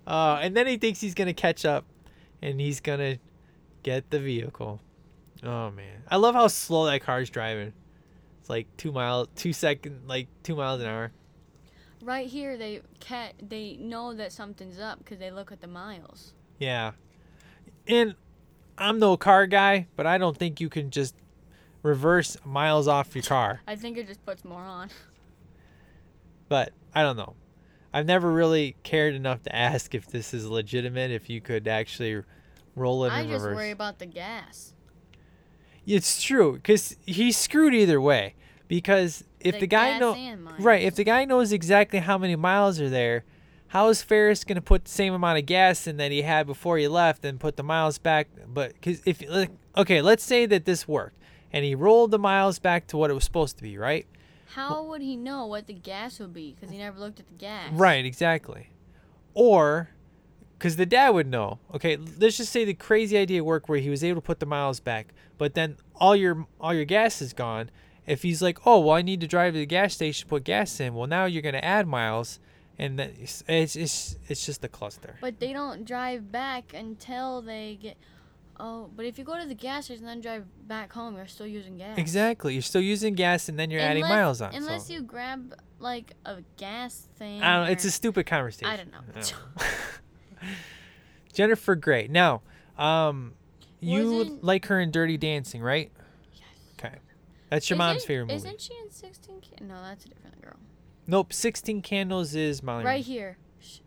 [0.08, 1.86] and then he thinks he's gonna catch up,
[2.42, 3.18] and he's gonna
[3.84, 4.80] get the vehicle.
[5.44, 7.74] Oh man, I love how slow that car's driving.
[8.40, 11.12] It's like two miles, two second, like two miles an hour.
[12.02, 16.34] Right here, they cat they know that something's up because they look at the miles.
[16.58, 16.92] Yeah,
[17.88, 18.16] and
[18.78, 21.16] I'm no car guy, but I don't think you can just
[21.84, 23.62] reverse miles off your car.
[23.68, 24.90] I think it just puts more on.
[26.50, 27.36] But I don't know.
[27.94, 31.12] I've never really cared enough to ask if this is legitimate.
[31.12, 32.24] If you could actually
[32.76, 33.56] roll it I in just reverse.
[33.56, 34.74] worry about the gas.
[35.86, 38.34] It's true because he's screwed either way.
[38.68, 40.16] Because if the, The guy know
[40.60, 43.26] right, if the guy knows exactly how many miles are there,
[43.68, 46.78] how is Ferris gonna put the same amount of gas in that he had before
[46.78, 48.28] he left and put the miles back?
[48.48, 51.19] But because if like, okay, let's say that this worked
[51.52, 54.06] and he rolled the miles back to what it was supposed to be, right?
[54.54, 56.54] How would he know what the gas would be?
[56.54, 57.72] Because he never looked at the gas.
[57.72, 58.70] Right, exactly.
[59.34, 59.90] Or
[60.60, 61.60] because the dad would know.
[61.74, 64.46] Okay, let's just say the crazy idea worked where he was able to put the
[64.46, 67.72] miles back, but then all your all your gas is gone.
[68.06, 70.44] If he's like, oh well, I need to drive to the gas station to put
[70.44, 70.96] gas in.
[70.96, 72.40] Well, now you're gonna add miles,
[72.78, 75.16] and it's it's it's, it's just a cluster.
[75.22, 77.98] But they don't drive back until they get.
[78.62, 81.28] Oh, but if you go to the gas station and then drive back home, you're
[81.28, 81.98] still using gas.
[81.98, 84.54] Exactly, you're still using gas, and then you're adding miles on.
[84.54, 84.94] Unless so.
[84.94, 87.42] you grab like a gas thing.
[87.42, 87.72] I don't know.
[87.72, 88.68] It's a stupid conversation.
[88.68, 89.00] I don't know.
[91.34, 92.08] Jennifer Grey.
[92.10, 92.42] Now,
[92.78, 93.34] um,
[93.80, 95.92] you Wasn't- like her in Dirty Dancing, right?
[96.34, 96.44] Yes.
[96.78, 96.96] Okay,
[97.50, 98.36] that's your mom's Isn't- favorite movie.
[98.36, 99.42] Isn't she in 16?
[99.42, 100.58] Ca- No, that's a different girl.
[101.08, 102.84] Nope, Sixteen Candles is Molly.
[102.84, 103.38] Right here.
[103.62, 103.80] Sh-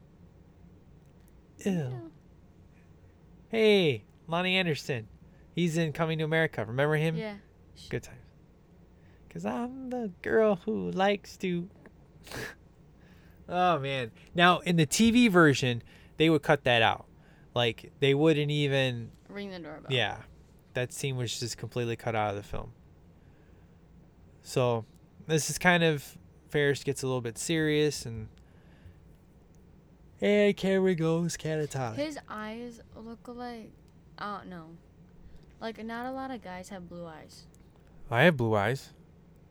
[1.66, 2.10] Ew.
[3.48, 5.08] Hey, Louie Anderson.
[5.54, 6.64] He's in Coming to America.
[6.64, 7.16] Remember him?
[7.16, 7.34] Yeah.
[7.88, 8.18] Good times.
[9.32, 11.66] Cause I'm the girl who likes to.
[13.48, 14.10] oh man!
[14.34, 15.82] Now in the TV version,
[16.18, 17.06] they would cut that out.
[17.54, 19.10] Like they wouldn't even.
[19.30, 19.90] Ring the doorbell.
[19.90, 20.18] Yeah,
[20.74, 22.72] that scene was just completely cut out of the film.
[24.42, 24.84] So,
[25.26, 26.18] this is kind of
[26.50, 28.28] Ferris gets a little bit serious and.
[30.20, 31.96] And Carrie goes catatonic.
[31.96, 33.72] His eyes look like.
[34.22, 34.66] Oh, I don't know.
[35.60, 37.46] Like, not a lot of guys have blue eyes.
[38.08, 38.90] I have blue eyes.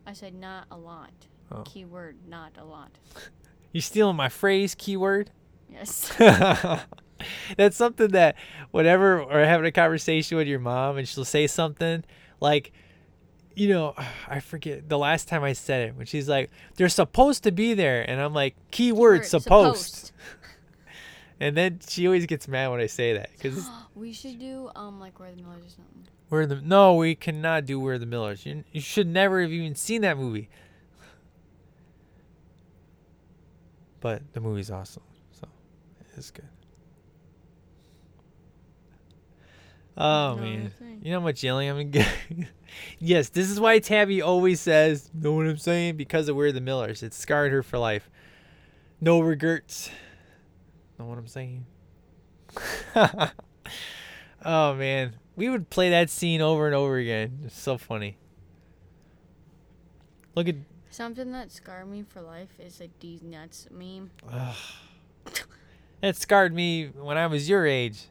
[0.08, 1.12] I said not a lot.
[1.52, 1.64] Oh.
[1.64, 2.92] Keyword, not a lot.
[3.74, 5.32] You stealing my phrase keyword?
[5.70, 6.14] Yes.
[7.58, 8.36] That's something that
[8.72, 12.04] whenever we're having a conversation with your mom and she'll say something
[12.42, 12.74] like,
[13.56, 13.96] you know,
[14.28, 17.74] I forget the last time I said it when she's like, they're supposed to be
[17.74, 18.02] there.
[18.02, 20.12] And I'm like, keyword, Keyword, supposed.
[21.42, 25.00] And then she always gets mad when I say that because we should do, um,
[25.00, 26.08] like, Where the Millers or something.
[26.30, 28.46] we're the, no, we cannot do We're the Millers.
[28.46, 30.50] You, you should never have even seen that movie.
[34.02, 35.02] But the movie's awesome.
[35.32, 35.48] So
[36.16, 36.48] it's good.
[39.98, 40.72] Oh No, man.
[41.02, 42.06] You know how much yelling I'm gonna
[43.00, 45.98] yes, this is why Tabby always says, know what I'm saying?
[45.98, 47.02] Because of We're the Millers.
[47.02, 48.12] It scarred her for life.
[49.00, 49.90] No regrets.
[51.02, 51.66] Know what I'm saying?
[54.46, 55.16] oh man.
[55.36, 57.40] We would play that scene over and over again.
[57.46, 58.18] It's so funny.
[60.36, 60.58] Look at
[60.92, 64.12] Something that scarred me for life is a D's nuts meme.
[66.04, 68.10] It scarred me when I was your age.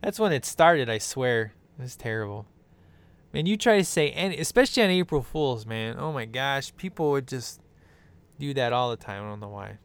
[0.00, 1.52] That's when it started, I swear.
[1.78, 2.46] It was terrible.
[3.34, 5.96] Man, you try to say any, especially on April Fools, man.
[5.98, 7.60] Oh my gosh, people would just
[8.38, 9.22] do that all the time.
[9.24, 9.78] I don't know why.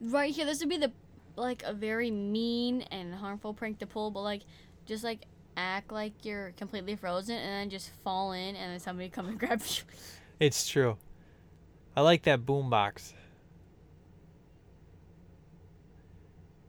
[0.00, 0.92] Right here, this would be the
[1.38, 4.42] like a very mean and harmful prank to pull, but like
[4.86, 9.08] just like act like you're completely frozen and then just fall in and then somebody
[9.08, 9.82] come and grab you.
[10.40, 10.98] It's true.
[11.96, 13.14] I like that boombox.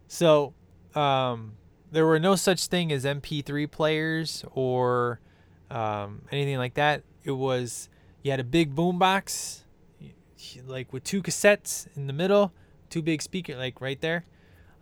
[0.08, 0.56] So,
[0.96, 1.54] um,
[1.92, 5.20] there were no such thing as MP3 players or
[5.70, 7.04] um, anything like that.
[7.24, 7.90] It was
[8.24, 9.62] you had a big boombox,
[10.66, 12.54] like with two cassettes in the middle,
[12.90, 14.26] two big speakers, like right there.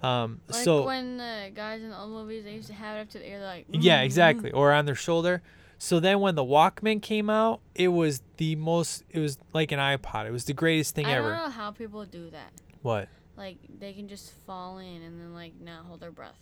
[0.02, 3.02] Um, Like so when the guys in the old movies they used to have it
[3.02, 4.52] up to the ear like yeah, "Mm, exactly.
[4.52, 5.42] Or on their shoulder.
[5.80, 9.80] So then when the Walkman came out, it was the most it was like an
[9.80, 10.28] iPod.
[10.28, 11.34] It was the greatest thing I ever.
[11.34, 12.52] I don't know how people do that.
[12.82, 13.10] What?
[13.36, 16.38] Like they can just fall in and then like not hold their breath.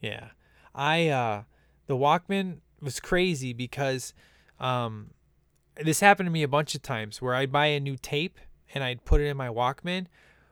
[0.00, 0.28] Yeah.
[0.74, 1.42] I uh
[1.86, 4.14] the Walkman was crazy because
[4.60, 5.10] um
[5.82, 8.38] this happened to me a bunch of times where I'd buy a new tape
[8.74, 10.06] and I'd put it in my Walkman.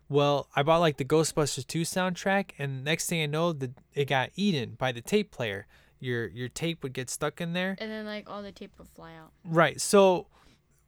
[0.08, 4.06] Well, I bought like the Ghostbusters 2 soundtrack, and next thing I know, the it
[4.06, 5.66] got eaten by the tape player.
[6.00, 7.76] Your your tape would get stuck in there.
[7.78, 9.32] And then like all the tape would fly out.
[9.44, 9.80] Right.
[9.80, 10.26] So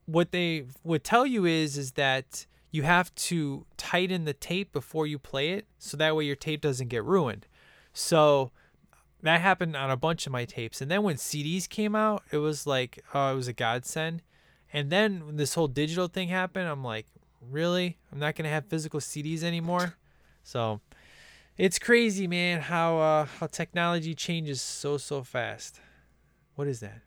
[0.04, 5.06] what they would tell you is is that you have to tighten the tape before
[5.06, 7.46] you play it so that way your tape doesn't get ruined.
[7.94, 8.50] So
[9.22, 10.82] that happened on a bunch of my tapes.
[10.82, 14.22] And then when CDs came out, it was like oh, it was a godsend.
[14.72, 17.06] And then when this whole digital thing happened, I'm like,
[17.50, 17.98] really?
[18.12, 19.94] I'm not gonna have physical CDs anymore.
[20.42, 20.80] So
[21.56, 25.80] it's crazy, man, how uh, how technology changes so so fast.
[26.54, 27.02] What is that?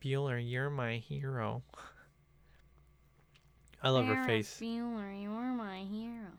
[0.00, 1.62] Bueller, you're my hero.
[3.82, 4.58] I love her face.
[4.60, 6.32] Bueller, you're my hero.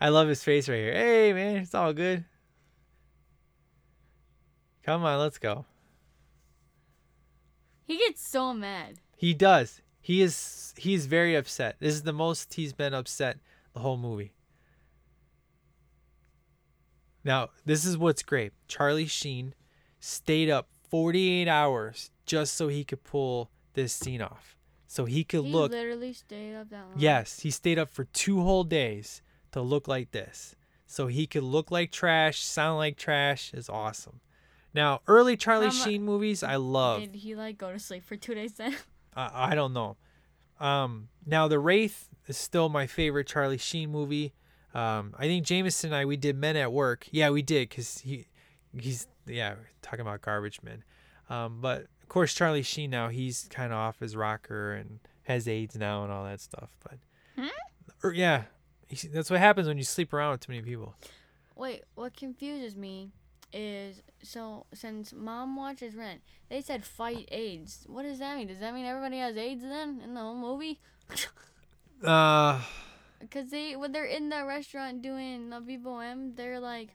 [0.00, 0.92] I love his face right here.
[0.94, 2.24] Hey, man, it's all good.
[4.82, 5.66] Come on, let's go.
[7.84, 9.00] He gets so mad.
[9.16, 9.82] He does.
[10.00, 11.76] He is he is very upset.
[11.78, 13.38] This is the most he's been upset
[13.74, 14.32] the whole movie.
[17.22, 18.52] Now, this is what's great.
[18.66, 19.54] Charlie Sheen
[19.98, 24.56] stayed up 48 hours just so he could pull this scene off.
[24.86, 26.94] So he could look He look literally stayed up that long.
[26.96, 29.22] Yes, he stayed up for two whole days
[29.52, 30.56] to look like this.
[30.86, 34.20] So he could look like trash, sound like trash is awesome.
[34.74, 37.02] Now, early Charlie mu- Sheen movies I love.
[37.02, 38.74] Did he like go to sleep for two days then?
[39.32, 39.96] I, I don't know.
[40.58, 44.32] Um, now The Wraith is still my favorite Charlie Sheen movie.
[44.74, 47.08] Um, I think Jameson and I we did Men at Work.
[47.10, 48.26] Yeah, we did because he
[48.78, 50.84] he's yeah talking about garbage men.
[51.28, 55.48] Um, but of course Charlie Sheen now he's kind of off his rocker and has
[55.48, 56.70] AIDS now and all that stuff.
[56.84, 56.98] But
[57.36, 57.48] Hmm?
[58.02, 58.44] Or, yeah,
[58.88, 60.94] he's- that's what happens when you sleep around with too many people.
[61.56, 63.10] Wait, what confuses me
[63.52, 67.84] is so since mom watches Rent, they said fight AIDS.
[67.88, 68.46] What does that mean?
[68.48, 70.80] Does that mean everybody has AIDS then in the whole movie?
[72.02, 72.60] Uh,
[73.30, 76.88] Cause they when they're in the restaurant doing La Vie Bohème, they're like,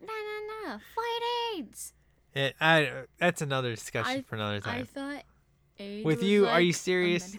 [0.00, 1.94] nah nah nah, fight AIDS.
[2.34, 4.80] it, I that's another discussion I- for another time.
[4.82, 5.22] I thought
[5.78, 6.04] AIDS.
[6.04, 7.34] With you, are you serious?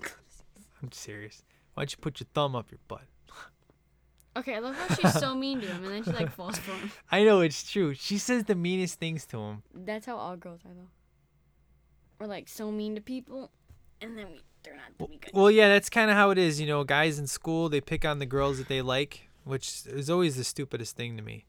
[0.82, 1.44] I'm serious.
[1.76, 3.04] Why don't you put your thumb up your butt?
[4.36, 6.72] Okay, I love how she's so mean to him, and then she like falls for
[6.72, 6.92] him.
[7.12, 7.94] I know it's true.
[7.94, 9.64] She says the meanest things to him.
[9.74, 10.90] That's how all girls are though.
[12.20, 13.52] We're like so mean to people,
[14.02, 15.10] and then we they're not.
[15.10, 15.32] be good.
[15.34, 16.60] Well, yeah, that's kind of how it is.
[16.60, 20.10] You know, guys in school they pick on the girls that they like, which is
[20.10, 21.46] always the stupidest thing to me.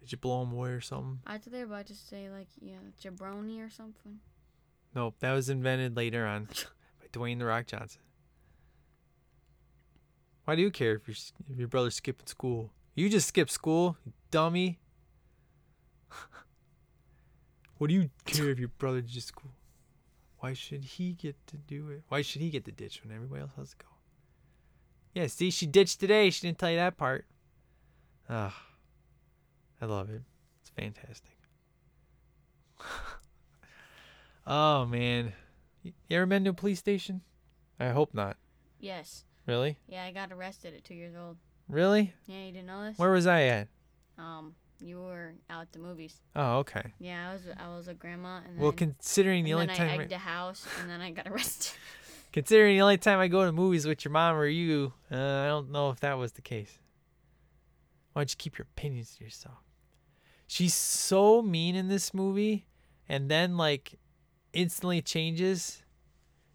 [0.00, 1.20] Did you blow them away or something?
[1.26, 4.18] I thought they were about to say like yeah, jabroni or something.
[4.94, 6.48] Nope, that was invented later on
[7.00, 8.02] by Dwayne the Rock Johnson.
[10.44, 11.16] Why do you care if your
[11.50, 12.72] if your brother's skipping school?
[12.94, 13.96] You just skip school,
[14.30, 14.80] dummy.
[17.78, 19.52] what do you care if your brother just school?
[20.40, 22.02] Why should he get to do it?
[22.08, 23.86] Why should he get the ditch when everybody else has to go?
[25.14, 26.30] Yeah, see, she ditched today.
[26.30, 27.26] She didn't tell you that part.
[28.28, 28.66] Ah,
[29.80, 30.22] I love it.
[30.60, 31.36] It's fantastic.
[34.46, 35.32] oh man,
[35.82, 37.20] you ever been to a police station?
[37.78, 38.36] I hope not.
[38.80, 39.24] Yes.
[39.46, 39.78] Really?
[39.88, 41.36] Yeah, I got arrested at two years old.
[41.68, 42.12] Really?
[42.26, 42.98] Yeah, you didn't know this?
[42.98, 43.68] Where was I at?
[44.18, 46.16] Um, you were out at the movies.
[46.36, 46.92] Oh, okay.
[46.98, 49.92] Yeah, I was I was a grandma, and then, Well, considering the only time, I
[49.94, 51.72] I- egged a house, and then I got arrested.
[52.32, 55.46] considering the only time I go to movies with your mom or you, uh, I
[55.46, 56.78] don't know if that was the case.
[58.12, 59.58] Why don't you keep your opinions to yourself?
[60.46, 62.66] She's so mean in this movie,
[63.08, 63.98] and then like
[64.52, 65.82] instantly changes,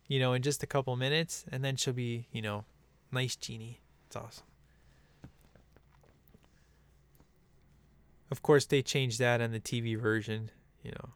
[0.07, 2.65] you know, in just a couple minutes, and then she'll be, you know,
[3.11, 3.79] nice Jeanie.
[4.07, 4.43] It's awesome.
[8.29, 10.51] Of course, they changed that in the TV version.
[10.83, 11.09] You know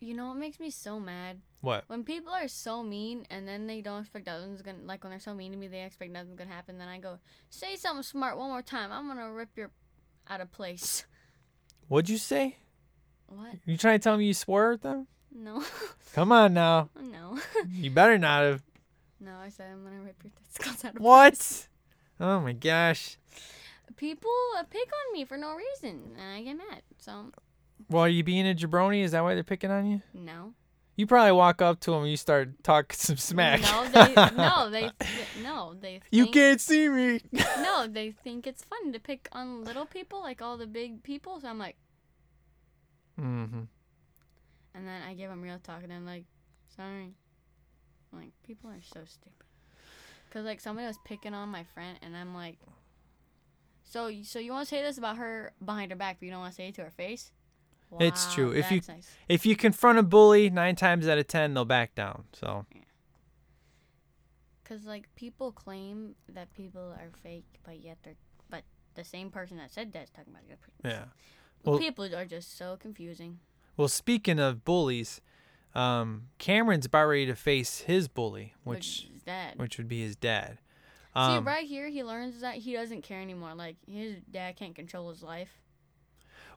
[0.00, 1.40] You know what makes me so mad?
[1.60, 1.84] what?
[1.86, 5.20] When people are so mean and then they don't expect nothing's gonna like when they're
[5.20, 6.76] so mean to me they expect nothing's gonna happen.
[6.78, 7.18] Then I go
[7.50, 8.92] say something smart one more time.
[8.92, 9.70] I'm gonna rip your
[10.28, 11.04] out of place.
[11.88, 12.56] What'd you say?
[13.26, 13.54] What?
[13.64, 15.06] You trying to tell me you swore at them?
[15.36, 15.64] No,
[16.14, 16.90] Come on now.
[17.00, 17.38] no,
[17.68, 18.62] You better not have.
[19.20, 19.36] No.
[19.36, 21.68] I said I'm gonna rip your testicles out of What?
[22.20, 23.16] Oh my gosh.
[23.96, 26.82] People uh, pick on me for no reason and I get mad.
[26.98, 27.30] So
[27.88, 29.02] Well, are you being a jabroni?
[29.02, 30.02] Is that why they're picking on you?
[30.12, 30.54] no.
[30.96, 33.60] You probably walk up to them and you start talking some smack.
[33.62, 34.90] No, they no they
[35.42, 36.00] no they.
[36.12, 37.20] you can't see me.
[37.58, 41.40] No, they think it's fun to pick on little people, like all the big people.
[41.40, 41.76] So I'm like,
[43.20, 43.62] mm-hmm.
[44.74, 46.24] and then I give them real talk, and I'm like,
[46.76, 47.14] sorry.
[48.16, 49.32] Like, people are so stupid.
[50.30, 52.58] Cause like somebody was picking on my friend, and I'm like,
[53.84, 56.40] so so you want to say this about her behind her back, but you don't
[56.40, 57.30] want to say it to her face?
[58.00, 58.50] It's true.
[58.50, 59.08] If you- nice.
[59.28, 62.24] If you confront a bully, nine times out of ten they'll back down.
[62.32, 62.66] So
[64.64, 68.14] Cause like people claim that people are fake, but yet they're
[68.50, 68.62] but
[68.94, 70.80] the same person that said that's talking about a good person.
[70.84, 71.04] yeah.
[71.64, 73.38] Well- people are just so confusing.
[73.76, 75.20] Well, speaking of bullies,
[75.74, 79.56] um, Cameron's about ready to face his bully, which that.
[79.58, 80.58] which would be his dad.
[81.16, 83.54] See, Um, right here, he learns that he doesn't care anymore.
[83.54, 85.50] Like his dad can't control his life.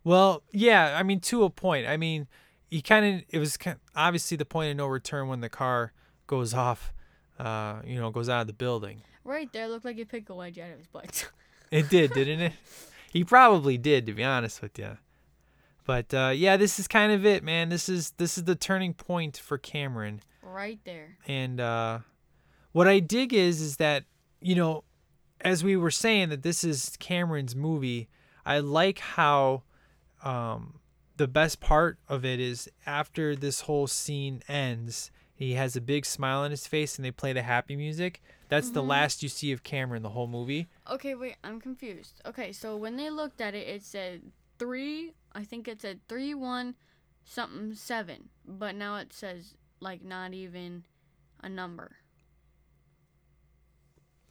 [0.03, 1.87] Well, yeah, I mean to a point.
[1.87, 2.27] I mean,
[2.69, 5.93] he kind of it was ki obviously the point of no return when the car
[6.27, 6.93] goes off,
[7.39, 9.01] uh, you know, goes out of the building.
[9.23, 11.29] Right there, looked like he picked a wedge out of his butt.
[11.69, 12.53] It did, didn't it?
[13.11, 14.97] He probably did, to be honest with you.
[15.87, 17.69] But uh, yeah, this is kind of it, man.
[17.69, 20.19] This is this is the turning point for Cameron.
[20.43, 21.17] right there.
[21.27, 21.99] And uh,
[22.73, 24.03] what I dig is is that
[24.41, 24.83] you know,
[25.41, 28.09] as we were saying that this is Cameron's movie.
[28.45, 29.63] I like how
[30.23, 30.79] um,
[31.17, 36.05] the best part of it is after this whole scene ends, he has a big
[36.05, 38.21] smile on his face, and they play the happy music.
[38.49, 40.67] That's the last you see of Cameron the whole movie.
[40.89, 42.21] Okay, wait, I'm confused.
[42.25, 44.21] Okay, so when they looked at it, it said
[44.57, 45.13] three.
[45.37, 46.73] I think it said three one,
[47.23, 50.83] something seven, but now it says like not even
[51.43, 51.97] a number.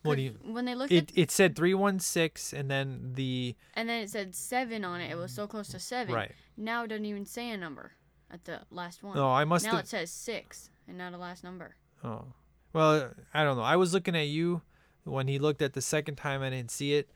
[0.03, 0.35] What do you?
[0.43, 4.03] When they looked It at it said three one six, and then the and then
[4.03, 5.12] it said seven on it.
[5.12, 6.12] It was so close to seven.
[6.12, 6.33] right.
[6.57, 7.93] Now it doesn't even say a number
[8.31, 9.16] at the last one.
[9.16, 9.85] No, I must now have.
[9.85, 11.77] it says six and not a last number.
[12.03, 12.24] Oh,
[12.73, 13.62] well, I don't know.
[13.62, 14.62] I was looking at you
[15.05, 16.43] when he looked at the second time.
[16.43, 17.11] I didn't see it,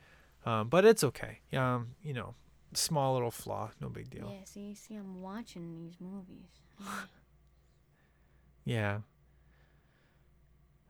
[0.47, 1.41] um, but it's okay.
[1.53, 2.35] Um, you know,
[2.75, 4.31] small little flaw, no big deal.
[4.31, 6.49] Yeah, see, see, I'm watching these movies.
[8.65, 8.99] Yeah.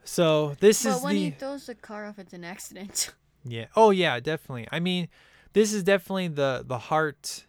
[0.04, 3.14] So this but is when the he throws the car off, it's an accident.
[3.44, 3.66] yeah.
[3.76, 4.66] Oh yeah, definitely.
[4.72, 5.08] I mean,
[5.52, 7.46] this is definitely the the heart.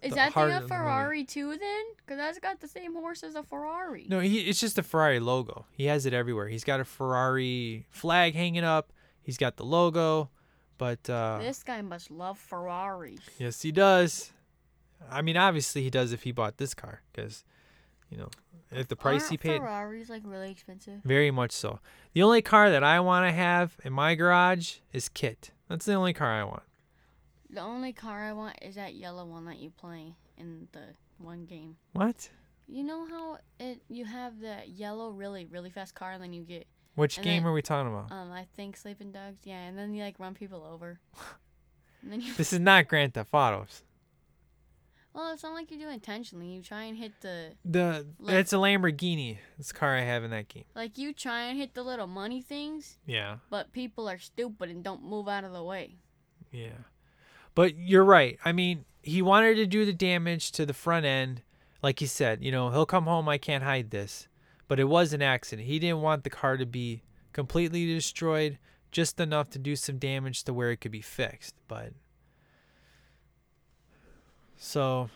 [0.00, 0.74] Is the that heart thing a of the.
[0.74, 1.84] Ferrari too then?
[1.96, 4.06] Because that's got the same horse as a Ferrari.
[4.08, 5.66] No, he it's just a Ferrari logo.
[5.72, 6.48] He has it everywhere.
[6.48, 8.92] He's got a Ferrari flag hanging up.
[9.20, 10.30] He's got the logo,
[10.78, 13.20] but uh, This guy must love Ferraris.
[13.38, 14.32] Yes, he does.
[15.10, 17.44] I mean, obviously he does if he bought this car, because,
[18.10, 18.28] you know,
[18.72, 21.00] at the price he Aren't paid, Ferraris like really expensive.
[21.04, 21.78] very much so.
[22.14, 25.50] The only car that I want to have in my garage is Kit.
[25.68, 26.62] That's the only car I want.
[27.50, 31.44] The only car I want is that yellow one that you play in the one
[31.46, 31.76] game.
[31.92, 32.28] What?
[32.66, 36.42] You know how it you have the yellow really really fast car and then you
[36.42, 36.66] get
[36.98, 38.10] Which And game then- are we talking about?
[38.12, 41.00] um I think Sleeping Dogs yeah and then you like run people over.
[42.02, 43.82] And then you This is not Grand Theft Autos.
[45.12, 46.46] well it's not like you do it intentionally.
[46.46, 49.38] You try and hit the The Like- it's a Lamborghini.
[49.56, 50.64] This car I have in that game.
[50.74, 54.84] like you try and hit the little money things, Yeah, but people are stupid and
[54.84, 55.96] don't move out of the way.
[56.52, 56.84] yeah.
[57.54, 58.38] But you're right.
[58.44, 61.42] I mean, he wanted to do the damage to the front end,
[61.82, 62.44] like he said.
[62.44, 63.28] You know, he'll come home.
[63.28, 64.28] I can't hide this.
[64.68, 65.66] But it was an accident.
[65.66, 68.58] He didn't want the car to be completely destroyed,
[68.92, 71.54] just enough to do some damage to where it could be fixed.
[71.66, 71.92] But
[74.56, 75.08] so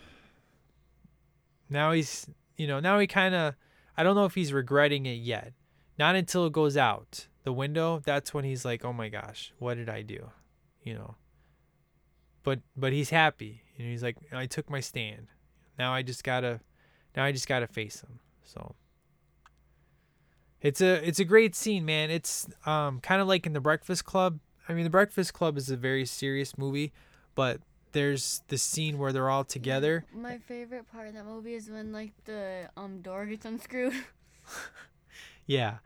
[1.69, 2.27] now he's,
[2.57, 3.55] you know, now he kind of,
[3.97, 5.53] I don't know if he's regretting it yet.
[5.99, 8.01] Not until it goes out the window.
[8.05, 10.31] That's when he's like, oh my gosh, what did I do?
[10.83, 11.17] You know.
[12.43, 13.63] But but he's happy.
[13.79, 15.29] and he's like, I took my stand.
[15.79, 16.61] Now I just gotta,
[17.17, 18.21] now I just gotta face him.
[18.45, 18.75] So.
[20.63, 22.11] It's a it's a great scene, man.
[22.11, 24.39] It's um kind of like in the Breakfast Club.
[24.69, 26.93] I mean, the Breakfast Club is a very serious movie,
[27.35, 27.61] but
[27.93, 30.05] there's the scene where they're all together.
[30.15, 33.95] My favorite part of that movie is when like the um door gets unscrewed.
[35.47, 35.79] Yeah.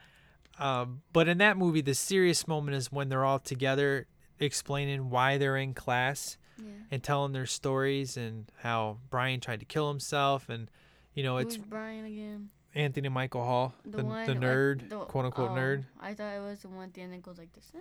[0.58, 4.06] Um, but in that movie, the serious moment is when they're all together
[4.38, 6.72] explaining why they're in class yeah.
[6.90, 10.70] and telling their stories and how Brian tried to kill himself and
[11.14, 12.50] you know it's Who's Brian again?
[12.76, 15.84] Anthony Michael Hall, the, the, one like, nerd, the- quote unquote oh, nerd.
[15.98, 17.72] I thought it was the one at the end that goes like this.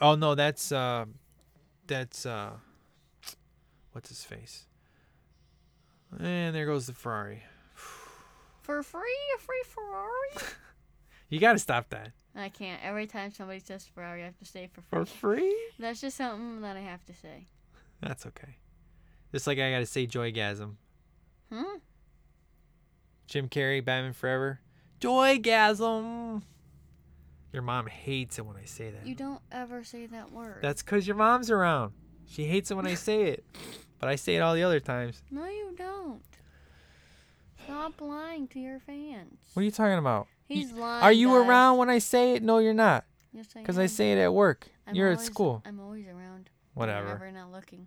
[0.00, 1.04] Oh no, that's uh
[1.86, 2.50] that's uh
[3.92, 4.66] what's his face?
[6.18, 7.42] And there goes the Ferrari.
[8.62, 9.02] For free,
[9.36, 10.52] a free Ferrari?
[11.30, 12.10] You got to stop that.
[12.34, 12.82] I can't.
[12.82, 14.98] Every time somebody says Ferrari, I have to say for free.
[14.98, 15.56] For free?
[15.78, 17.46] That's just something that I have to say.
[18.00, 18.56] That's okay.
[19.30, 20.74] Just like I got to say Joygasm.
[21.52, 21.76] Hmm?
[23.30, 24.60] Jim Carrey, Batman Forever.
[25.00, 26.42] Joygasm.
[27.52, 29.06] Your mom hates it when I say that.
[29.06, 30.58] You don't ever say that word.
[30.62, 31.92] That's because your mom's around.
[32.26, 33.44] She hates it when I say it.
[34.00, 35.22] But I say it all the other times.
[35.30, 36.22] no, you don't.
[37.64, 39.36] Stop lying to your fans.
[39.52, 40.26] What are you talking about?
[40.48, 41.02] He's lying.
[41.02, 41.46] Are you guys.
[41.46, 42.42] around when I say it?
[42.42, 43.04] No, you're not.
[43.30, 44.68] Yes, I Because I say it at work.
[44.86, 45.60] I'm You're at school.
[45.66, 46.48] I'm always around.
[46.72, 47.08] Whatever.
[47.08, 47.80] I'm never not looking.
[47.80, 47.86] You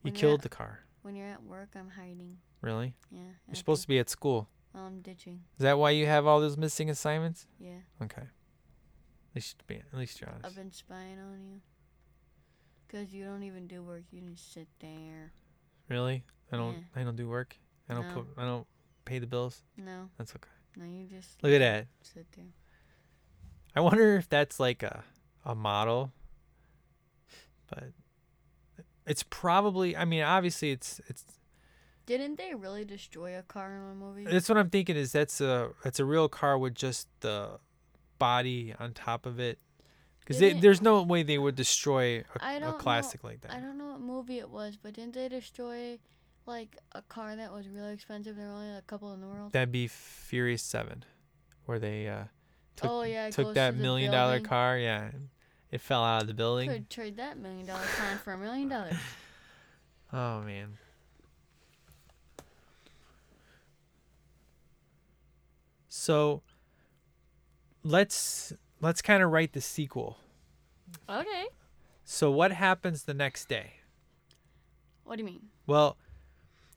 [0.00, 0.80] when you're killed at- the car.
[1.02, 2.38] When you're at work, I'm hiding.
[2.62, 2.94] Really?
[3.10, 3.20] Yeah.
[3.46, 4.48] You're supposed to be at school.
[4.74, 5.40] Well, I'm ditching.
[5.58, 7.46] Is that why you have all those missing assignments?
[7.58, 7.80] Yeah.
[8.02, 8.22] Okay.
[8.22, 10.46] At least, be, at least you're honest.
[10.46, 11.60] I've been spying on you.
[12.88, 14.02] Cause you don't even do work.
[14.10, 15.32] You just sit there.
[15.88, 16.24] Really?
[16.50, 16.74] I don't.
[16.74, 17.00] Yeah.
[17.00, 17.56] I don't do work.
[17.88, 18.14] I don't No.
[18.14, 18.26] put.
[18.36, 18.66] I don't
[19.06, 19.62] pay the bills.
[19.78, 20.48] No, That's okay.
[20.76, 21.86] no, you just Look at that.
[22.02, 22.44] sit there.
[23.74, 25.04] I wonder if that's like a
[25.44, 26.12] a model.
[27.70, 27.92] But
[29.06, 29.96] it's probably.
[29.96, 31.24] I mean, obviously, it's it's.
[32.18, 34.30] Didn't they really destroy a car in one movie?
[34.30, 34.96] That's what I'm thinking.
[34.96, 37.58] Is that's a it's a real car with just the
[38.18, 39.58] body on top of it.
[40.20, 43.52] Because there's no way they would destroy a, a know- classic like that.
[43.52, 45.98] I don't know what movie it was, but didn't they destroy
[46.44, 48.36] like a car that was really expensive?
[48.36, 49.52] There were only a couple in the world.
[49.52, 51.06] That'd be Furious Seven,
[51.64, 52.24] where they uh,
[52.76, 54.76] took oh yeah, took that to million dollar car.
[54.76, 55.12] Yeah,
[55.70, 56.68] it fell out of the building.
[56.68, 58.96] Could trade that million dollar car for a million dollars.
[60.14, 60.76] Oh man.
[66.02, 66.42] So
[67.84, 70.18] let's let's kind of write the sequel.
[71.08, 71.46] Okay.
[72.02, 73.74] So what happens the next day?
[75.04, 75.42] What do you mean?
[75.64, 75.96] Well,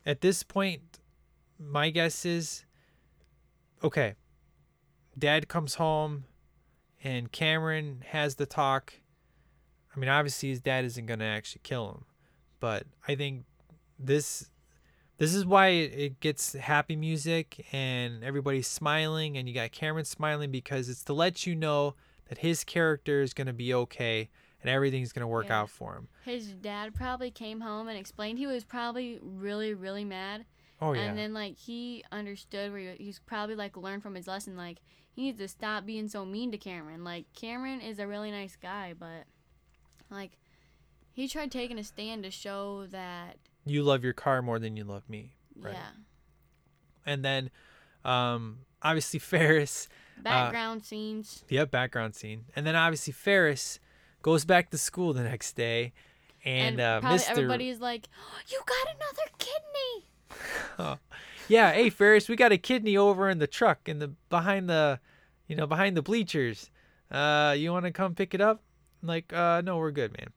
[0.06, 1.00] at this point,
[1.58, 2.66] my guess is
[3.84, 4.14] okay.
[5.18, 6.26] Dad comes home
[7.04, 8.94] and Cameron has the talk.
[9.96, 12.06] I mean, obviously his dad isn't going to actually kill him,
[12.60, 13.46] but I think
[13.98, 14.52] this
[15.18, 20.52] this is why it, gets happy music and everybody's smiling and you got Cameron smiling
[20.52, 21.96] because it's to let you know
[22.30, 24.30] that his character is going to be okay
[24.62, 25.62] and everything's going to work Yeah.
[25.62, 26.08] out for him.
[26.24, 30.46] His dad probably came home and explained he was probably really, really mad.
[30.82, 31.02] Oh yeah.
[31.04, 34.58] And then like he understood where he, he's probably like learned from his lesson.
[34.58, 34.80] Like
[35.14, 37.04] he needs to stop being so mean to Cameron.
[37.04, 39.26] Like Cameron is a really nice guy, but
[40.10, 40.32] like
[41.14, 44.84] he tried taking a stand to show that you love your car more than you
[44.84, 45.34] love me.
[45.60, 45.74] Right.
[45.74, 45.90] yeah.
[47.06, 47.50] And then
[48.04, 49.88] um obviously Ferris,
[50.22, 51.44] Background scenes.
[51.50, 52.46] yep, background scene.
[52.56, 53.80] And then obviously Ferris
[54.22, 55.94] goes back to school the next day
[56.44, 57.30] and, uh probably Mr.
[57.32, 61.00] everybody's like, oh, "You got another kidney."
[61.48, 65.00] Yeah, hey Ferris, we got a kidney over in the truck in the behind the
[65.48, 66.72] you know, behind the bleachers.
[67.12, 68.62] Uh you want to come pick it up?
[69.04, 70.30] I'm like, uh no, we're good, man.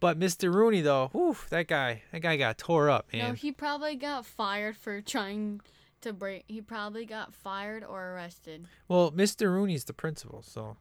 [0.00, 0.52] But Mr.
[0.52, 3.28] Rooney though, whew, that guy, that guy got tore up, man.
[3.28, 5.60] No, he probably got fired for trying
[6.02, 6.44] to break.
[6.46, 8.66] He probably got fired or arrested.
[8.86, 9.52] Well, Mr.
[9.52, 10.76] Rooney's the principal, so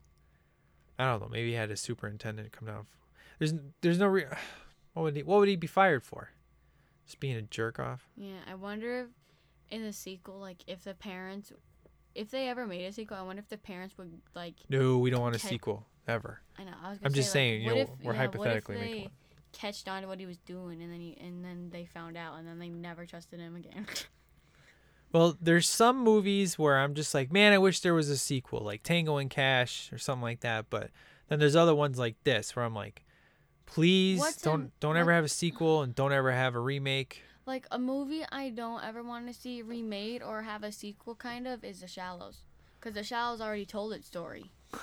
[0.99, 1.29] I don't know.
[1.29, 2.85] Maybe he had a superintendent come down.
[3.39, 4.25] There's there's no re-
[4.93, 6.29] what would he what would he be fired for?
[7.05, 8.07] Just being a jerk off.
[8.15, 9.07] Yeah, I wonder if
[9.69, 11.51] in the sequel, like if the parents,
[12.13, 14.55] if they ever made a sequel, I wonder if the parents would like.
[14.69, 16.41] No, we don't want a sequel ever.
[16.57, 16.71] I know.
[16.83, 16.97] I was.
[16.99, 19.07] Gonna I'm just say, saying, you know, if, we're yeah, hypothetically what if making they
[19.07, 19.11] one.
[19.53, 22.37] catched on to what he was doing, and then he and then they found out,
[22.37, 23.85] and then they never trusted him again.
[25.13, 28.59] Well, there's some movies where I'm just like, man, I wish there was a sequel,
[28.59, 30.65] like Tango and Cash or something like that.
[30.69, 30.91] But
[31.29, 33.03] then there's other ones like this where I'm like,
[33.65, 37.23] please What's don't don't ever what- have a sequel and don't ever have a remake.
[37.45, 41.47] like a movie I don't ever want to see remade or have a sequel, kind
[41.47, 42.41] of, is The Shallows,
[42.77, 44.51] because The Shallows already told its story.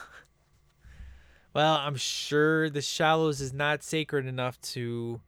[1.55, 5.21] Well, I'm sure The Shallows is not sacred enough to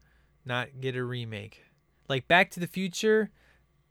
[0.44, 1.62] not get a remake.
[2.08, 3.30] Like Back to the Future,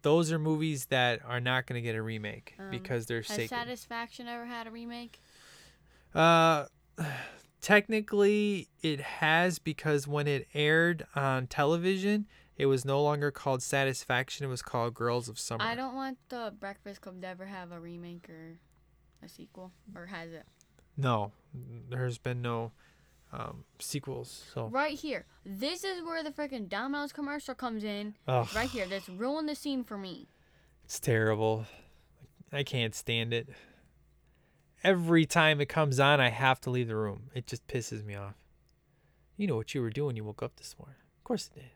[0.01, 3.27] those are movies that are not going to get a remake Um, because they're Has
[3.27, 3.49] sacred.
[3.49, 5.21] Satisfaction ever had a remake?
[6.13, 6.65] Uh,
[7.61, 14.45] technically, it has because when it aired on television, it was no longer called Satisfaction.
[14.45, 15.63] It was called Girls of Summer.
[15.63, 18.59] I don't want the Breakfast Club to ever have a remake or
[19.23, 20.45] a sequel, or has it?
[20.97, 21.31] No,
[21.89, 22.72] there's been no
[23.34, 24.45] um, sequels.
[24.53, 25.26] So, Right here.
[25.45, 28.15] This is where the freaking Domino's commercial comes in.
[28.27, 28.85] Ugh, Right here.
[28.88, 30.27] That's ruined the scene for me.
[30.84, 31.65] it's terrible.
[32.53, 33.49] I can't stand it.
[34.84, 37.23] Every time it comes on, I have to leave the room.
[37.34, 38.35] It just pisses me off.
[39.35, 40.07] You know what you were doing.
[40.07, 40.95] when You woke up this morning.
[41.17, 41.69] Of course it did.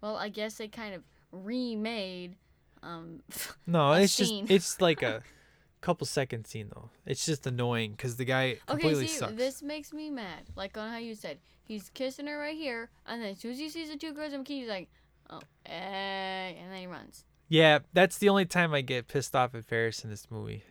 [0.00, 1.02] Well, I guess they kind of
[1.32, 2.36] remade.
[2.82, 3.20] Um,
[3.66, 4.46] No, it's scene.
[4.46, 5.22] just it's like a
[5.80, 6.90] couple second scene though.
[7.06, 9.32] It's just annoying because the guy completely okay, see, sucks.
[9.34, 10.44] this makes me mad.
[10.56, 13.58] Like on how you said, he's kissing her right here, and then as soon as
[13.58, 14.88] he sees the two girls in bikini, he's like,
[15.30, 17.24] oh, eh, and then he runs.
[17.48, 20.62] Yeah, that's the only time I get pissed off at Ferris in this movie.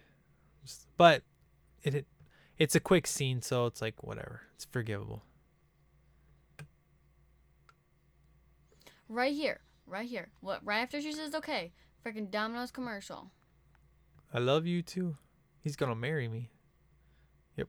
[0.97, 1.23] But
[1.83, 2.05] it, it
[2.57, 4.41] it's a quick scene, so it's like whatever.
[4.55, 5.23] It's forgivable.
[9.07, 9.61] Right here.
[9.87, 10.29] Right here.
[10.41, 10.61] What?
[10.63, 11.71] Right after she says, okay,
[12.05, 13.31] freaking Domino's commercial.
[14.33, 15.17] I love you too.
[15.61, 16.51] He's gonna marry me.
[17.57, 17.67] Yep.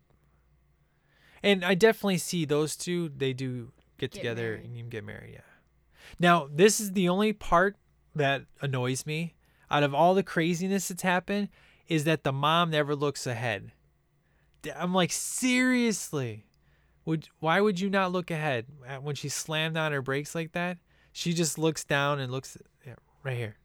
[1.43, 3.11] And I definitely see those two.
[3.17, 4.65] They do get, Get together married.
[4.65, 5.33] and you get married.
[5.35, 5.41] Yeah.
[6.19, 7.77] Now, this is the only part
[8.15, 9.35] that annoys me
[9.71, 11.49] out of all the craziness that's happened
[11.89, 13.73] is that the mom never looks ahead.
[14.77, 16.47] I'm like, seriously,
[17.05, 18.67] would why would you not look ahead
[19.01, 20.79] when she slammed on her brakes like that?
[21.13, 22.57] She just looks down and looks
[22.87, 23.57] yeah, right here.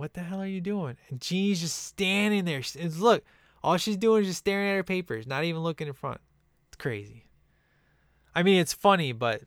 [0.00, 0.96] What the hell are you doing?
[1.10, 2.60] And Jeanie's just standing there.
[2.60, 3.22] It's- look,
[3.62, 6.22] all she's doing is just staring at her papers, not even looking in front.
[6.68, 7.26] It's crazy.
[8.34, 9.42] I mean, it's funny, but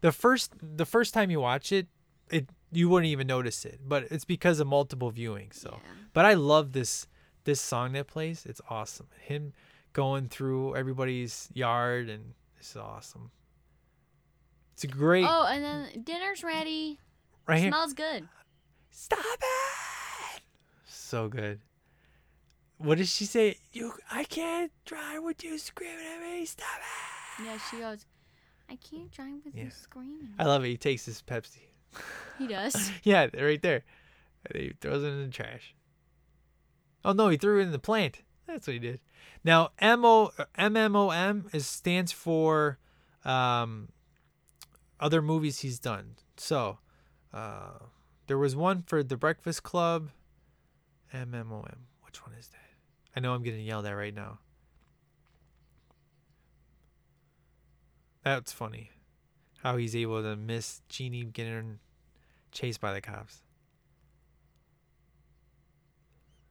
[0.00, 1.88] the first the first time you watch it,
[2.30, 3.80] it you wouldn't even notice it.
[3.86, 5.56] But it's because of multiple viewings.
[5.56, 5.90] So, Yeah.
[6.14, 7.06] but I love this
[7.44, 8.46] this song that plays.
[8.46, 9.08] It's awesome.
[9.20, 9.52] Him
[9.92, 13.30] going through everybody's yard and it's awesome.
[14.72, 16.98] It's a great Oh, and then dinner's ready.
[17.46, 17.70] right here.
[17.70, 18.26] Smells good.
[18.96, 20.42] Stop it!
[20.86, 21.60] So good.
[22.78, 23.56] What does she say?
[23.72, 26.44] You, I can't drive with you screaming at me.
[26.46, 27.44] Stop it!
[27.44, 28.06] Yeah, she goes,
[28.70, 29.64] I can't drive with Yeah.
[29.64, 30.28] you screaming.
[30.38, 30.68] I love it.
[30.68, 31.58] He takes his Pepsi.
[32.38, 32.90] He does.
[33.02, 33.82] yeah, right there.
[34.46, 35.74] And he throws it in the trash.
[37.04, 38.18] Oh no, he threw it in the plant.
[38.46, 39.00] That's what he did.
[39.42, 42.78] Now M O M M O M is stands for
[43.24, 43.88] um,
[45.00, 46.14] other movies he's done.
[46.36, 46.78] So
[47.32, 47.78] uh,
[48.26, 50.10] there was one for The Breakfast Club.
[51.12, 51.86] M M O M.
[52.04, 52.58] Which one is that?
[53.16, 54.38] I know I'm getting yelled at right now.
[58.24, 58.90] That's funny.
[59.62, 61.78] How he's able to miss Jeanie getting
[62.52, 63.42] chased by the cops.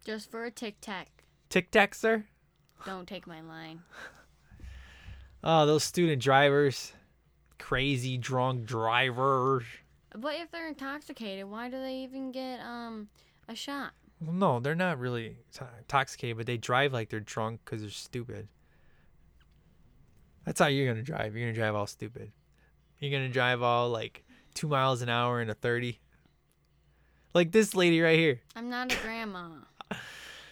[0.06, 1.24] Just for a tic tac.
[1.50, 2.26] Tic Tac, sir?
[2.86, 3.84] Don't take my line.
[5.44, 6.94] Oh, those student drivers.
[7.60, 9.64] Crazy drunk drivers.
[10.16, 13.10] But if they're intoxicated, why do they even get um
[13.48, 13.94] a shot?
[14.22, 17.90] Well, no, they're not really to- intoxicated, but they drive like they're drunk because they're
[17.90, 18.48] stupid.
[20.46, 21.36] That's how you're going to drive.
[21.36, 22.32] You're going to drive all stupid.
[23.00, 24.24] You're going to drive all like
[24.54, 26.00] two miles an hour in a 30.
[27.34, 28.42] Like this lady right here.
[28.56, 29.50] I'm not a grandma.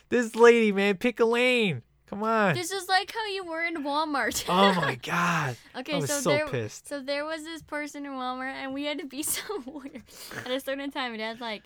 [0.09, 1.83] This lady, man, pick a lane.
[2.11, 2.55] Come on.
[2.55, 4.43] this is like how you were in Walmart.
[4.49, 5.55] Oh my God.
[5.77, 6.89] Okay, I was so, so there, pissed.
[6.89, 10.03] so there was this person in Walmart, and we had to be somewhere
[10.45, 11.13] at a certain time.
[11.13, 11.63] And Dad's like,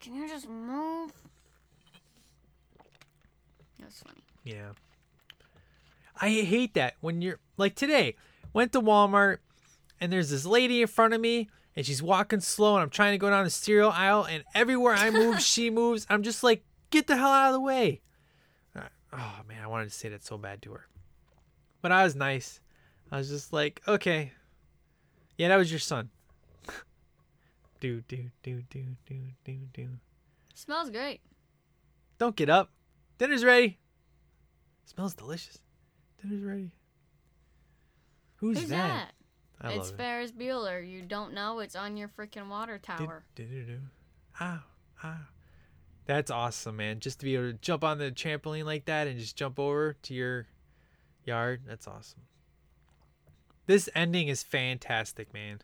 [0.00, 1.12] "Can you just move?"
[3.78, 4.20] That was funny.
[4.44, 4.72] Yeah.
[6.20, 8.16] I hate that when you're like today,
[8.52, 9.38] went to Walmart
[9.98, 13.12] and there's this lady in front of me and she's walking slow and I'm trying
[13.12, 16.06] to go down the cereal aisle and everywhere I move, she moves.
[16.10, 18.00] I'm just like, get the hell out of the way.
[19.12, 20.86] Oh man, I wanted to say that so bad to her.
[21.80, 22.60] But I was nice.
[23.10, 24.32] I was just like, okay.
[25.36, 26.10] Yeah, that was your son.
[27.80, 29.88] do, do, do, do, do, do, do.
[30.54, 31.20] Smells great.
[32.18, 32.70] Don't get up.
[33.18, 33.78] Dinner's ready.
[34.84, 35.58] Smells delicious.
[36.20, 36.72] Dinner's ready.
[38.36, 39.12] Who's, Who's that?
[39.60, 39.72] that?
[39.72, 40.88] It's Ferris Bueller.
[40.88, 43.24] You don't know it's on your freaking water tower.
[43.34, 43.78] Do, do, do, do.
[44.40, 44.60] Ow,
[45.04, 45.16] ow.
[46.08, 47.00] That's awesome, man.
[47.00, 49.92] Just to be able to jump on the trampoline like that and just jump over
[49.92, 50.46] to your
[51.24, 51.60] yard.
[51.66, 52.22] That's awesome.
[53.66, 55.60] This ending is fantastic, man.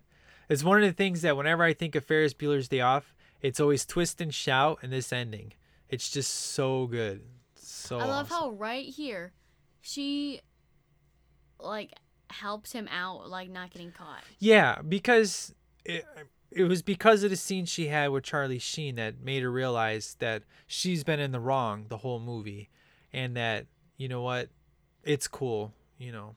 [0.51, 3.59] It's one of the things that whenever I think of Ferris Bueller's Day Off, it's
[3.59, 5.55] always twist and shout and this ending.
[5.89, 7.23] It's just so good.
[7.57, 8.37] So I love awesome.
[8.37, 9.33] how right here,
[9.81, 10.43] she,
[11.59, 11.95] like,
[12.29, 14.25] helps him out, like not getting caught.
[14.39, 15.55] Yeah, because
[15.87, 16.05] it,
[16.55, 20.17] it was because of the scene she had with Charlie Sheen that made her realize
[20.21, 22.71] that she's been in the wrong the whole movie
[23.13, 23.67] and that,
[23.97, 24.51] you know what,
[25.03, 26.37] it's cool, you know.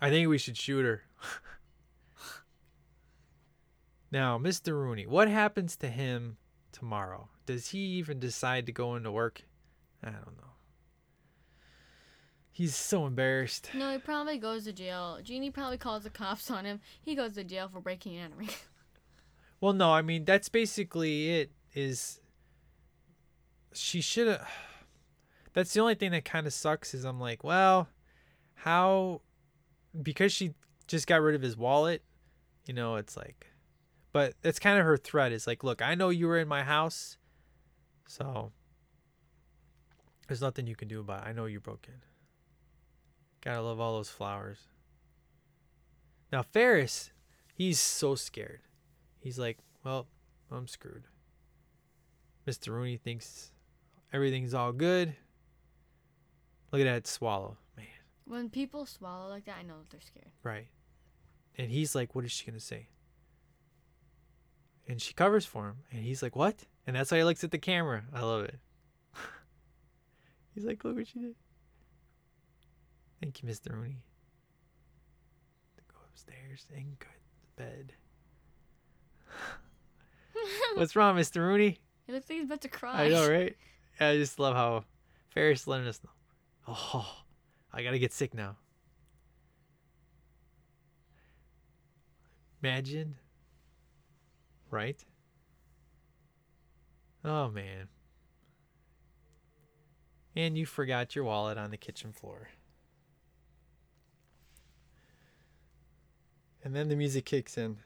[0.00, 1.02] I think we should shoot her.
[4.10, 4.72] now, Mr.
[4.72, 6.36] Rooney, what happens to him
[6.72, 7.28] tomorrow?
[7.46, 9.42] Does he even decide to go into work?
[10.02, 10.47] I don't know.
[12.58, 13.70] He's so embarrassed.
[13.72, 15.20] No, he probably goes to jail.
[15.22, 16.80] Jeanie probably calls the cops on him.
[17.00, 18.50] He goes to jail for breaking and entering.
[19.60, 21.52] Well, no, I mean that's basically it.
[21.74, 22.20] Is
[23.72, 24.48] she should have?
[25.52, 26.94] That's the only thing that kind of sucks.
[26.94, 27.88] Is I'm like, well,
[28.54, 29.22] how?
[30.00, 30.54] Because she
[30.86, 32.04] just got rid of his wallet.
[32.66, 33.48] You know, it's like,
[34.12, 35.32] but that's kind of her threat.
[35.32, 37.18] Is like, look, I know you were in my house,
[38.06, 38.52] so
[40.28, 41.30] there's nothing you can do about it.
[41.30, 42.07] I know you broke in.
[43.48, 44.58] Gotta love all those flowers.
[46.30, 47.12] Now Ferris,
[47.54, 48.60] he's so scared.
[49.20, 50.06] He's like, well,
[50.52, 51.04] I'm screwed.
[52.46, 52.74] Mr.
[52.74, 53.52] Rooney thinks
[54.12, 55.14] everything's all good.
[56.72, 57.86] Look at that swallow, man.
[58.26, 60.32] when people swallow like that, I know that they're scared.
[60.42, 60.66] Right.
[61.56, 62.88] And he's like, what is she to say?
[64.86, 65.76] And she covers for him.
[65.90, 66.66] And he's like, what?
[66.86, 68.04] And that's why he looks at the camera.
[68.12, 68.58] I love it.
[70.54, 71.34] he's like, look what she did.
[73.20, 73.72] Thank you, Mr.
[73.72, 74.02] Rooney.
[75.88, 77.92] Go upstairs and go to bed.
[80.74, 81.38] What's wrong, Mr.
[81.38, 81.78] Rooney?
[82.06, 83.04] He looks like he's about to cry.
[83.04, 83.56] I know, right?
[84.00, 84.84] I just love how
[85.30, 86.10] Ferris letting us know.
[86.68, 87.06] Oh,
[87.72, 88.56] I gotta get sick now.
[92.62, 93.16] Imagine.
[94.70, 95.02] Right?
[97.24, 97.88] Oh, man.
[100.36, 102.48] And you forgot your wallet on the kitchen floor.
[106.64, 107.78] And then the music kicks in.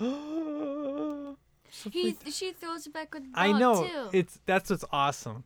[1.92, 3.84] He, she throws it back with the dog I know.
[3.84, 4.08] too.
[4.12, 5.44] It's that's what's awesome.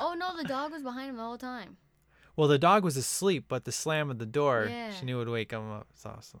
[0.00, 1.76] oh no, the dog was behind him the whole time.
[2.36, 4.92] Well, the dog was asleep, but the slam of the door, Yeah.
[4.92, 5.86] she knew it would wake him up.
[5.94, 6.40] It's awesome.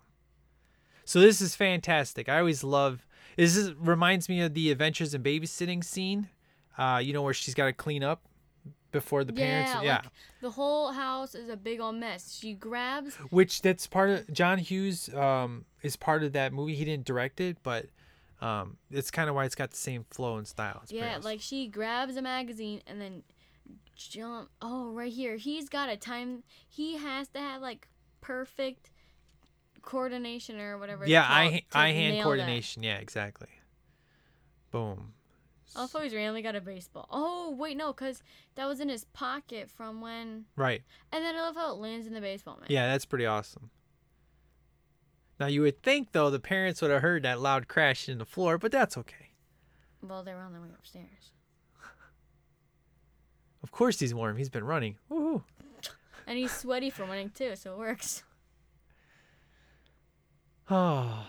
[1.04, 2.28] So this is fantastic.
[2.28, 3.06] I always love.
[3.36, 6.28] This is, reminds me of the Adventures in Babysitting scene.
[6.76, 8.27] Uh, you know where she's got to clean up
[8.90, 9.70] before the parents.
[9.74, 9.94] yeah, yeah.
[9.96, 10.04] like
[10.40, 12.38] the whole house is a big old mess.
[12.38, 13.16] She grabs.
[13.30, 15.12] Which that's part of John Hughes.
[15.14, 16.74] Um, is part of that movie.
[16.74, 17.86] He didn't direct it, but
[18.40, 20.80] um, it's kind of why it's got the same flow and style.
[20.82, 23.22] It's Yeah, like she grabs a magazine and then
[23.94, 24.48] jump.
[24.62, 25.36] Oh, right here.
[25.36, 26.42] He's got a time.
[26.68, 27.88] He has to have like
[28.20, 28.90] perfect
[29.82, 31.06] coordination or whatever.
[31.06, 32.22] yeah, eye eye hand nail that.
[32.24, 32.82] coordination.
[32.82, 33.48] Yeah, exactly.
[34.70, 35.14] Boom.
[35.76, 37.06] Also, he's randomly got a baseball.
[37.10, 38.22] Oh, wait, no, because
[38.54, 40.46] that was in his pocket from when.
[40.56, 40.82] Right.
[41.12, 42.66] And then I love how it lands in the baseball man.
[42.68, 43.70] Yeah, that's pretty awesome.
[45.38, 48.24] Now you would think though the parents would have heard that loud crash in the
[48.24, 49.30] floor, but that's okay.
[50.02, 51.32] Well, they were on their way upstairs.
[53.62, 54.36] Of course he's warm.
[54.36, 54.98] He's been running.
[55.10, 55.42] Woohoo.
[56.28, 58.22] And he's sweaty from running too, so it works.
[60.70, 61.26] Oh.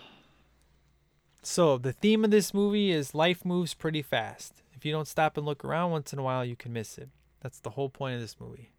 [1.50, 4.62] So the theme of this movie is life moves pretty fast.
[4.72, 7.08] If you don't stop and look around once in a while, you can miss it.
[7.40, 8.70] That's the whole point of this movie.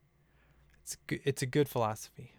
[0.81, 1.19] It's good.
[1.25, 2.31] It's a good philosophy.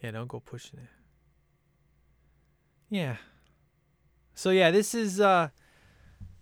[0.00, 0.88] Yeah, don't go pushing it.
[2.88, 3.16] Yeah.
[4.36, 5.48] So yeah, this is uh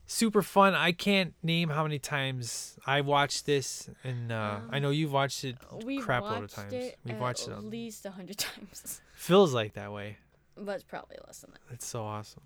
[0.04, 0.74] super fun.
[0.74, 5.42] I can't name how many times I've watched this, and uh, I know you've watched
[5.44, 5.56] it
[5.86, 6.70] We've crap load of times.
[6.70, 7.52] We've at watched it.
[7.52, 10.18] at least a hundred times, Feels like that way.
[10.56, 11.60] But it's probably less than that.
[11.74, 12.42] It's so awesome.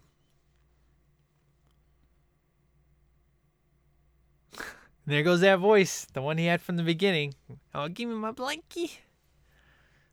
[5.07, 7.33] There goes that voice, the one he had from the beginning.
[7.75, 8.91] Oh, give me my blankie.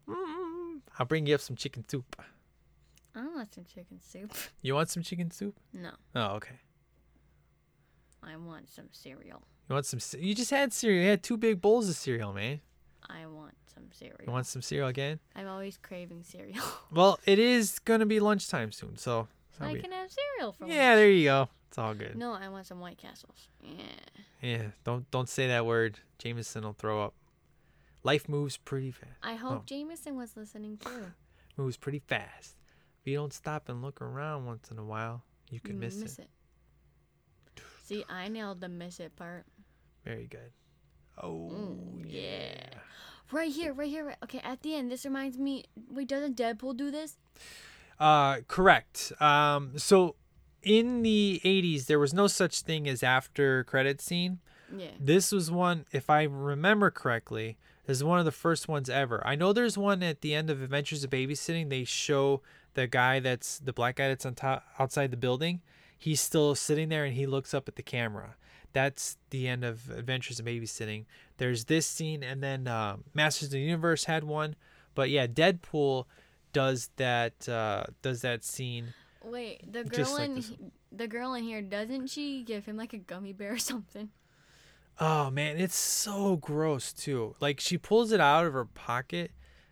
[0.08, 2.16] Mm, I'll bring you up some chicken soup.
[3.14, 4.34] I want some chicken soup.
[4.62, 5.58] You want some chicken soup?
[5.74, 6.60] No, Oh, okay.
[8.24, 9.44] I want some cereal.
[9.68, 10.00] You want some?
[10.18, 11.04] You just had cereal.
[11.04, 12.62] You had two big bowls of cereal, man.
[13.10, 14.18] I want some cereal.
[14.26, 15.20] You want some cereal again?
[15.36, 16.64] I'm always craving cereal.
[16.92, 19.28] Well, it is gonna be lunchtime soon, so.
[19.60, 20.96] I can have cereal for yeah, lunch.
[20.98, 21.50] there you go.
[21.70, 22.16] It's all good.
[22.18, 23.48] No, I want some White Castles.
[23.62, 23.78] Yeah.
[24.42, 26.00] Yeah, don't don't say that word.
[26.20, 27.14] Jameson will throw up.
[28.04, 29.12] Life moves pretty fast.
[29.24, 29.64] I hope Oh.
[29.66, 31.12] Jameson was listening too.
[31.58, 32.56] moves pretty fast.
[33.02, 36.20] If you don't stop and look around once in a while, you could miss, miss
[36.20, 36.30] it.
[37.58, 37.62] it.
[37.86, 39.46] See, I nailed the miss it part.
[40.04, 40.52] Very good.
[41.22, 42.20] Oh Mm, yeah.
[42.22, 42.70] yeah.
[43.32, 44.06] Right here, right here.
[44.06, 44.18] Right.
[44.24, 45.66] Okay, at the end, this reminds me.
[45.90, 47.18] Wait, doesn't Deadpool do this?
[48.00, 49.12] Uh, correct.
[49.20, 50.16] Um, so
[50.64, 54.40] in the '80s, there was no such thing as after credit scene.
[54.76, 54.88] Yeah.
[55.00, 57.58] This was one, if I remember correctly,
[57.88, 59.26] is one of the first ones ever.
[59.26, 61.70] I know there's one at the end of Adventures of Babysitting.
[61.70, 62.42] They show
[62.74, 65.62] the guy that's the black guy that's on top outside the building.
[65.98, 68.36] He's still sitting there and he looks up at the camera.
[68.76, 71.06] That's the end of Adventures of Babysitting.
[71.38, 74.58] There's this scene, and then uh, Masters of the Universe had one.
[74.96, 76.08] But yeah, Deadpool
[76.52, 77.48] does that.
[77.48, 78.94] Uh, does that scene?
[79.24, 80.58] Wait, the girl like in he-
[80.92, 84.10] the girl in here doesn't she give him like a gummy bear or something?
[85.00, 87.34] Oh man, it's so gross too.
[87.40, 89.32] Like she pulls it out of her pocket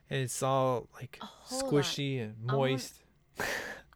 [0.10, 1.20] and it's all like
[1.50, 3.02] squishy and moist.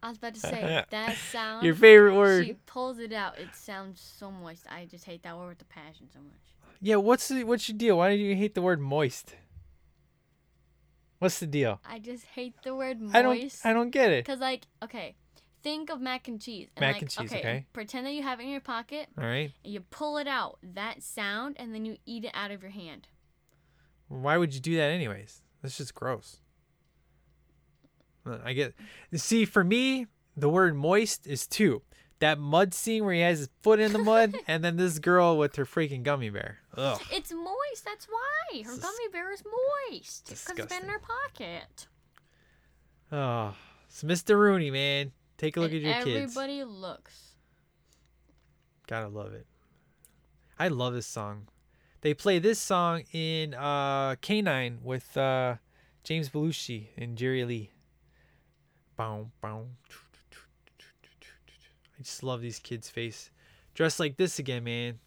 [0.02, 1.64] I was about to say that sound.
[1.64, 2.46] Your favorite word.
[2.46, 3.38] She pulls it out.
[3.38, 4.64] It sounds so moist.
[4.70, 6.34] I just hate that word with a passion so much.
[6.80, 7.98] Yeah, what's the what's your deal?
[7.98, 9.34] Why do you hate the word moist?
[11.18, 11.80] What's the deal?
[11.84, 13.16] I just hate the word moist.
[13.16, 13.60] I don't.
[13.64, 14.24] I don't get it.
[14.24, 15.16] Cause like, okay,
[15.62, 16.68] think of mac and cheese.
[16.76, 17.66] And Mac like, and cheese, okay.
[17.72, 19.52] Pretend that you have it in your pocket All right.
[19.64, 20.58] and you pull it out.
[20.62, 23.08] That sound, and then you eat it out of your hand.
[24.08, 25.42] Why would you do that anyways?
[25.62, 26.38] That's just gross.
[28.26, 28.74] Uh, I get.
[29.14, 31.82] See, for me, the word moist is two.
[32.20, 35.38] That mud scene where he has his foot in the mud, and then this girl
[35.38, 36.58] with her freaking gummy bear.
[36.76, 37.00] Ugh.
[37.12, 37.84] It's moist.
[37.84, 40.24] That's why her gummy bear is moist.
[40.28, 41.86] Because it's been in her pocket.
[43.10, 43.54] Oh,
[43.88, 44.36] it's Mr.
[44.36, 45.12] Rooney, man.
[45.36, 46.36] Take a look and at your kids.
[46.36, 47.36] everybody looks.
[48.88, 49.46] Gotta love it.
[50.58, 51.48] I love this song.
[52.00, 55.56] They play this song in uh, K9 with uh,
[56.04, 57.70] James Belushi and Jerry Lee.
[58.98, 59.64] Bow, bow.
[61.98, 63.30] I just love these kids' face.
[63.74, 64.98] Dressed like this again, man.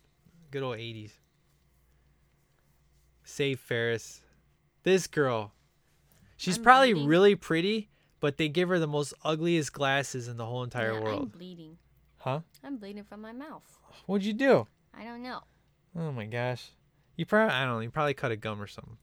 [0.49, 1.11] Good old 80s.
[3.23, 4.21] Save Ferris.
[4.83, 5.51] This girl.
[6.37, 7.09] She's I'm probably bleeding.
[7.09, 7.89] really pretty,
[8.19, 11.31] but they give her the most ugliest glasses in the whole entire Yeah, I'm world.
[11.33, 11.77] bleeding.
[12.17, 12.39] Huh?
[12.63, 13.63] I'm bleeding from my mouth.
[14.05, 14.67] What'd you do?
[14.97, 15.41] I don't know.
[15.97, 16.69] Oh my gosh.
[17.17, 18.97] You probably I don't know, you probably cut a gum or something.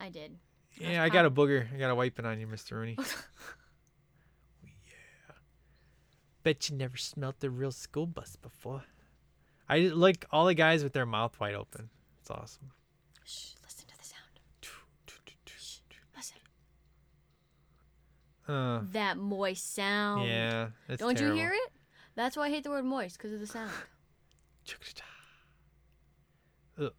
[0.00, 0.36] I did.
[0.78, 1.72] Yeah, I got a booger.
[1.72, 2.72] I got to wipe it on you, Mr.
[2.72, 2.98] Rooney.
[6.46, 8.84] Bet you never smelt the real school bus before.
[9.68, 11.88] I like all the guys with their mouth wide open.
[12.20, 12.70] It's awesome.
[13.24, 14.70] Shh, listen to the sound.
[16.16, 16.36] Listen.
[18.46, 20.28] Uh, That moist sound.
[20.28, 20.68] yeah.
[20.98, 21.34] Don't terrible.
[21.36, 21.72] you hear it?
[22.14, 23.72] That's why I hate the word moist because of the sound.
[26.80, 26.92] Ugh.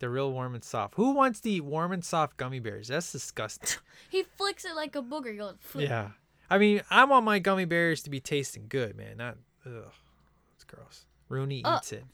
[0.00, 0.94] They're real warm and soft.
[0.96, 2.88] Who wants to eat warm and soft gummy bears?
[2.88, 3.78] That's disgusting.
[4.10, 5.30] He flicks it like a booger.
[5.30, 6.08] He goes, "Flick." yeah.
[6.50, 9.18] I mean, I want my gummy bears to be tasting good, man.
[9.18, 9.92] Not, ugh.
[10.56, 11.06] It's gross.
[11.28, 11.78] Rooney Ugh.
[11.78, 12.04] eats it.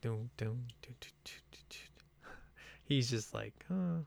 [0.00, 0.94] Dun, dun, dun.
[2.84, 4.02] He's just like, huh.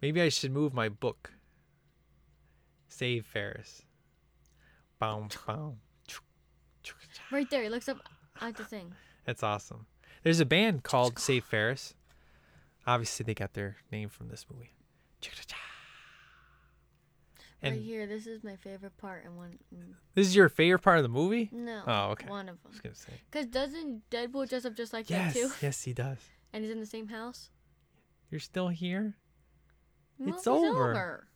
[0.00, 1.32] Maybe I should move my book.
[2.88, 3.82] Save Ferris.
[4.98, 5.76] Boom, boom.
[7.30, 7.62] Right there.
[7.62, 7.98] He looks up
[8.40, 8.92] at the thing.
[9.26, 9.86] That's awesome.
[10.22, 11.94] There's a band called Save Ferris.
[12.86, 14.72] Obviously, they got their name from this movie.
[17.62, 18.06] Right here.
[18.06, 19.24] This is my favorite part.
[19.24, 19.58] And one.
[20.14, 21.48] this is your favorite part of the movie?
[21.52, 21.82] No.
[21.86, 22.28] Oh, okay.
[22.28, 23.14] One of I was them.
[23.30, 25.50] Because doesn't Deadpool dress up just like Yes, that too?
[25.60, 26.18] yes, he does.
[26.54, 27.48] And he's in the same house?
[28.30, 29.16] You're still here.
[30.18, 31.26] It's Movie's over.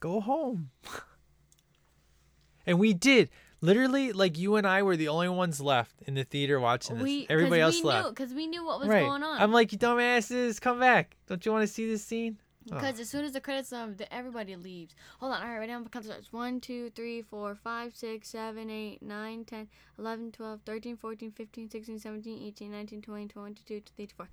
[0.00, 0.70] Go home.
[2.66, 3.30] and we did.
[3.62, 7.04] Literally, like you and I were the only ones left in the theater watching this.
[7.04, 8.08] We, Everybody else we left.
[8.10, 9.04] Because we knew what was right.
[9.04, 9.40] going on.
[9.40, 11.16] I'm like, you dumbasses, come back.
[11.26, 12.38] Don't you want to see this scene?
[12.70, 12.74] Oh.
[12.74, 14.94] Because as soon as the credits um, the, everybody leaves.
[15.18, 18.70] Hold on, all right, right now becomes it's 1, 2, 3, 4, 5, 6, 7,
[18.70, 19.68] 8, 9, 10,
[19.98, 24.28] 11, 12, 13, 14, 15, 16, 17, 18, 19, 20, 22, 23, 24.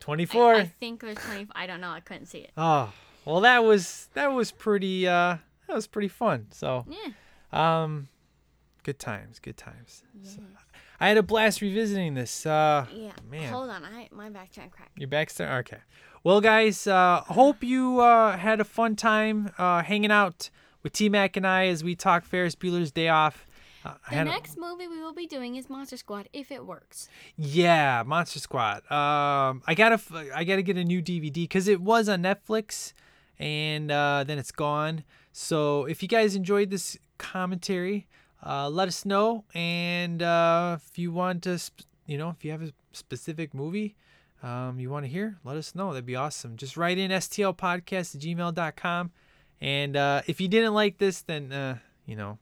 [0.00, 0.54] 24.
[0.54, 1.48] I, I think there's 20.
[1.54, 1.90] I don't know.
[1.90, 2.50] I couldn't see it.
[2.56, 2.92] Oh,
[3.24, 5.06] well, that was that was pretty.
[5.06, 5.36] Uh,
[5.68, 6.46] that was pretty fun.
[6.50, 7.82] So, Yeah.
[7.82, 8.08] um,
[8.82, 10.02] good times, good times.
[10.22, 10.38] Yes.
[11.00, 12.46] I had a blast revisiting this.
[12.46, 13.12] Uh, Yeah.
[13.28, 13.52] man.
[13.52, 13.84] Hold on.
[13.84, 14.90] I my back trying crack.
[14.96, 15.58] Your back's there?
[15.58, 15.78] Okay.
[16.24, 20.50] Well, guys, uh, hope you uh, had a fun time uh, hanging out
[20.84, 23.46] with T Mac and I as we talk Ferris Bueller's Day Off.
[23.84, 26.64] Uh, The had a- next movie we will be doing is Monster Squad if it
[26.64, 27.08] works.
[27.36, 28.88] yeah, Monster Squad.
[28.92, 32.92] Um, I gotta, f- I gotta get a new DVD because it was on Netflix,
[33.40, 35.02] and uh, then it's gone.
[35.32, 38.06] So if you guys enjoyed this commentary,
[38.44, 39.44] uh, let us know.
[39.54, 43.96] And uh, if you want to, sp- you know, if you have a specific movie
[44.42, 45.92] um, you want to hear, let us know.
[45.92, 46.56] That'd be awesome.
[46.56, 49.12] Just write in stlpodcast at gmail.com.
[49.60, 52.38] And uh, if you didn't like this, then, uh, you know,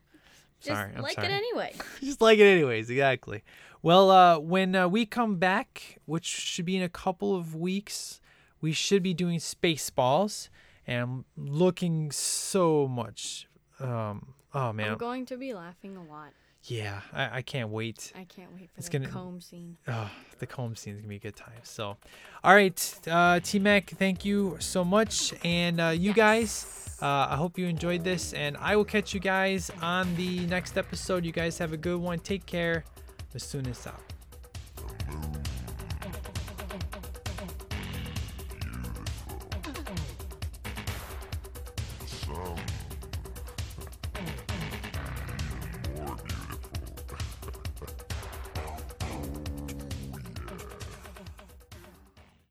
[0.59, 0.93] Just sorry.
[0.95, 1.75] I'm like sorry it anyway.
[2.01, 3.43] just like it anyways exactly
[3.81, 8.19] well uh when uh, we come back which should be in a couple of weeks
[8.59, 10.49] we should be doing spaceballs
[10.85, 13.47] and i'm looking so much
[13.79, 16.29] um oh man I'm going to be laughing a lot.
[16.63, 19.77] yeah I, I can't wait I can't wait for It's the gonna- comb scene.
[19.87, 20.09] oh,
[20.39, 21.97] the comb scene is gonna be a good time so
[22.43, 26.15] all right uh t-mac thank you so much and uh you Yes.
[26.15, 30.45] guys uh, I hope you enjoyed this, and I will catch you guys on the
[30.45, 31.25] next episode.
[31.25, 32.19] You guys have a good one.
[32.19, 32.83] Take care.
[33.33, 35.50] The soonest out.